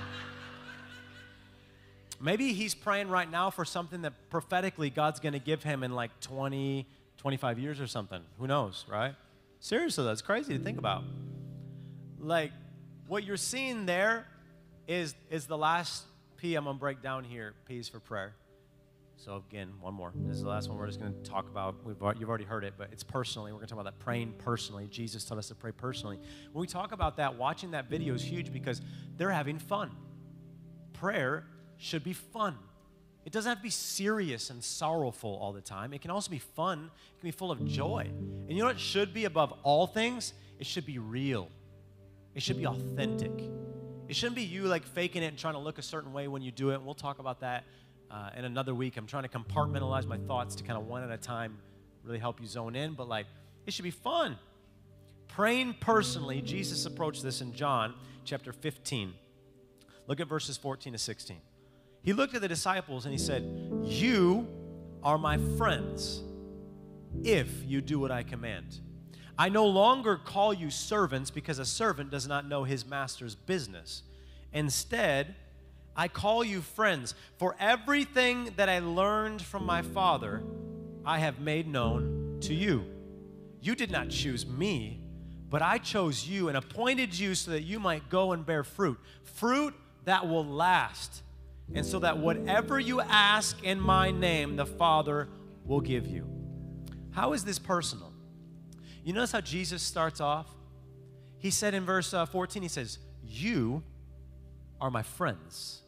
maybe 2.20 2.54
he's 2.54 2.74
praying 2.74 3.08
right 3.08 3.30
now 3.30 3.50
for 3.50 3.66
something 3.66 4.02
that 4.02 4.14
prophetically 4.30 4.88
God's 4.88 5.20
going 5.20 5.34
to 5.34 5.38
give 5.38 5.62
him 5.62 5.82
in 5.82 5.94
like 5.94 6.18
20, 6.20 6.86
25 7.18 7.58
years 7.58 7.80
or 7.80 7.86
something. 7.86 8.22
Who 8.38 8.46
knows, 8.46 8.86
right? 8.88 9.14
Seriously, 9.60 10.04
that's 10.04 10.22
crazy 10.22 10.56
to 10.56 10.64
think 10.64 10.78
about. 10.78 11.04
Like, 12.18 12.52
what 13.08 13.24
you're 13.24 13.36
seeing 13.36 13.84
there 13.84 14.26
is, 14.88 15.14
is 15.30 15.46
the 15.46 15.58
last 15.58 16.04
P 16.38 16.54
I'm 16.54 16.64
going 16.64 16.76
to 16.76 16.80
break 16.80 17.02
down 17.02 17.24
here. 17.24 17.52
P 17.68 17.76
is 17.76 17.88
for 17.88 18.00
prayer. 18.00 18.32
So, 19.16 19.42
again, 19.48 19.72
one 19.80 19.94
more. 19.94 20.12
This 20.14 20.36
is 20.36 20.42
the 20.42 20.48
last 20.48 20.68
one 20.68 20.76
we're 20.76 20.86
just 20.86 21.00
going 21.00 21.12
to 21.12 21.30
talk 21.30 21.48
about. 21.48 21.76
We've, 21.84 21.96
you've 22.18 22.28
already 22.28 22.44
heard 22.44 22.64
it, 22.64 22.74
but 22.76 22.88
it's 22.92 23.04
personally. 23.04 23.52
We're 23.52 23.58
going 23.58 23.68
to 23.68 23.74
talk 23.74 23.80
about 23.80 23.98
that 23.98 24.04
praying 24.04 24.34
personally. 24.38 24.86
Jesus 24.90 25.24
taught 25.24 25.38
us 25.38 25.48
to 25.48 25.54
pray 25.54 25.72
personally. 25.72 26.18
When 26.52 26.60
we 26.60 26.66
talk 26.66 26.92
about 26.92 27.16
that, 27.16 27.36
watching 27.36 27.70
that 27.70 27.88
video 27.88 28.14
is 28.14 28.22
huge 28.22 28.52
because 28.52 28.82
they're 29.16 29.30
having 29.30 29.58
fun. 29.58 29.92
Prayer 30.92 31.46
should 31.76 32.04
be 32.04 32.12
fun. 32.12 32.58
It 33.24 33.32
doesn't 33.32 33.48
have 33.48 33.58
to 33.58 33.62
be 33.62 33.70
serious 33.70 34.50
and 34.50 34.62
sorrowful 34.62 35.38
all 35.40 35.52
the 35.52 35.62
time. 35.62 35.94
It 35.94 36.02
can 36.02 36.10
also 36.10 36.30
be 36.30 36.38
fun, 36.38 36.90
it 37.14 37.20
can 37.20 37.28
be 37.28 37.30
full 37.30 37.50
of 37.50 37.64
joy. 37.64 38.06
And 38.10 38.50
you 38.50 38.58
know 38.58 38.66
what 38.66 38.78
should 38.78 39.14
be 39.14 39.24
above 39.24 39.54
all 39.62 39.86
things? 39.86 40.34
It 40.58 40.66
should 40.66 40.84
be 40.84 40.98
real, 40.98 41.48
it 42.34 42.42
should 42.42 42.58
be 42.58 42.66
authentic. 42.66 43.32
It 44.06 44.14
shouldn't 44.14 44.36
be 44.36 44.42
you 44.42 44.64
like 44.64 44.84
faking 44.84 45.22
it 45.22 45.28
and 45.28 45.38
trying 45.38 45.54
to 45.54 45.60
look 45.60 45.78
a 45.78 45.82
certain 45.82 46.12
way 46.12 46.28
when 46.28 46.42
you 46.42 46.50
do 46.50 46.70
it. 46.70 46.74
And 46.74 46.84
we'll 46.84 46.94
talk 46.94 47.20
about 47.20 47.40
that 47.40 47.64
uh, 48.10 48.30
in 48.36 48.44
another 48.44 48.74
week. 48.74 48.96
I'm 48.96 49.06
trying 49.06 49.24
to 49.24 49.28
compartmentalize 49.28 50.06
my 50.06 50.18
thoughts 50.18 50.54
to 50.56 50.64
kind 50.64 50.78
of 50.78 50.86
one 50.86 51.02
at 51.02 51.10
a 51.10 51.16
time 51.16 51.58
really 52.02 52.18
help 52.18 52.40
you 52.40 52.46
zone 52.46 52.76
in, 52.76 52.94
but 52.94 53.08
like 53.08 53.26
it 53.66 53.72
should 53.72 53.84
be 53.84 53.90
fun. 53.90 54.38
Praying 55.28 55.76
personally, 55.80 56.40
Jesus 56.40 56.86
approached 56.86 57.22
this 57.22 57.40
in 57.40 57.54
John 57.54 57.94
chapter 58.24 58.52
15. 58.52 59.14
Look 60.06 60.20
at 60.20 60.28
verses 60.28 60.56
14 60.56 60.92
to 60.92 60.98
16. 60.98 61.38
He 62.02 62.12
looked 62.12 62.34
at 62.34 62.42
the 62.42 62.48
disciples 62.48 63.06
and 63.06 63.12
he 63.12 63.18
said, 63.18 63.42
You 63.84 64.46
are 65.02 65.18
my 65.18 65.38
friends 65.56 66.22
if 67.22 67.48
you 67.64 67.80
do 67.80 67.98
what 67.98 68.10
I 68.10 68.22
command. 68.22 68.80
I 69.36 69.48
no 69.48 69.66
longer 69.66 70.16
call 70.16 70.52
you 70.52 70.70
servants 70.70 71.30
because 71.30 71.58
a 71.58 71.64
servant 71.64 72.10
does 72.10 72.28
not 72.28 72.48
know 72.48 72.64
his 72.64 72.86
master's 72.86 73.34
business. 73.34 74.02
Instead, 74.52 75.34
I 75.96 76.08
call 76.08 76.44
you 76.44 76.60
friends, 76.60 77.14
for 77.38 77.54
everything 77.60 78.50
that 78.56 78.68
I 78.68 78.80
learned 78.80 79.42
from 79.42 79.64
my 79.64 79.82
Father, 79.82 80.42
I 81.04 81.18
have 81.18 81.38
made 81.38 81.68
known 81.68 82.38
to 82.42 82.54
you. 82.54 82.84
You 83.60 83.74
did 83.74 83.90
not 83.90 84.10
choose 84.10 84.46
me, 84.46 85.00
but 85.48 85.62
I 85.62 85.78
chose 85.78 86.28
you 86.28 86.48
and 86.48 86.56
appointed 86.56 87.16
you 87.18 87.34
so 87.34 87.52
that 87.52 87.62
you 87.62 87.78
might 87.78 88.10
go 88.10 88.32
and 88.32 88.44
bear 88.44 88.64
fruit 88.64 88.98
fruit 89.22 89.74
that 90.04 90.28
will 90.28 90.44
last 90.44 91.22
and 91.74 91.86
so 91.86 91.98
that 92.00 92.18
whatever 92.18 92.78
you 92.78 93.00
ask 93.00 93.62
in 93.62 93.80
my 93.80 94.10
name, 94.10 94.56
the 94.56 94.66
Father 94.66 95.28
will 95.64 95.80
give 95.80 96.06
you. 96.06 96.28
How 97.12 97.32
is 97.32 97.44
this 97.44 97.58
personal? 97.58 98.12
You 99.02 99.12
notice 99.12 99.32
how 99.32 99.40
Jesus 99.40 99.82
starts 99.82 100.20
off? 100.20 100.48
He 101.38 101.50
said 101.50 101.74
in 101.74 101.84
verse 101.84 102.12
uh, 102.12 102.26
14, 102.26 102.62
He 102.62 102.68
says, 102.68 102.98
You 103.22 103.82
are 104.80 104.90
my 104.90 105.02
friends. 105.02 105.82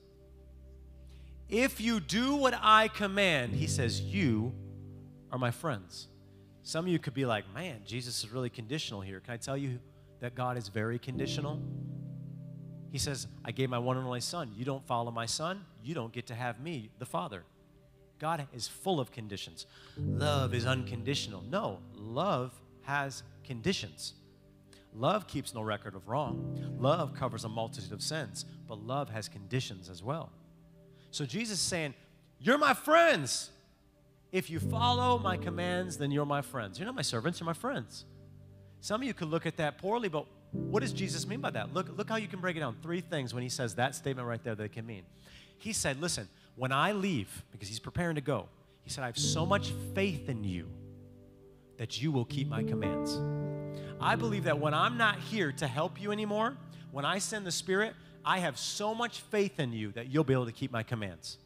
If 1.49 1.81
you 1.81 2.01
do 2.01 2.35
what 2.35 2.59
I 2.61 2.89
command, 2.89 3.55
He 3.55 3.67
says, 3.67 4.01
You 4.01 4.53
are 5.31 5.39
my 5.39 5.51
friends. 5.51 6.09
Some 6.63 6.87
of 6.87 6.91
you 6.91 6.99
could 6.99 7.15
be 7.15 7.27
like, 7.27 7.45
Man, 7.55 7.83
Jesus 7.87 8.25
is 8.25 8.31
really 8.31 8.51
conditional 8.51 9.01
here. 9.01 9.21
Can 9.21 9.35
I 9.35 9.37
tell 9.37 9.57
you 9.57 9.79
that 10.21 10.35
God 10.35 10.57
is 10.57 10.69
very 10.69 10.99
conditional? 10.99 11.61
He 12.91 12.99
says, 12.99 13.27
I 13.45 13.53
gave 13.53 13.69
my 13.69 13.79
one 13.79 13.97
and 13.97 14.07
only 14.07 14.21
son. 14.21 14.53
You 14.57 14.65
don't 14.65 14.87
follow 14.87 15.11
my 15.11 15.27
son, 15.27 15.65
you 15.85 15.95
don't 15.95 16.13
get 16.13 16.27
to 16.29 16.35
have 16.35 16.61
me, 16.61 16.91
the 16.99 17.07
Father. 17.07 17.45
God 18.19 18.47
is 18.55 18.67
full 18.67 18.99
of 18.99 19.13
conditions. 19.13 19.67
Love 19.99 20.55
is 20.55 20.65
unconditional. 20.65 21.43
No, 21.51 21.81
love 21.95 22.59
has 22.83 23.23
conditions. 23.45 24.15
Love 24.95 25.27
keeps 25.27 25.53
no 25.53 25.61
record 25.61 25.95
of 25.95 26.09
wrong. 26.09 26.59
Love 26.79 27.13
covers 27.15 27.45
a 27.45 27.49
multitude 27.49 27.93
of 27.93 28.01
sins, 28.03 28.47
but 28.67 28.79
love 28.79 29.11
has 29.11 29.29
conditions 29.29 29.91
as 29.91 30.03
well. 30.03 30.33
So 31.17 31.25
Jesus 31.25 31.59
is 31.59 31.65
saying, 31.65 31.95
You're 32.39 32.59
my 32.59 32.75
friends. 32.75 33.51
If 34.33 34.51
you 34.51 34.61
follow 34.61 35.19
my 35.19 35.39
commands, 35.39 35.97
then 35.97 36.11
you're 36.11 36.27
my 36.27 36.43
friends. 36.43 36.79
You're 36.79 36.85
not 36.85 36.95
my 36.95 37.01
servants, 37.01 37.41
you're 37.41 37.47
my 37.47 37.55
friends. 37.55 38.05
Some 38.83 39.01
of 39.01 39.07
you 39.07 39.15
could 39.15 39.29
look 39.29 39.47
at 39.47 39.57
that 39.57 39.79
poorly, 39.79 40.11
but 40.11 40.27
what 40.53 40.81
does 40.81 40.93
Jesus 40.93 41.27
mean 41.27 41.41
by 41.41 41.49
that? 41.53 41.73
Look, 41.73 41.97
look 41.97 42.11
how 42.11 42.17
you 42.17 42.29
can 42.29 42.43
break 42.43 42.55
it 42.55 42.61
down. 42.61 42.77
Three 42.83 43.01
things 43.01 43.33
when 43.33 43.43
he 43.43 43.49
says 43.49 43.77
that 43.77 43.95
statement 43.95 44.29
right 44.29 44.45
there 44.45 44.55
that 44.55 44.63
it 44.63 44.73
can 44.73 44.85
mean. 44.85 45.05
He 45.57 45.73
said, 45.73 46.03
Listen, 46.03 46.29
when 46.55 46.71
I 46.71 46.93
leave, 46.93 47.45
because 47.51 47.69
he's 47.69 47.81
preparing 47.81 48.17
to 48.17 48.21
go, 48.21 48.51
He 48.83 48.91
said, 48.91 49.03
I 49.03 49.07
have 49.07 49.17
so 49.17 49.47
much 49.47 49.73
faith 49.95 50.29
in 50.29 50.45
you 50.45 50.69
that 51.79 52.03
you 52.03 52.13
will 52.13 52.27
keep 52.27 52.47
my 52.47 52.63
commands. 52.63 53.19
I 54.03 54.17
believe 54.17 54.45
that 54.45 54.59
when 54.59 54.75
I'm 54.75 54.99
not 54.99 55.19
here 55.19 55.51
to 55.53 55.67
help 55.67 55.99
you 55.99 56.13
anymore, 56.13 56.59
when 56.91 57.07
I 57.07 57.21
send 57.21 57.47
the 57.47 57.53
Spirit, 57.53 57.95
I 58.27 58.41
have 58.41 58.59
so 58.59 58.93
much 58.93 59.21
faith 59.21 59.61
in 59.61 59.73
you 59.73 59.93
that 59.93 60.09
you'll 60.09 60.25
be 60.25 60.33
able 60.33 60.47
to 60.47 60.53
keep 60.53 60.73
my 60.73 60.83
commands. 60.83 61.39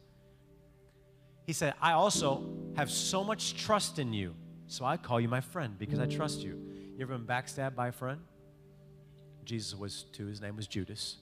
He 1.47 1.53
said, 1.53 1.74
I 1.81 1.93
also 1.93 2.49
have 2.74 2.91
so 2.91 3.22
much 3.22 3.55
trust 3.55 3.99
in 3.99 4.14
you, 4.14 4.35
so 4.66 4.87
I 4.87 4.97
call 4.97 5.20
you 5.20 5.28
my 5.28 5.43
friend 5.43 5.78
because 5.78 5.99
I 5.99 6.07
trust 6.07 6.41
you. 6.41 6.59
You 6.97 7.03
ever 7.03 7.18
been 7.18 7.26
backstabbed 7.26 7.74
by 7.74 7.89
a 7.89 7.93
friend? 7.93 8.20
Jesus 9.45 9.76
was 9.76 10.05
too. 10.12 10.26
His 10.26 10.41
name 10.41 10.57
was 10.57 10.66
Judas. 10.66 11.18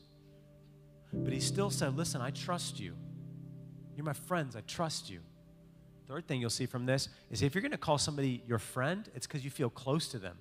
But 1.13 1.33
he 1.33 1.41
still 1.41 1.71
said, 1.71 1.97
Listen, 1.97 2.21
I 2.21 2.31
trust 2.31 2.79
you. 2.79 2.95
You're 3.97 4.05
my 4.05 4.13
friends. 4.13 4.55
I 4.55 4.61
trust 4.61 5.11
you. 5.11 5.21
Third 6.07 6.29
thing 6.29 6.41
you'll 6.41 6.51
see 6.51 6.67
from 6.67 6.87
this 6.87 7.09
is 7.31 7.43
if 7.43 7.55
you're 7.55 7.63
going 7.63 7.73
to 7.73 7.79
call 7.79 7.99
somebody 7.99 8.43
your 8.47 8.59
friend, 8.59 9.09
it's 9.15 9.27
because 9.27 9.45
you 9.45 9.51
feel 9.51 9.71
close 9.71 10.09
to 10.09 10.19
them. 10.19 10.39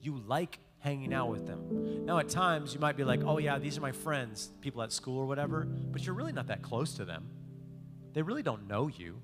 You 0.00 0.22
like 0.26 0.58
hanging 0.78 1.12
out 1.12 1.30
with 1.30 1.46
them. 1.46 2.04
Now, 2.04 2.18
at 2.18 2.28
times, 2.28 2.74
you 2.74 2.80
might 2.80 2.96
be 2.96 3.04
like, 3.04 3.22
oh, 3.24 3.38
yeah, 3.38 3.58
these 3.58 3.76
are 3.76 3.80
my 3.80 3.92
friends, 3.92 4.50
people 4.60 4.82
at 4.82 4.92
school 4.92 5.18
or 5.18 5.26
whatever, 5.26 5.64
but 5.64 6.04
you're 6.04 6.14
really 6.14 6.32
not 6.32 6.46
that 6.48 6.62
close 6.62 6.94
to 6.94 7.04
them. 7.04 7.28
They 8.12 8.22
really 8.22 8.42
don't 8.42 8.68
know 8.68 8.88
you. 8.88 9.20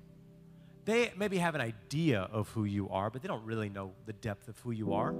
They 0.85 1.13
maybe 1.15 1.37
have 1.37 1.55
an 1.55 1.61
idea 1.61 2.27
of 2.31 2.49
who 2.49 2.65
you 2.65 2.89
are, 2.89 3.09
but 3.09 3.21
they 3.21 3.27
don't 3.27 3.45
really 3.45 3.69
know 3.69 3.93
the 4.05 4.13
depth 4.13 4.49
of 4.49 4.59
who 4.59 4.71
you 4.71 4.93
are. 4.93 5.15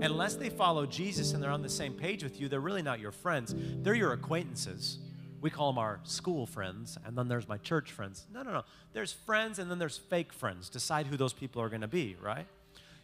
Unless 0.00 0.36
they 0.36 0.48
follow 0.48 0.86
Jesus 0.86 1.32
and 1.32 1.42
they're 1.42 1.50
on 1.50 1.62
the 1.62 1.68
same 1.68 1.92
page 1.92 2.24
with 2.24 2.40
you, 2.40 2.48
they're 2.48 2.60
really 2.60 2.82
not 2.82 3.00
your 3.00 3.12
friends. 3.12 3.54
They're 3.56 3.94
your 3.94 4.12
acquaintances. 4.12 4.98
We 5.42 5.50
call 5.50 5.70
them 5.70 5.78
our 5.78 6.00
school 6.04 6.46
friends, 6.46 6.96
and 7.04 7.18
then 7.18 7.28
there's 7.28 7.46
my 7.46 7.58
church 7.58 7.92
friends. 7.92 8.26
No, 8.32 8.42
no, 8.42 8.50
no. 8.50 8.62
There's 8.94 9.12
friends, 9.12 9.58
and 9.58 9.70
then 9.70 9.78
there's 9.78 9.98
fake 9.98 10.32
friends. 10.32 10.70
Decide 10.70 11.06
who 11.06 11.18
those 11.18 11.34
people 11.34 11.60
are 11.60 11.68
going 11.68 11.82
to 11.82 11.88
be, 11.88 12.16
right? 12.22 12.46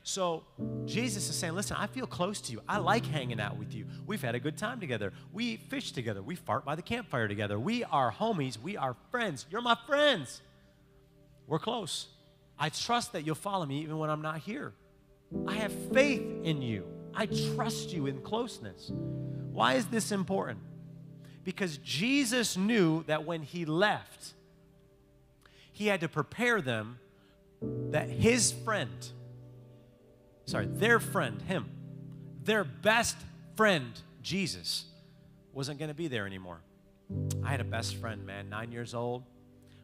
So 0.03 0.45
Jesus 0.87 1.29
is 1.29 1.37
saying, 1.37 1.55
Listen, 1.55 1.77
I 1.79 1.87
feel 1.87 2.07
close 2.07 2.41
to 2.43 2.53
you. 2.53 2.63
I 2.69 2.79
like 2.79 3.05
hanging 3.05 3.41
out 3.41 3.59
with 3.59 3.75
you. 3.75 3.87
We've 4.07 4.23
had 4.23 4.35
a 4.35 4.41
good 4.41 4.57
time 4.57 4.81
together. 4.81 5.13
We 5.33 5.57
fish 5.57 5.93
together. 5.93 6.23
We 6.23 6.37
fart 6.37 6.65
by 6.65 6.75
the 6.75 6.83
campfire 6.83 7.29
together. 7.29 7.59
We 7.59 7.85
are 7.85 8.11
homies. 8.11 8.59
We 8.59 8.77
are 8.77 8.97
friends. 9.11 9.47
You're 9.51 9.63
my 9.63 9.77
friends. 9.87 10.41
We're 11.47 11.59
close. 11.59 12.09
I 12.59 12.69
trust 12.69 13.13
that 13.13 13.25
you'll 13.25 13.35
follow 13.35 13.67
me 13.67 13.83
even 13.83 13.99
when 13.99 14.11
I'm 14.11 14.23
not 14.23 14.39
here. 14.39 14.73
I 15.47 15.57
have 15.57 15.73
faith 15.93 16.23
in 16.45 16.63
you. 16.63 16.85
I 17.15 17.27
trust 17.55 17.93
you 17.93 18.07
in 18.07 18.21
closeness. 18.21 18.91
Why 19.53 19.75
is 19.75 19.87
this 19.87 20.13
important? 20.13 20.61
Because 21.45 21.79
Jesus 21.79 22.57
knew 22.57 23.03
that 23.05 23.25
when 23.25 23.43
he 23.43 23.65
left, 23.65 24.35
he 25.73 25.87
had 25.87 26.01
to 26.01 26.09
prepare 26.09 26.61
them 26.61 26.99
that 27.91 28.09
his 28.09 28.53
friend, 28.53 29.09
sorry, 30.51 30.67
their 30.67 30.99
friend, 30.99 31.41
him, 31.43 31.71
their 32.43 32.65
best 32.65 33.17
friend, 33.57 33.93
Jesus, 34.21 34.85
wasn't 35.53 35.79
going 35.79 35.89
to 35.91 35.95
be 35.95 36.09
there 36.09 36.27
anymore. 36.27 36.61
I 37.45 37.51
had 37.51 37.61
a 37.61 37.65
best 37.65 37.97
friend, 37.97 38.27
man, 38.27 38.49
nine 38.49 38.73
years 38.73 38.95
old. 38.95 39.23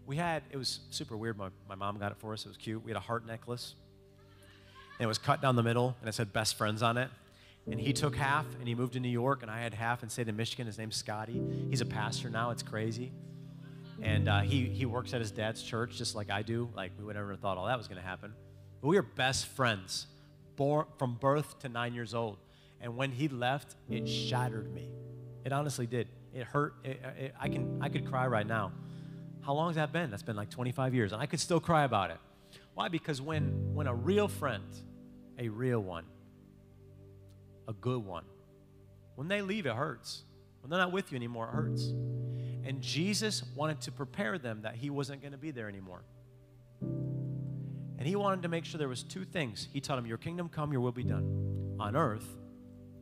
We 0.06 0.16
had, 0.16 0.42
it 0.50 0.56
was 0.56 0.80
super 0.90 1.16
weird. 1.16 1.38
My, 1.38 1.48
my 1.68 1.74
mom 1.74 1.98
got 1.98 2.12
it 2.12 2.18
for 2.18 2.32
us. 2.32 2.44
It 2.44 2.48
was 2.48 2.56
cute. 2.56 2.84
We 2.84 2.90
had 2.90 2.96
a 2.96 3.00
heart 3.00 3.26
necklace. 3.26 3.74
And 4.98 5.04
it 5.04 5.08
was 5.08 5.18
cut 5.18 5.40
down 5.40 5.56
the 5.56 5.62
middle, 5.62 5.96
and 6.00 6.08
it 6.08 6.12
said 6.12 6.32
best 6.32 6.56
friends 6.56 6.82
on 6.82 6.96
it. 6.96 7.10
And 7.70 7.80
he 7.80 7.92
took 7.92 8.16
half, 8.16 8.46
and 8.58 8.66
he 8.66 8.74
moved 8.74 8.94
to 8.94 9.00
New 9.00 9.08
York, 9.08 9.42
and 9.42 9.50
I 9.50 9.60
had 9.60 9.74
half 9.74 10.02
and 10.02 10.10
stayed 10.10 10.28
in 10.28 10.36
Michigan. 10.36 10.66
His 10.66 10.78
name's 10.78 10.96
Scotty. 10.96 11.40
He's 11.68 11.80
a 11.80 11.86
pastor 11.86 12.30
now. 12.30 12.50
It's 12.50 12.62
crazy. 12.62 13.12
And 14.02 14.28
uh, 14.28 14.40
he, 14.40 14.64
he 14.66 14.86
works 14.86 15.14
at 15.14 15.20
his 15.20 15.30
dad's 15.30 15.62
church 15.62 15.96
just 15.96 16.14
like 16.14 16.30
I 16.30 16.42
do. 16.42 16.68
Like, 16.74 16.92
we 16.98 17.04
would 17.04 17.16
never 17.16 17.30
have 17.30 17.40
thought 17.40 17.56
all 17.56 17.66
that 17.66 17.78
was 17.78 17.88
going 17.88 18.00
to 18.00 18.06
happen. 18.06 18.32
But 18.80 18.88
we 18.88 18.96
were 18.96 19.02
best 19.02 19.46
friends 19.46 20.06
born, 20.56 20.86
from 20.98 21.14
birth 21.14 21.58
to 21.60 21.68
nine 21.68 21.94
years 21.94 22.14
old. 22.14 22.38
And 22.80 22.96
when 22.96 23.10
he 23.12 23.28
left, 23.28 23.76
it 23.88 24.08
shattered 24.08 24.72
me. 24.72 24.88
It 25.44 25.52
honestly 25.52 25.86
did. 25.86 26.08
It 26.34 26.44
hurt. 26.44 26.74
It, 26.84 27.00
it, 27.18 27.34
I, 27.40 27.48
can, 27.48 27.78
I 27.80 27.88
could 27.88 28.06
cry 28.06 28.26
right 28.26 28.46
now. 28.46 28.72
How 29.40 29.54
long 29.54 29.68
has 29.68 29.76
that 29.76 29.92
been? 29.92 30.10
That's 30.10 30.22
been 30.22 30.36
like 30.36 30.50
25 30.50 30.94
years. 30.94 31.12
And 31.12 31.22
I 31.22 31.26
could 31.26 31.40
still 31.40 31.60
cry 31.60 31.84
about 31.84 32.10
it. 32.10 32.18
Why? 32.74 32.88
Because 32.88 33.22
when, 33.22 33.74
when 33.74 33.86
a 33.86 33.94
real 33.94 34.28
friend, 34.28 34.64
a 35.38 35.48
real 35.48 35.80
one, 35.80 36.04
a 37.68 37.72
good 37.72 38.04
one, 38.04 38.24
when 39.14 39.28
they 39.28 39.40
leave, 39.40 39.66
it 39.66 39.74
hurts. 39.74 40.24
When 40.60 40.70
they're 40.70 40.80
not 40.80 40.92
with 40.92 41.12
you 41.12 41.16
anymore, 41.16 41.46
it 41.46 41.54
hurts. 41.54 41.92
And 42.64 42.82
Jesus 42.82 43.44
wanted 43.54 43.80
to 43.82 43.92
prepare 43.92 44.36
them 44.38 44.62
that 44.62 44.74
he 44.74 44.90
wasn't 44.90 45.22
going 45.22 45.32
to 45.32 45.38
be 45.38 45.52
there 45.52 45.68
anymore. 45.68 46.02
And 47.98 48.06
he 48.06 48.16
wanted 48.16 48.42
to 48.42 48.48
make 48.48 48.64
sure 48.64 48.78
there 48.78 48.88
was 48.88 49.02
two 49.02 49.24
things. 49.24 49.68
He 49.72 49.80
taught 49.80 49.98
him, 49.98 50.06
"Your 50.06 50.18
kingdom 50.18 50.48
come, 50.48 50.72
your 50.72 50.80
will 50.80 50.92
be 50.92 51.04
done 51.04 51.76
on 51.80 51.96
earth 51.96 52.38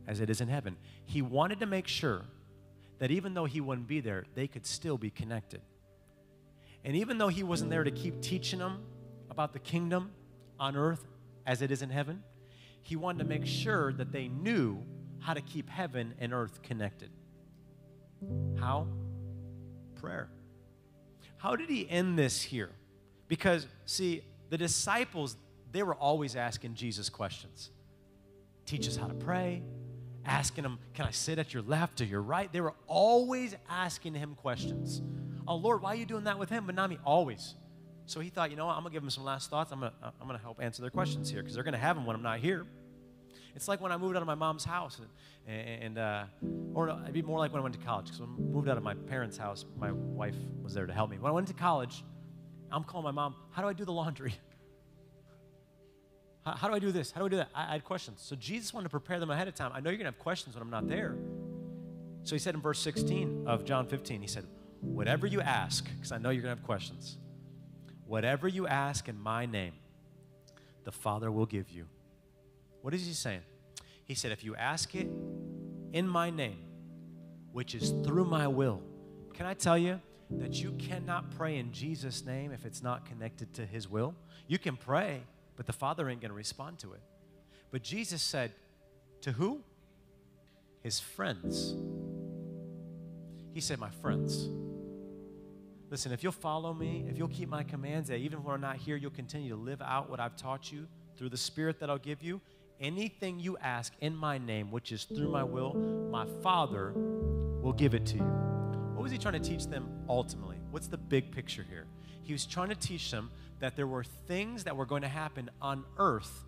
as 0.07 0.21
it 0.21 0.29
is 0.29 0.41
in 0.41 0.47
heaven." 0.47 0.77
He 1.05 1.21
wanted 1.21 1.59
to 1.59 1.65
make 1.65 1.87
sure 1.87 2.25
that 2.99 3.11
even 3.11 3.33
though 3.33 3.45
he 3.45 3.59
wouldn't 3.59 3.87
be 3.87 3.99
there, 3.99 4.25
they 4.35 4.47
could 4.47 4.65
still 4.65 4.97
be 4.97 5.09
connected. 5.09 5.61
And 6.85 6.95
even 6.95 7.17
though 7.17 7.27
he 7.27 7.43
wasn't 7.43 7.71
there 7.71 7.83
to 7.83 7.91
keep 7.91 8.21
teaching 8.21 8.59
them 8.59 8.85
about 9.29 9.51
the 9.51 9.59
kingdom 9.59 10.11
on 10.59 10.77
earth 10.77 11.05
as 11.45 11.61
it 11.61 11.71
is 11.71 11.81
in 11.81 11.89
heaven, 11.89 12.23
he 12.81 12.95
wanted 12.95 13.19
to 13.19 13.25
make 13.25 13.45
sure 13.45 13.91
that 13.93 14.11
they 14.11 14.29
knew 14.29 14.81
how 15.19 15.33
to 15.33 15.41
keep 15.41 15.69
heaven 15.69 16.13
and 16.19 16.31
earth 16.31 16.61
connected. 16.61 17.09
How? 18.57 18.87
Prayer. 19.95 20.29
How 21.37 21.55
did 21.55 21.69
he 21.69 21.89
end 21.89 22.17
this 22.17 22.43
here? 22.43 22.71
Because, 23.27 23.67
see, 23.85 24.23
the 24.49 24.57
disciples, 24.57 25.35
they 25.71 25.83
were 25.83 25.95
always 25.95 26.35
asking 26.35 26.75
Jesus 26.75 27.09
questions. 27.09 27.71
Teach 28.65 28.87
us 28.87 28.95
how 28.95 29.07
to 29.07 29.13
pray, 29.13 29.61
asking 30.25 30.63
him, 30.63 30.79
Can 30.93 31.05
I 31.05 31.11
sit 31.11 31.39
at 31.39 31.53
your 31.53 31.63
left 31.63 32.01
or 32.01 32.05
your 32.05 32.21
right? 32.21 32.51
They 32.51 32.61
were 32.61 32.73
always 32.87 33.55
asking 33.69 34.15
him 34.15 34.35
questions. 34.35 35.01
Oh, 35.47 35.55
Lord, 35.55 35.81
why 35.81 35.91
are 35.93 35.95
you 35.95 36.05
doing 36.05 36.23
that 36.23 36.39
with 36.39 36.49
him, 36.49 36.65
but 36.65 36.75
not 36.75 36.89
me? 36.89 36.97
Always. 37.05 37.55
So 38.07 38.19
he 38.19 38.29
thought, 38.29 38.51
you 38.51 38.57
know 38.57 38.67
what, 38.67 38.75
I'm 38.75 38.81
going 38.81 38.91
to 38.91 38.95
give 38.95 39.03
them 39.03 39.09
some 39.09 39.23
last 39.23 39.49
thoughts. 39.49 39.71
I'm 39.71 39.79
going 39.79 39.91
to, 39.91 40.13
I'm 40.21 40.27
going 40.27 40.37
to 40.37 40.43
help 40.43 40.61
answer 40.61 40.81
their 40.81 40.91
questions 40.91 41.29
here 41.29 41.41
because 41.41 41.55
they're 41.55 41.63
going 41.63 41.73
to 41.73 41.79
have 41.79 41.95
them 41.95 42.05
when 42.05 42.15
I'm 42.15 42.23
not 42.23 42.39
here. 42.39 42.65
It's 43.55 43.67
like 43.67 43.79
when 43.79 43.91
I 43.91 43.97
moved 43.97 44.15
out 44.15 44.21
of 44.21 44.27
my 44.27 44.35
mom's 44.35 44.65
house, 44.65 44.99
and, 45.47 45.57
and 45.81 45.97
uh, 45.97 46.25
or 46.73 46.89
it'd 46.89 47.13
be 47.13 47.21
more 47.21 47.39
like 47.39 47.53
when 47.53 47.61
I 47.61 47.63
went 47.63 47.73
to 47.75 47.85
college. 47.85 48.05
Because 48.07 48.19
when 48.19 48.29
I 48.29 48.41
moved 48.41 48.67
out 48.67 48.77
of 48.77 48.83
my 48.83 48.93
parents' 48.93 49.37
house, 49.37 49.65
my 49.77 49.91
wife 49.91 50.35
was 50.61 50.73
there 50.73 50.85
to 50.85 50.93
help 50.93 51.09
me. 51.09 51.17
When 51.17 51.31
I 51.31 51.33
went 51.33 51.47
to 51.47 51.53
college, 51.53 52.03
I'm 52.71 52.83
calling 52.83 53.05
my 53.05 53.11
mom, 53.11 53.35
how 53.51 53.61
do 53.61 53.67
I 53.67 53.73
do 53.73 53.85
the 53.85 53.91
laundry? 53.91 54.33
How, 56.45 56.51
how 56.55 56.67
do 56.67 56.75
I 56.75 56.79
do 56.79 56.91
this? 56.91 57.11
How 57.11 57.21
do 57.21 57.25
I 57.25 57.29
do 57.29 57.37
that? 57.37 57.49
I, 57.55 57.69
I 57.69 57.71
had 57.73 57.83
questions. 57.83 58.21
So 58.21 58.35
Jesus 58.35 58.71
wanted 58.71 58.85
to 58.85 58.89
prepare 58.91 59.19
them 59.19 59.31
ahead 59.31 59.47
of 59.47 59.55
time. 59.55 59.71
I 59.73 59.79
know 59.79 59.89
you're 59.89 59.97
going 59.97 60.11
to 60.11 60.15
have 60.15 60.19
questions 60.19 60.55
when 60.55 60.61
I'm 60.61 60.69
not 60.69 60.87
there. 60.87 61.17
So 62.23 62.35
he 62.35 62.39
said 62.39 62.53
in 62.53 62.61
verse 62.61 62.79
16 62.79 63.45
of 63.47 63.65
John 63.65 63.87
15, 63.87 64.21
he 64.21 64.27
said, 64.27 64.45
Whatever 64.81 65.25
you 65.25 65.41
ask, 65.41 65.87
because 65.95 66.11
I 66.11 66.19
know 66.19 66.29
you're 66.29 66.43
going 66.43 66.55
to 66.55 66.59
have 66.59 66.65
questions, 66.65 67.17
whatever 68.05 68.47
you 68.47 68.67
ask 68.67 69.07
in 69.09 69.19
my 69.19 69.47
name, 69.47 69.73
the 70.83 70.91
Father 70.91 71.31
will 71.31 71.47
give 71.47 71.71
you. 71.71 71.87
What 72.81 72.93
is 72.93 73.07
he 73.07 73.13
saying? 73.13 73.41
He 74.03 74.13
said, 74.13 74.31
If 74.31 74.43
you 74.43 74.55
ask 74.55 74.93
it 74.93 75.07
in 75.93 76.07
my 76.07 76.29
name, 76.29 76.59
which 77.51 77.73
is 77.73 77.89
through 78.03 78.25
my 78.25 78.47
will, 78.47 78.81
can 79.33 79.47
I 79.47 79.55
tell 79.55 79.77
you 79.77 79.99
that 80.31 80.61
you 80.61 80.71
cannot 80.73 81.31
pray 81.31 81.57
in 81.57 81.71
Jesus' 81.71 82.25
name 82.25 82.51
if 82.51 82.65
it's 82.65 82.81
not 82.81 83.05
connected 83.05 83.53
to 83.55 83.65
his 83.65 83.89
will? 83.89 84.15
You 84.47 84.57
can 84.57 84.77
pray, 84.77 85.21
but 85.55 85.65
the 85.65 85.73
Father 85.73 86.09
ain't 86.09 86.21
going 86.21 86.31
to 86.31 86.35
respond 86.35 86.79
to 86.79 86.93
it. 86.93 87.01
But 87.71 87.83
Jesus 87.83 88.21
said, 88.21 88.51
To 89.21 89.31
who? 89.31 89.61
His 90.81 90.99
friends. 90.99 91.75
He 93.53 93.61
said, 93.61 93.79
My 93.79 93.89
friends. 93.89 94.49
Listen, 95.89 96.11
if 96.11 96.23
you'll 96.23 96.31
follow 96.31 96.73
me, 96.73 97.05
if 97.09 97.17
you'll 97.17 97.27
keep 97.27 97.47
my 97.47 97.63
commands, 97.63 98.09
that 98.09 98.17
even 98.17 98.43
when 98.43 98.55
I'm 98.55 98.61
not 98.61 98.77
here, 98.77 98.95
you'll 98.95 99.11
continue 99.11 99.49
to 99.49 99.55
live 99.55 99.81
out 99.81 100.09
what 100.09 100.19
I've 100.19 100.35
taught 100.35 100.71
you 100.71 100.87
through 101.17 101.29
the 101.29 101.37
Spirit 101.37 101.79
that 101.79 101.89
I'll 101.89 101.97
give 101.97 102.21
you. 102.21 102.41
Anything 102.81 103.39
you 103.39 103.57
ask 103.59 103.93
in 104.01 104.15
my 104.15 104.37
name, 104.37 104.71
which 104.71 104.91
is 104.91 105.05
through 105.05 105.29
my 105.29 105.43
will, 105.43 105.73
my 105.73 106.25
Father 106.41 106.91
will 106.93 107.73
give 107.73 107.93
it 107.93 108.05
to 108.07 108.17
you. 108.17 108.54
What 108.95 109.03
was 109.03 109.11
he 109.11 109.17
trying 109.17 109.33
to 109.33 109.49
teach 109.49 109.67
them 109.67 109.89
ultimately? 110.07 110.55
What's 110.71 110.87
the 110.87 110.97
big 110.97 111.31
picture 111.31 111.65
here? 111.69 111.85
He 112.23 112.31
was 112.31 112.45
trying 112.45 112.69
to 112.69 112.75
teach 112.75 113.11
them 113.11 113.29
that 113.59 113.75
there 113.75 113.87
were 113.87 114.05
things 114.05 114.63
that 114.63 114.77
were 114.77 114.85
going 114.85 115.01
to 115.01 115.09
happen 115.09 115.49
on 115.61 115.83
earth 115.97 116.45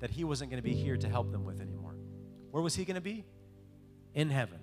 that 0.00 0.10
he 0.10 0.24
wasn't 0.24 0.50
going 0.50 0.62
to 0.62 0.66
be 0.66 0.74
here 0.74 0.96
to 0.96 1.08
help 1.08 1.30
them 1.30 1.44
with 1.44 1.60
anymore. 1.60 1.94
Where 2.50 2.62
was 2.62 2.74
he 2.74 2.86
going 2.86 2.94
to 2.94 3.02
be? 3.02 3.24
In 4.14 4.30
heaven. 4.30 4.58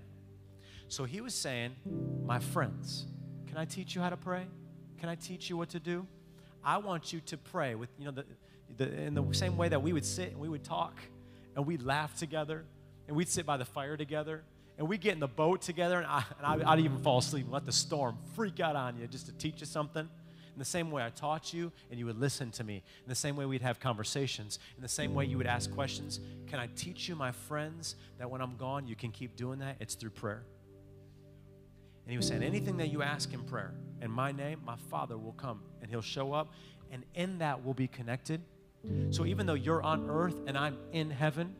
So 0.87 1.03
he 1.03 1.21
was 1.21 1.35
saying, 1.35 1.75
My 2.25 2.39
friends, 2.39 3.05
can 3.47 3.57
I 3.57 3.65
teach 3.65 3.93
you 3.93 4.01
how 4.01 4.09
to 4.09 4.17
pray? 4.17 4.47
Can 4.99 5.07
I 5.07 5.15
teach 5.15 5.51
you 5.51 5.55
what 5.57 5.69
to 5.69 5.79
do? 5.79 6.07
I 6.63 6.77
want 6.77 7.13
you 7.13 7.19
to 7.21 7.37
pray 7.37 7.75
with, 7.75 7.89
you 7.99 8.05
know, 8.05 8.11
the, 8.11 8.25
the, 8.77 8.91
in 8.91 9.13
the 9.13 9.23
same 9.33 9.55
way 9.55 9.69
that 9.69 9.83
we 9.83 9.93
would 9.93 10.05
sit 10.05 10.31
and 10.31 10.39
we 10.39 10.49
would 10.49 10.63
talk 10.63 10.97
and 11.55 11.67
we'd 11.67 11.83
laugh 11.83 12.17
together 12.17 12.65
and 13.07 13.15
we'd 13.15 13.29
sit 13.29 13.45
by 13.45 13.57
the 13.57 13.65
fire 13.65 13.97
together 13.97 14.43
and 14.77 14.87
we'd 14.87 15.01
get 15.01 15.13
in 15.13 15.19
the 15.19 15.27
boat 15.27 15.61
together 15.61 15.97
and, 15.97 16.07
I, 16.07 16.23
and 16.39 16.63
I'd 16.63 16.79
even 16.79 16.99
fall 16.99 17.19
asleep 17.19 17.45
and 17.45 17.53
let 17.53 17.65
the 17.65 17.71
storm 17.71 18.17
freak 18.35 18.59
out 18.59 18.75
on 18.75 18.97
you 18.97 19.07
just 19.07 19.27
to 19.27 19.31
teach 19.33 19.59
you 19.59 19.65
something. 19.65 20.01
In 20.01 20.59
the 20.59 20.65
same 20.65 20.91
way 20.91 21.03
I 21.03 21.09
taught 21.09 21.53
you 21.53 21.71
and 21.89 21.99
you 21.99 22.05
would 22.05 22.19
listen 22.19 22.51
to 22.51 22.63
me. 22.63 22.75
In 22.75 23.09
the 23.09 23.15
same 23.15 23.35
way 23.35 23.45
we'd 23.45 23.61
have 23.61 23.79
conversations. 23.79 24.59
In 24.75 24.81
the 24.81 24.89
same 24.89 25.13
way 25.13 25.25
you 25.25 25.37
would 25.37 25.47
ask 25.47 25.73
questions. 25.73 26.19
Can 26.47 26.59
I 26.59 26.67
teach 26.75 27.07
you, 27.07 27.15
my 27.15 27.31
friends, 27.31 27.95
that 28.19 28.29
when 28.29 28.41
I'm 28.41 28.55
gone, 28.57 28.87
you 28.87 28.95
can 28.95 29.11
keep 29.11 29.35
doing 29.35 29.59
that? 29.59 29.77
It's 29.79 29.95
through 29.95 30.11
prayer. 30.11 30.43
And 32.05 32.11
he 32.11 32.17
was 32.17 32.27
saying, 32.27 32.43
anything 32.43 32.77
that 32.77 32.89
you 32.89 33.01
ask 33.01 33.33
in 33.33 33.43
prayer, 33.43 33.73
in 34.01 34.11
my 34.11 34.31
name, 34.31 34.59
my 34.65 34.75
Father 34.91 35.17
will 35.17 35.33
come 35.33 35.61
and 35.81 35.89
he'll 35.89 36.01
show 36.01 36.33
up. 36.33 36.53
And 36.91 37.03
in 37.15 37.39
that, 37.39 37.63
we'll 37.63 37.73
be 37.73 37.87
connected. 37.87 38.41
So 39.11 39.25
even 39.25 39.45
though 39.45 39.53
you're 39.53 39.81
on 39.81 40.09
earth 40.09 40.35
and 40.45 40.57
I'm 40.57 40.77
in 40.91 41.09
heaven, 41.09 41.55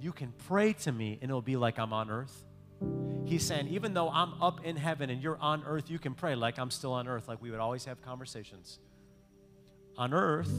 you 0.00 0.12
can 0.12 0.32
pray 0.48 0.72
to 0.72 0.90
me 0.90 1.18
and 1.20 1.30
it'll 1.30 1.42
be 1.42 1.56
like 1.56 1.78
I'm 1.78 1.92
on 1.92 2.10
earth. 2.10 2.44
He's 3.24 3.46
saying, 3.46 3.68
even 3.68 3.94
though 3.94 4.10
I'm 4.10 4.34
up 4.42 4.64
in 4.64 4.76
heaven 4.76 5.08
and 5.08 5.22
you're 5.22 5.38
on 5.40 5.64
earth, 5.64 5.90
you 5.90 5.98
can 5.98 6.14
pray 6.14 6.34
like 6.34 6.58
I'm 6.58 6.70
still 6.70 6.92
on 6.92 7.08
earth, 7.08 7.28
like 7.28 7.40
we 7.40 7.50
would 7.50 7.60
always 7.60 7.84
have 7.86 8.02
conversations. 8.02 8.78
On 9.96 10.12
earth, 10.12 10.52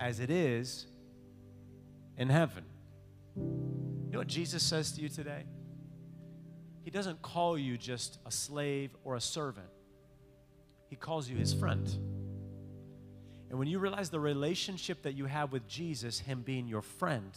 as 0.00 0.18
it 0.18 0.30
is 0.30 0.86
in 2.16 2.28
heaven. 2.28 2.64
You 3.36 4.12
know 4.12 4.18
what 4.18 4.26
Jesus 4.26 4.62
says 4.62 4.92
to 4.92 5.02
you 5.02 5.08
today? 5.08 5.44
He 6.82 6.90
doesn't 6.90 7.22
call 7.22 7.56
you 7.58 7.76
just 7.78 8.18
a 8.26 8.30
slave 8.30 8.90
or 9.04 9.14
a 9.14 9.20
servant, 9.20 9.68
He 10.88 10.96
calls 10.96 11.28
you 11.28 11.36
His 11.36 11.52
friend. 11.52 11.86
And 13.48 13.58
when 13.58 13.66
you 13.66 13.80
realize 13.80 14.10
the 14.10 14.20
relationship 14.20 15.02
that 15.02 15.14
you 15.14 15.26
have 15.26 15.52
with 15.52 15.66
Jesus, 15.68 16.20
Him 16.20 16.42
being 16.42 16.68
your 16.68 16.82
friend, 16.82 17.30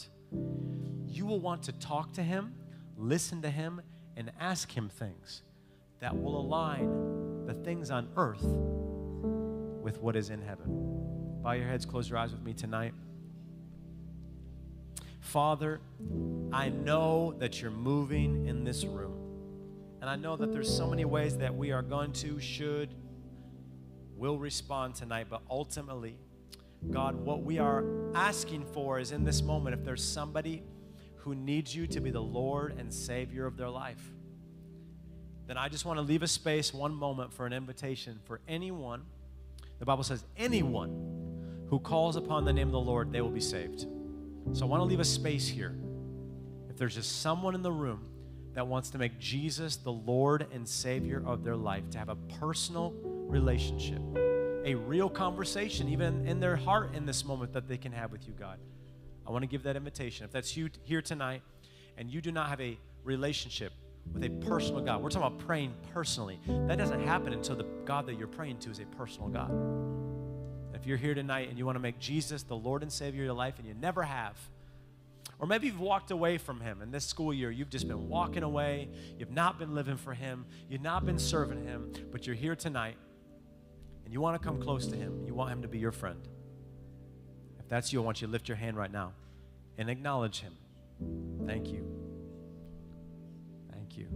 you 1.08 1.26
will 1.26 1.40
want 1.40 1.64
to 1.64 1.72
talk 1.74 2.14
to 2.14 2.24
Him, 2.24 2.54
listen 2.98 3.42
to 3.42 3.50
Him, 3.50 3.82
and 4.16 4.32
ask 4.40 4.72
Him 4.76 4.90
things 4.90 5.42
that 6.00 6.16
will 6.16 6.40
align 6.40 7.46
the 7.46 7.54
things 7.54 7.92
on 7.92 8.10
earth 8.16 8.44
with 9.82 10.00
what 10.02 10.16
is 10.16 10.30
in 10.30 10.42
heaven. 10.42 10.66
Bow 11.42 11.54
your 11.54 11.68
heads, 11.68 11.86
close 11.86 12.10
your 12.10 12.18
eyes 12.18 12.32
with 12.32 12.44
me 12.44 12.54
tonight. 12.54 12.94
Father, 15.20 15.82
I 16.52 16.70
know 16.70 17.34
that 17.40 17.62
you're 17.62 17.72
moving 17.72 18.46
in 18.46 18.64
this 18.64 18.86
room. 18.86 19.20
And 20.02 20.10
I 20.10 20.18
know 20.18 20.36
that 20.36 20.52
there's 20.52 20.76
so 20.76 20.86
many 20.86 21.06
ways 21.06 21.38
that 21.38 21.56
we 21.56 21.72
are 21.72 21.82
going 21.82 22.12
to, 22.14 22.38
should, 22.40 22.94
will 24.18 24.38
respond 24.38 24.96
tonight, 24.96 25.28
but 25.30 25.42
ultimately, 25.50 26.18
God, 26.92 27.16
what 27.16 27.44
we 27.44 27.58
are 27.58 27.86
asking 28.14 28.66
for 28.66 29.00
is 29.00 29.14
in 29.14 29.24
this 29.24 29.42
moment, 29.42 29.80
if 29.80 29.86
there's 29.86 30.04
somebody 30.04 30.62
who 31.24 31.34
needs 31.34 31.74
you 31.74 31.88
to 31.88 32.02
be 32.02 32.12
the 32.12 32.22
Lord 32.22 32.76
and 32.78 32.94
Savior 32.94 33.46
of 33.46 33.56
their 33.56 33.70
life, 33.70 34.12
then 35.48 35.58
I 35.58 35.70
just 35.70 35.86
want 35.86 35.98
to 35.98 36.02
leave 36.02 36.22
a 36.22 36.28
space, 36.28 36.74
one 36.74 36.94
moment, 36.94 37.34
for 37.34 37.46
an 37.46 37.54
invitation 37.54 38.20
for 38.26 38.42
anyone. 38.48 39.04
The 39.80 39.86
Bible 39.86 40.04
says, 40.04 40.24
anyone 40.38 41.66
who 41.70 41.80
calls 41.80 42.16
upon 42.18 42.46
the 42.46 42.54
name 42.54 42.68
of 42.68 42.74
the 42.74 42.80
Lord, 42.80 43.12
they 43.12 43.22
will 43.22 43.30
be 43.30 43.42
saved. 43.42 43.86
So 44.52 44.66
I 44.66 44.68
want 44.68 44.82
to 44.82 44.86
leave 44.86 45.00
a 45.00 45.06
space 45.06 45.48
here. 45.48 45.76
If 46.70 46.78
there's 46.78 46.96
just 46.96 47.22
someone 47.22 47.56
in 47.56 47.62
the 47.62 47.72
room 47.72 48.06
that 48.54 48.68
wants 48.68 48.90
to 48.92 48.98
make 48.98 49.18
Jesus 49.18 49.78
the 49.78 49.92
Lord 49.92 50.48
and 50.54 50.68
Savior 50.68 51.24
of 51.26 51.44
their 51.44 51.56
life, 51.56 51.90
to 51.92 51.98
have 51.98 52.10
a 52.10 52.16
personal 52.40 52.94
relationship, 53.04 54.02
a 54.66 54.76
real 54.76 55.10
conversation, 55.10 55.90
even 55.90 56.28
in 56.28 56.40
their 56.40 56.56
heart 56.56 56.96
in 56.96 57.06
this 57.06 57.26
moment 57.26 57.54
that 57.54 57.68
they 57.68 57.78
can 57.78 57.92
have 57.92 58.12
with 58.12 58.28
you, 58.28 58.34
God. 58.34 58.60
I 59.28 59.32
want 59.32 59.44
to 59.44 59.48
give 59.48 59.64
that 59.64 59.76
invitation. 59.76 60.26
If 60.26 60.32
that's 60.32 60.56
you 60.56 60.70
here 60.84 61.02
tonight 61.02 61.42
and 61.98 62.10
you 62.10 62.22
do 62.22 62.32
not 62.32 62.50
have 62.50 62.62
a 62.62 62.78
relationship 63.04 63.74
with 64.12 64.24
a 64.24 64.30
personal 64.30 64.82
God, 64.82 65.02
we're 65.02 65.10
talking 65.10 65.28
about 65.28 65.46
praying 65.46 65.74
personally. 65.94 66.40
That 66.48 66.78
doesn't 66.78 67.06
happen 67.06 67.34
until 67.34 67.56
the 67.56 67.66
God 67.86 68.06
that 68.08 68.18
you're 68.18 68.28
praying 68.28 68.60
to 68.60 68.70
is 68.70 68.80
a 68.80 68.86
personal 68.86 69.30
God. 69.30 69.52
If 70.74 70.86
you're 70.86 70.98
here 70.98 71.14
tonight 71.14 71.50
and 71.50 71.58
you 71.58 71.66
want 71.66 71.76
to 71.78 71.82
make 71.82 72.00
Jesus 72.00 72.44
the 72.44 72.56
Lord 72.56 72.82
and 72.82 72.92
Savior 72.92 73.22
of 73.22 73.26
your 73.26 73.34
life 73.34 73.60
and 73.60 73.68
you 73.68 73.74
never 73.74 74.04
have, 74.04 74.38
or 75.40 75.48
maybe 75.48 75.68
you've 75.68 75.80
walked 75.80 76.12
away 76.12 76.38
from 76.38 76.62
Him 76.62 76.82
in 76.82 76.92
this 76.92 77.06
school 77.06 77.34
year. 77.34 77.52
You've 77.52 77.70
just 77.70 77.88
been 77.88 78.08
walking 78.08 78.44
away. 78.44 78.88
You've 79.18 79.32
not 79.32 79.60
been 79.60 79.76
living 79.76 79.98
for 79.98 80.14
Him. 80.14 80.46
You've 80.70 80.82
not 80.82 81.06
been 81.06 81.20
serving 81.20 81.66
Him, 81.66 81.92
but 82.12 82.26
you're 82.26 82.36
here 82.36 82.56
tonight 82.56 82.96
and 84.06 84.14
you 84.14 84.22
want 84.22 84.42
to 84.42 84.48
come 84.48 84.62
close 84.62 84.88
to 84.88 84.96
Him. 84.96 85.24
You 85.26 85.34
want 85.34 85.52
Him 85.52 85.62
to 85.62 85.68
be 85.68 85.80
your 85.80 85.92
friend. 85.92 86.20
If 87.64 87.70
that's 87.70 87.94
you, 87.94 88.02
I 88.02 88.06
want 88.06 88.22
you 88.22 88.28
to 88.28 88.32
lift 88.32 88.48
your 88.48 88.58
hand 88.58 88.78
right 88.78 88.92
now 88.92 89.14
and 89.78 89.90
acknowledge 89.90 90.42
Him. 90.42 90.54
Thank 91.46 91.72
you. 91.72 91.86
Thank 93.72 93.98
you. 93.98 94.08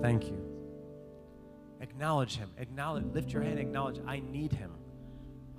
Thank 0.00 0.28
you. 0.28 0.38
Acknowledge 1.80 2.36
Him. 2.36 2.50
Acknowledge, 2.58 3.04
lift 3.12 3.32
your 3.32 3.42
hand, 3.42 3.58
acknowledge, 3.58 4.00
I 4.06 4.20
need 4.20 4.52
Him. 4.52 4.70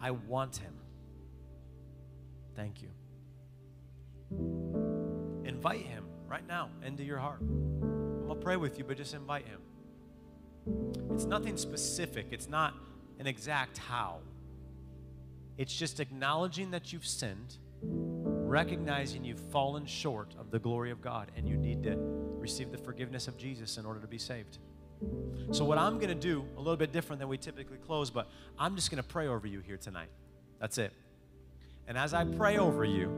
I 0.02 0.12
want 0.12 0.58
Him. 0.58 0.74
Thank 2.56 2.82
you. 2.82 2.90
Invite 5.46 5.82
him 5.82 6.06
right 6.28 6.46
now 6.48 6.70
into 6.86 7.04
your 7.04 7.18
heart. 7.18 7.40
I'm 7.42 8.28
to 8.28 8.36
pray 8.36 8.56
with 8.56 8.78
you, 8.78 8.84
but 8.84 8.98
just 8.98 9.14
invite 9.14 9.46
him. 9.46 9.60
It's 11.12 11.26
nothing 11.26 11.58
specific, 11.58 12.28
it's 12.32 12.50
not 12.50 12.74
an 13.20 13.28
exact 13.28 13.78
how. 13.78 14.20
It's 15.58 15.74
just 15.74 16.00
acknowledging 16.00 16.72
that 16.72 16.92
you've 16.92 17.06
sinned, 17.06 17.58
recognizing 17.82 19.24
you've 19.24 19.40
fallen 19.52 19.86
short 19.86 20.34
of 20.40 20.52
the 20.52 20.60
glory 20.60 20.92
of 20.92 21.02
God, 21.02 21.32
and 21.36 21.48
you 21.48 21.58
need 21.58 21.84
to 21.84 21.96
receive 21.98 22.72
the 22.72 22.78
forgiveness 22.78 23.28
of 23.28 23.38
Jesus 23.38 23.78
in 23.78 23.86
order 23.86 24.00
to 24.00 24.08
be 24.08 24.18
saved. 24.18 24.58
So, 25.52 25.66
what 25.66 25.78
I'm 25.78 25.96
going 25.96 26.10
to 26.10 26.16
do, 26.16 26.46
a 26.56 26.60
little 26.60 26.78
bit 26.78 26.92
different 26.92 27.20
than 27.20 27.28
we 27.28 27.38
typically 27.38 27.78
close, 27.78 28.10
but 28.10 28.30
I'm 28.58 28.76
just 28.76 28.90
going 28.90 29.02
to 29.02 29.08
pray 29.08 29.28
over 29.28 29.46
you 29.46 29.60
here 29.60 29.78
tonight. 29.78 30.10
That's 30.60 30.78
it. 30.78 30.94
And 31.88 31.98
as 31.98 32.14
I 32.14 32.24
pray 32.24 32.58
over 32.58 32.86
you, 32.86 33.12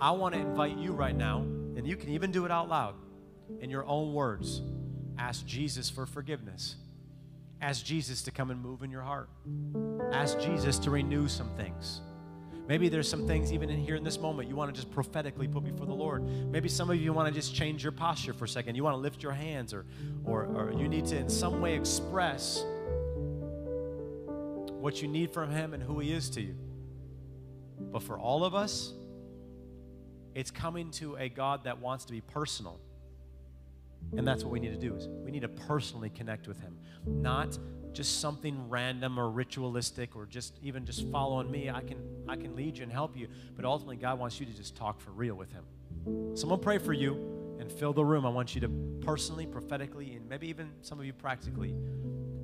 I 0.00 0.10
want 0.10 0.34
to 0.34 0.40
invite 0.40 0.76
you 0.76 0.92
right 0.92 1.14
now, 1.14 1.38
and 1.38 1.86
you 1.86 1.96
can 1.96 2.10
even 2.10 2.32
do 2.32 2.44
it 2.44 2.50
out 2.50 2.68
loud 2.68 2.94
in 3.60 3.70
your 3.70 3.86
own 3.86 4.12
words. 4.12 4.62
Ask 5.16 5.46
Jesus 5.46 5.88
for 5.88 6.06
forgiveness. 6.06 6.76
Ask 7.64 7.82
Jesus 7.82 8.20
to 8.24 8.30
come 8.30 8.50
and 8.50 8.60
move 8.60 8.82
in 8.82 8.90
your 8.90 9.00
heart. 9.00 9.30
Ask 10.12 10.38
Jesus 10.38 10.78
to 10.80 10.90
renew 10.90 11.28
some 11.28 11.48
things. 11.56 12.02
Maybe 12.68 12.90
there's 12.90 13.08
some 13.08 13.26
things 13.26 13.54
even 13.54 13.70
in 13.70 13.78
here 13.78 13.96
in 13.96 14.04
this 14.04 14.18
moment 14.18 14.50
you 14.50 14.54
want 14.54 14.74
to 14.74 14.78
just 14.78 14.92
prophetically 14.92 15.48
put 15.48 15.64
before 15.64 15.86
the 15.86 15.94
Lord. 15.94 16.22
Maybe 16.22 16.68
some 16.68 16.90
of 16.90 17.00
you 17.00 17.10
want 17.14 17.32
to 17.32 17.34
just 17.34 17.54
change 17.54 17.82
your 17.82 17.92
posture 17.92 18.34
for 18.34 18.44
a 18.44 18.48
second. 18.48 18.74
You 18.74 18.84
want 18.84 18.96
to 18.96 19.00
lift 19.00 19.22
your 19.22 19.32
hands 19.32 19.72
or, 19.72 19.86
or, 20.26 20.44
or 20.44 20.72
you 20.74 20.88
need 20.88 21.06
to 21.06 21.16
in 21.16 21.30
some 21.30 21.62
way 21.62 21.74
express 21.74 22.62
what 24.26 25.00
you 25.00 25.08
need 25.08 25.32
from 25.32 25.50
Him 25.50 25.72
and 25.72 25.82
who 25.82 26.00
He 26.00 26.12
is 26.12 26.28
to 26.30 26.42
you. 26.42 26.56
But 27.80 28.02
for 28.02 28.18
all 28.18 28.44
of 28.44 28.54
us, 28.54 28.92
it's 30.34 30.50
coming 30.50 30.90
to 30.92 31.16
a 31.16 31.30
God 31.30 31.64
that 31.64 31.80
wants 31.80 32.04
to 32.04 32.12
be 32.12 32.20
personal. 32.20 32.78
And 34.16 34.26
that's 34.26 34.44
what 34.44 34.52
we 34.52 34.60
need 34.60 34.72
to 34.72 34.88
do 34.88 34.94
is 34.94 35.08
we 35.08 35.30
need 35.30 35.42
to 35.42 35.48
personally 35.48 36.10
connect 36.10 36.46
with 36.46 36.60
him. 36.60 36.78
Not 37.06 37.58
just 37.92 38.20
something 38.20 38.68
random 38.68 39.18
or 39.18 39.30
ritualistic 39.30 40.16
or 40.16 40.26
just 40.26 40.58
even 40.62 40.84
just 40.84 41.08
following 41.10 41.50
me. 41.50 41.70
I 41.70 41.80
can 41.80 41.98
I 42.28 42.36
can 42.36 42.54
lead 42.56 42.76
you 42.76 42.82
and 42.82 42.92
help 42.92 43.16
you, 43.16 43.28
but 43.56 43.64
ultimately 43.64 43.96
God 43.96 44.18
wants 44.18 44.40
you 44.40 44.46
to 44.46 44.52
just 44.52 44.76
talk 44.76 45.00
for 45.00 45.10
real 45.12 45.34
with 45.34 45.52
him. 45.52 45.64
So 46.34 46.44
I'm 46.44 46.50
gonna 46.50 46.58
pray 46.58 46.78
for 46.78 46.92
you 46.92 47.56
and 47.58 47.70
fill 47.70 47.92
the 47.92 48.04
room. 48.04 48.26
I 48.26 48.30
want 48.30 48.54
you 48.54 48.60
to 48.62 48.68
personally, 49.00 49.46
prophetically, 49.46 50.16
and 50.16 50.28
maybe 50.28 50.48
even 50.48 50.70
some 50.82 50.98
of 50.98 51.06
you 51.06 51.12
practically, 51.12 51.74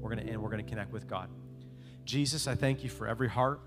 we're 0.01 0.11
gonna 0.11 0.23
end, 0.23 0.41
we're 0.41 0.51
gonna 0.51 0.63
connect 0.63 0.93
with 0.93 1.09
God. 1.09 1.29
Jesus, 2.05 2.47
I 2.47 2.55
thank 2.55 2.83
you 2.83 2.91
for 2.91 3.07
every 3.07 3.29
heart. 3.29 3.61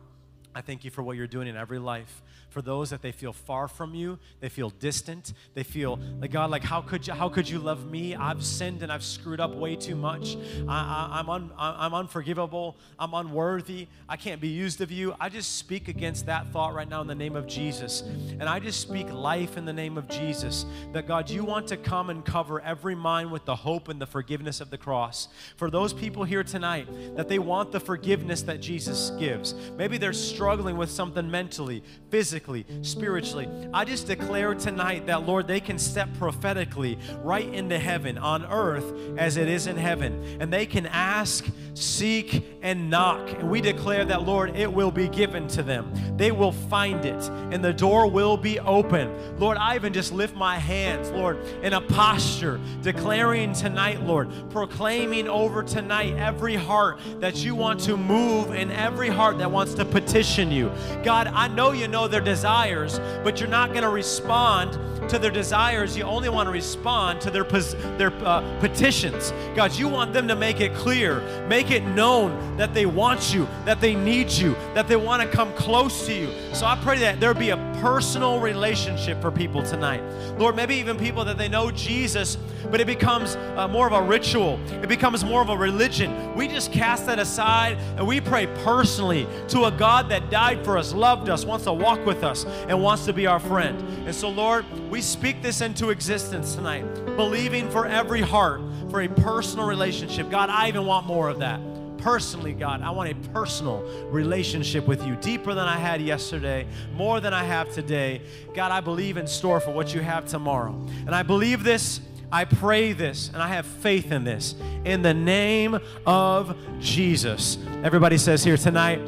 I 0.56 0.62
thank 0.62 0.84
you 0.84 0.91
for 0.91 1.02
what 1.02 1.18
you're 1.18 1.28
doing 1.28 1.48
in 1.48 1.58
every 1.58 1.80
life. 1.80 2.22
For 2.54 2.62
those 2.62 2.91
that 2.91 3.01
they 3.01 3.12
feel 3.12 3.34
far 3.34 3.68
from 3.68 3.93
you, 3.93 4.18
they 4.39 4.49
feel 4.49 4.70
distant, 4.70 5.34
they 5.54 5.64
feel 5.64 5.99
like 6.22 6.32
God, 6.32 6.49
like 6.49 6.64
how 6.64 6.82
could 6.82 7.06
you, 7.06 7.14
how 7.14 7.30
could 7.30 7.49
you 7.49 7.60
love 7.60 7.89
me? 7.89 8.16
I've 8.16 8.43
sinned 8.43 8.84
and 8.84 8.91
I've 8.91 9.04
screwed 9.04 9.39
up 9.39 9.54
way 9.56 9.76
too 9.76 9.95
much. 9.95 10.38
I, 10.68 11.20
am 11.20 11.30
un, 11.30 11.51
I'm 11.58 11.93
unforgivable. 11.93 12.78
I'm 12.97 13.14
unworthy. 13.14 13.88
I 14.08 14.18
can't 14.18 14.39
be 14.39 14.47
used 14.47 14.82
of 14.82 14.91
you. 14.91 15.16
I 15.20 15.30
just 15.30 15.58
speak 15.58 15.88
against 15.88 16.26
that 16.28 16.47
thought 16.54 16.74
right 16.74 16.88
now 16.88 17.01
in 17.01 17.08
the 17.08 17.16
name 17.16 17.36
of 17.36 17.47
Jesus, 17.47 18.01
and 18.01 18.43
I 18.43 18.60
just 18.60 18.80
speak 18.80 19.12
life 19.12 19.58
in 19.58 19.66
the 19.66 19.74
name 19.74 19.97
of 19.97 20.08
Jesus. 20.08 20.66
That 20.93 21.08
God, 21.08 21.30
you 21.30 21.43
want 21.43 21.68
to 21.68 21.78
come 21.78 22.10
and 22.10 22.24
cover 22.24 22.62
every 22.62 22.95
mind 22.95 23.32
with 23.32 23.45
the 23.45 23.56
hope 23.56 23.89
and 23.89 23.99
the 23.99 24.08
forgiveness 24.08 24.62
of 24.62 24.70
the 24.70 24.78
cross. 24.78 25.28
For 25.58 25.70
those 25.70 25.91
people 25.91 26.24
here 26.24 26.43
tonight, 26.43 26.88
that 27.16 27.28
they 27.28 27.39
want 27.39 27.72
the 27.72 27.80
forgiveness 27.80 28.41
that 28.43 28.62
Jesus 28.62 29.10
gives. 29.20 29.54
Maybe 29.76 29.97
they're 29.97 30.14
struggling 30.14 30.54
struggling 30.54 30.78
with 30.78 30.91
something 30.91 31.32
mentally, 31.32 31.82
physically, 32.10 32.43
spiritually, 32.82 33.48
I 33.74 33.86
just 33.86 34.08
declare 34.08 34.54
tonight 34.56 35.08
that, 35.08 35.26
Lord, 35.26 35.48
they 35.48 35.60
can 35.60 35.80
step 35.80 36.10
prophetically 36.18 36.98
right 37.22 37.48
into 37.48 37.80
heaven 37.80 38.18
on 38.18 38.46
earth 38.46 38.94
as 39.18 39.38
it 39.38 39.48
is 39.48 39.68
in 39.68 39.78
heaven. 39.78 40.38
And 40.39 40.52
they 40.52 40.66
can 40.66 40.86
ask, 40.88 41.46
seek, 41.74 42.46
and 42.62 42.89
knock. 42.89 43.30
And 43.32 43.50
we 43.50 43.62
declare 43.62 44.06
that, 44.06 44.24
Lord, 44.24 44.56
it 44.56 44.72
will 44.72 44.91
be 44.91 45.08
given 45.08 45.48
to 45.50 45.64
them. 45.64 45.91
They 46.18 46.32
will 46.32 46.52
find 46.52 47.04
it, 47.06 47.24
and 47.52 47.64
the 47.64 47.74
door 47.74 48.08
will 48.08 48.38
be 48.38 48.60
open. 48.60 49.38
Lord, 49.39 49.58
I 49.58 49.76
even 49.76 49.94
just 49.94 50.12
lift 50.12 50.36
my 50.36 50.58
hands, 50.58 51.10
Lord, 51.12 51.38
in 51.64 51.74
a 51.74 51.82
posture, 51.82 52.60
declaring 52.82 53.54
tonight, 53.54 54.02
Lord, 54.04 54.30
proclaiming 54.50 55.28
over 55.28 55.64
tonight 55.64 56.16
every 56.18 56.56
heart 56.56 57.00
that 57.20 57.44
you 57.44 57.56
want 57.56 57.80
to 57.82 57.98
move 57.98 58.54
in 58.54 58.72
every 58.72 59.10
heart 59.10 59.38
that 59.39 59.52
wants 59.52 59.74
to 59.76 59.86
petition 59.86 60.52
you. 60.52 60.72
God, 61.04 61.28
I 61.28 61.48
know 61.48 61.72
you 61.72 61.88
know 61.88 62.08
their 62.08 62.22
desires, 62.34 63.00
but 63.24 63.40
you're 63.40 63.56
not 63.60 63.70
going 63.70 63.84
to 63.84 63.90
respond 63.90 64.74
to 65.10 65.20
their 65.20 65.30
desires. 65.32 65.96
You 65.96 66.04
only 66.04 66.30
want 66.30 66.48
to 66.48 66.52
respond 66.52 67.22
to 67.22 67.30
their, 67.30 67.44
their 67.44 68.12
uh, 68.26 68.42
petitions. 68.60 69.32
God, 69.56 69.74
you 69.74 69.88
want 69.88 70.14
them 70.14 70.28
to 70.28 70.36
make 70.36 70.60
it 70.60 70.74
clear, 70.74 71.22
make 71.48 71.70
it 71.70 71.84
known 71.84 72.58
that 72.58 72.74
they 72.74 72.88
want 72.88 73.34
you, 73.34 73.48
that 73.66 73.80
they 73.82 73.94
need 73.94 74.32
you, 74.32 74.56
that 74.74 74.88
they 74.88 74.96
want 74.96 75.22
to 75.22 75.28
come 75.28 75.54
close 75.54 76.06
to 76.08 76.14
you. 76.14 76.30
So 76.54 76.66
I 76.66 76.76
pray 76.78 76.98
that 77.00 77.20
there 77.20 77.34
be 77.36 77.52
a 77.52 77.73
personal 77.84 78.40
relationship 78.40 79.22
for 79.22 79.30
people 79.30 79.62
tonight. 79.62 80.02
Lord, 80.40 80.56
maybe 80.56 80.74
even 80.76 80.98
people 80.98 81.26
that 81.26 81.38
they 81.38 81.50
know 81.50 81.70
Jesus, 81.70 82.38
but 82.72 82.80
it 82.80 82.88
becomes 82.88 83.36
uh, 83.58 83.68
more 83.68 83.86
of 83.86 83.92
a 83.92 84.02
ritual, 84.02 84.58
it 84.82 84.88
becomes 84.88 85.26
more 85.26 85.42
of 85.42 85.50
a 85.50 85.58
religion. 85.58 86.34
We 86.34 86.48
just 86.48 86.72
cast 86.72 87.08
that 87.08 87.20
aside 87.20 87.78
and 87.98 88.08
we 88.08 88.22
pray 88.22 88.48
personally 88.64 89.28
to 89.50 89.66
a 89.66 89.72
God 89.72 90.08
that 90.08 90.30
died 90.30 90.64
for 90.64 90.78
us, 90.78 90.94
loved 90.94 91.28
us, 91.28 91.44
wants 91.44 91.66
to 91.66 91.74
walk 91.74 92.06
with 92.06 92.24
us, 92.24 92.46
and 92.70 92.82
wants 92.82 93.04
to 93.04 93.12
be 93.12 93.28
our 93.28 93.42
friend. 93.42 93.78
And 94.08 94.16
so, 94.16 94.30
Lord, 94.30 94.64
we 94.90 95.02
speak 95.02 95.42
this 95.42 95.60
into 95.60 95.90
existence 95.90 96.56
tonight, 96.56 96.86
believing 97.18 97.70
for 97.70 97.86
every 97.86 98.22
heart 98.22 98.62
for 98.92 99.02
a 99.02 99.10
personal 99.10 99.68
relationship. 99.68 100.30
God, 100.30 100.50
I 100.50 100.70
even 100.70 100.86
want 100.86 101.06
more 101.06 101.28
of 101.28 101.40
that 101.40 101.60
personally, 102.04 102.51
God, 102.51 102.82
I 102.82 102.91
want 102.91 103.10
a 103.10 103.16
personal 103.30 103.82
relationship 104.10 104.86
with 104.86 105.08
you, 105.08 105.16
deeper 105.16 105.54
than 105.54 105.66
I 105.66 105.78
had 105.78 106.01
yesterday, 106.01 106.68
more 106.93 107.22
than 107.22 107.34
I 107.34 107.45
have 107.45 107.74
today. 107.74 108.22
God, 108.54 108.74
I 108.74 108.82
believe 108.82 109.16
in 109.16 109.26
store 109.26 109.62
for 109.62 109.72
what 109.72 109.93
you 109.93 110.01
have 110.01 110.26
tomorrow. 110.26 110.74
And 111.06 111.16
I 111.16 111.24
believe 111.24 111.64
this, 111.64 112.01
I 112.30 112.43
pray 112.43 112.91
this, 112.91 113.30
and 113.34 113.41
I 113.41 113.47
have 113.47 113.66
faith 113.66 114.12
in 114.12 114.26
this. 114.26 114.56
In 114.84 115.01
the 115.01 115.14
name 115.14 115.80
of 116.06 116.58
Jesus. 116.80 117.58
Everybody 117.84 118.18
says 118.18 118.43
here 118.43 118.58
tonight, 118.58 118.99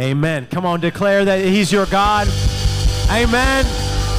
Amen. 0.00 0.48
Come 0.50 0.66
on, 0.66 0.80
declare 0.80 1.24
that 1.24 1.44
He's 1.44 1.70
your 1.70 1.86
God. 1.86 2.26
Amen. 3.12 4.03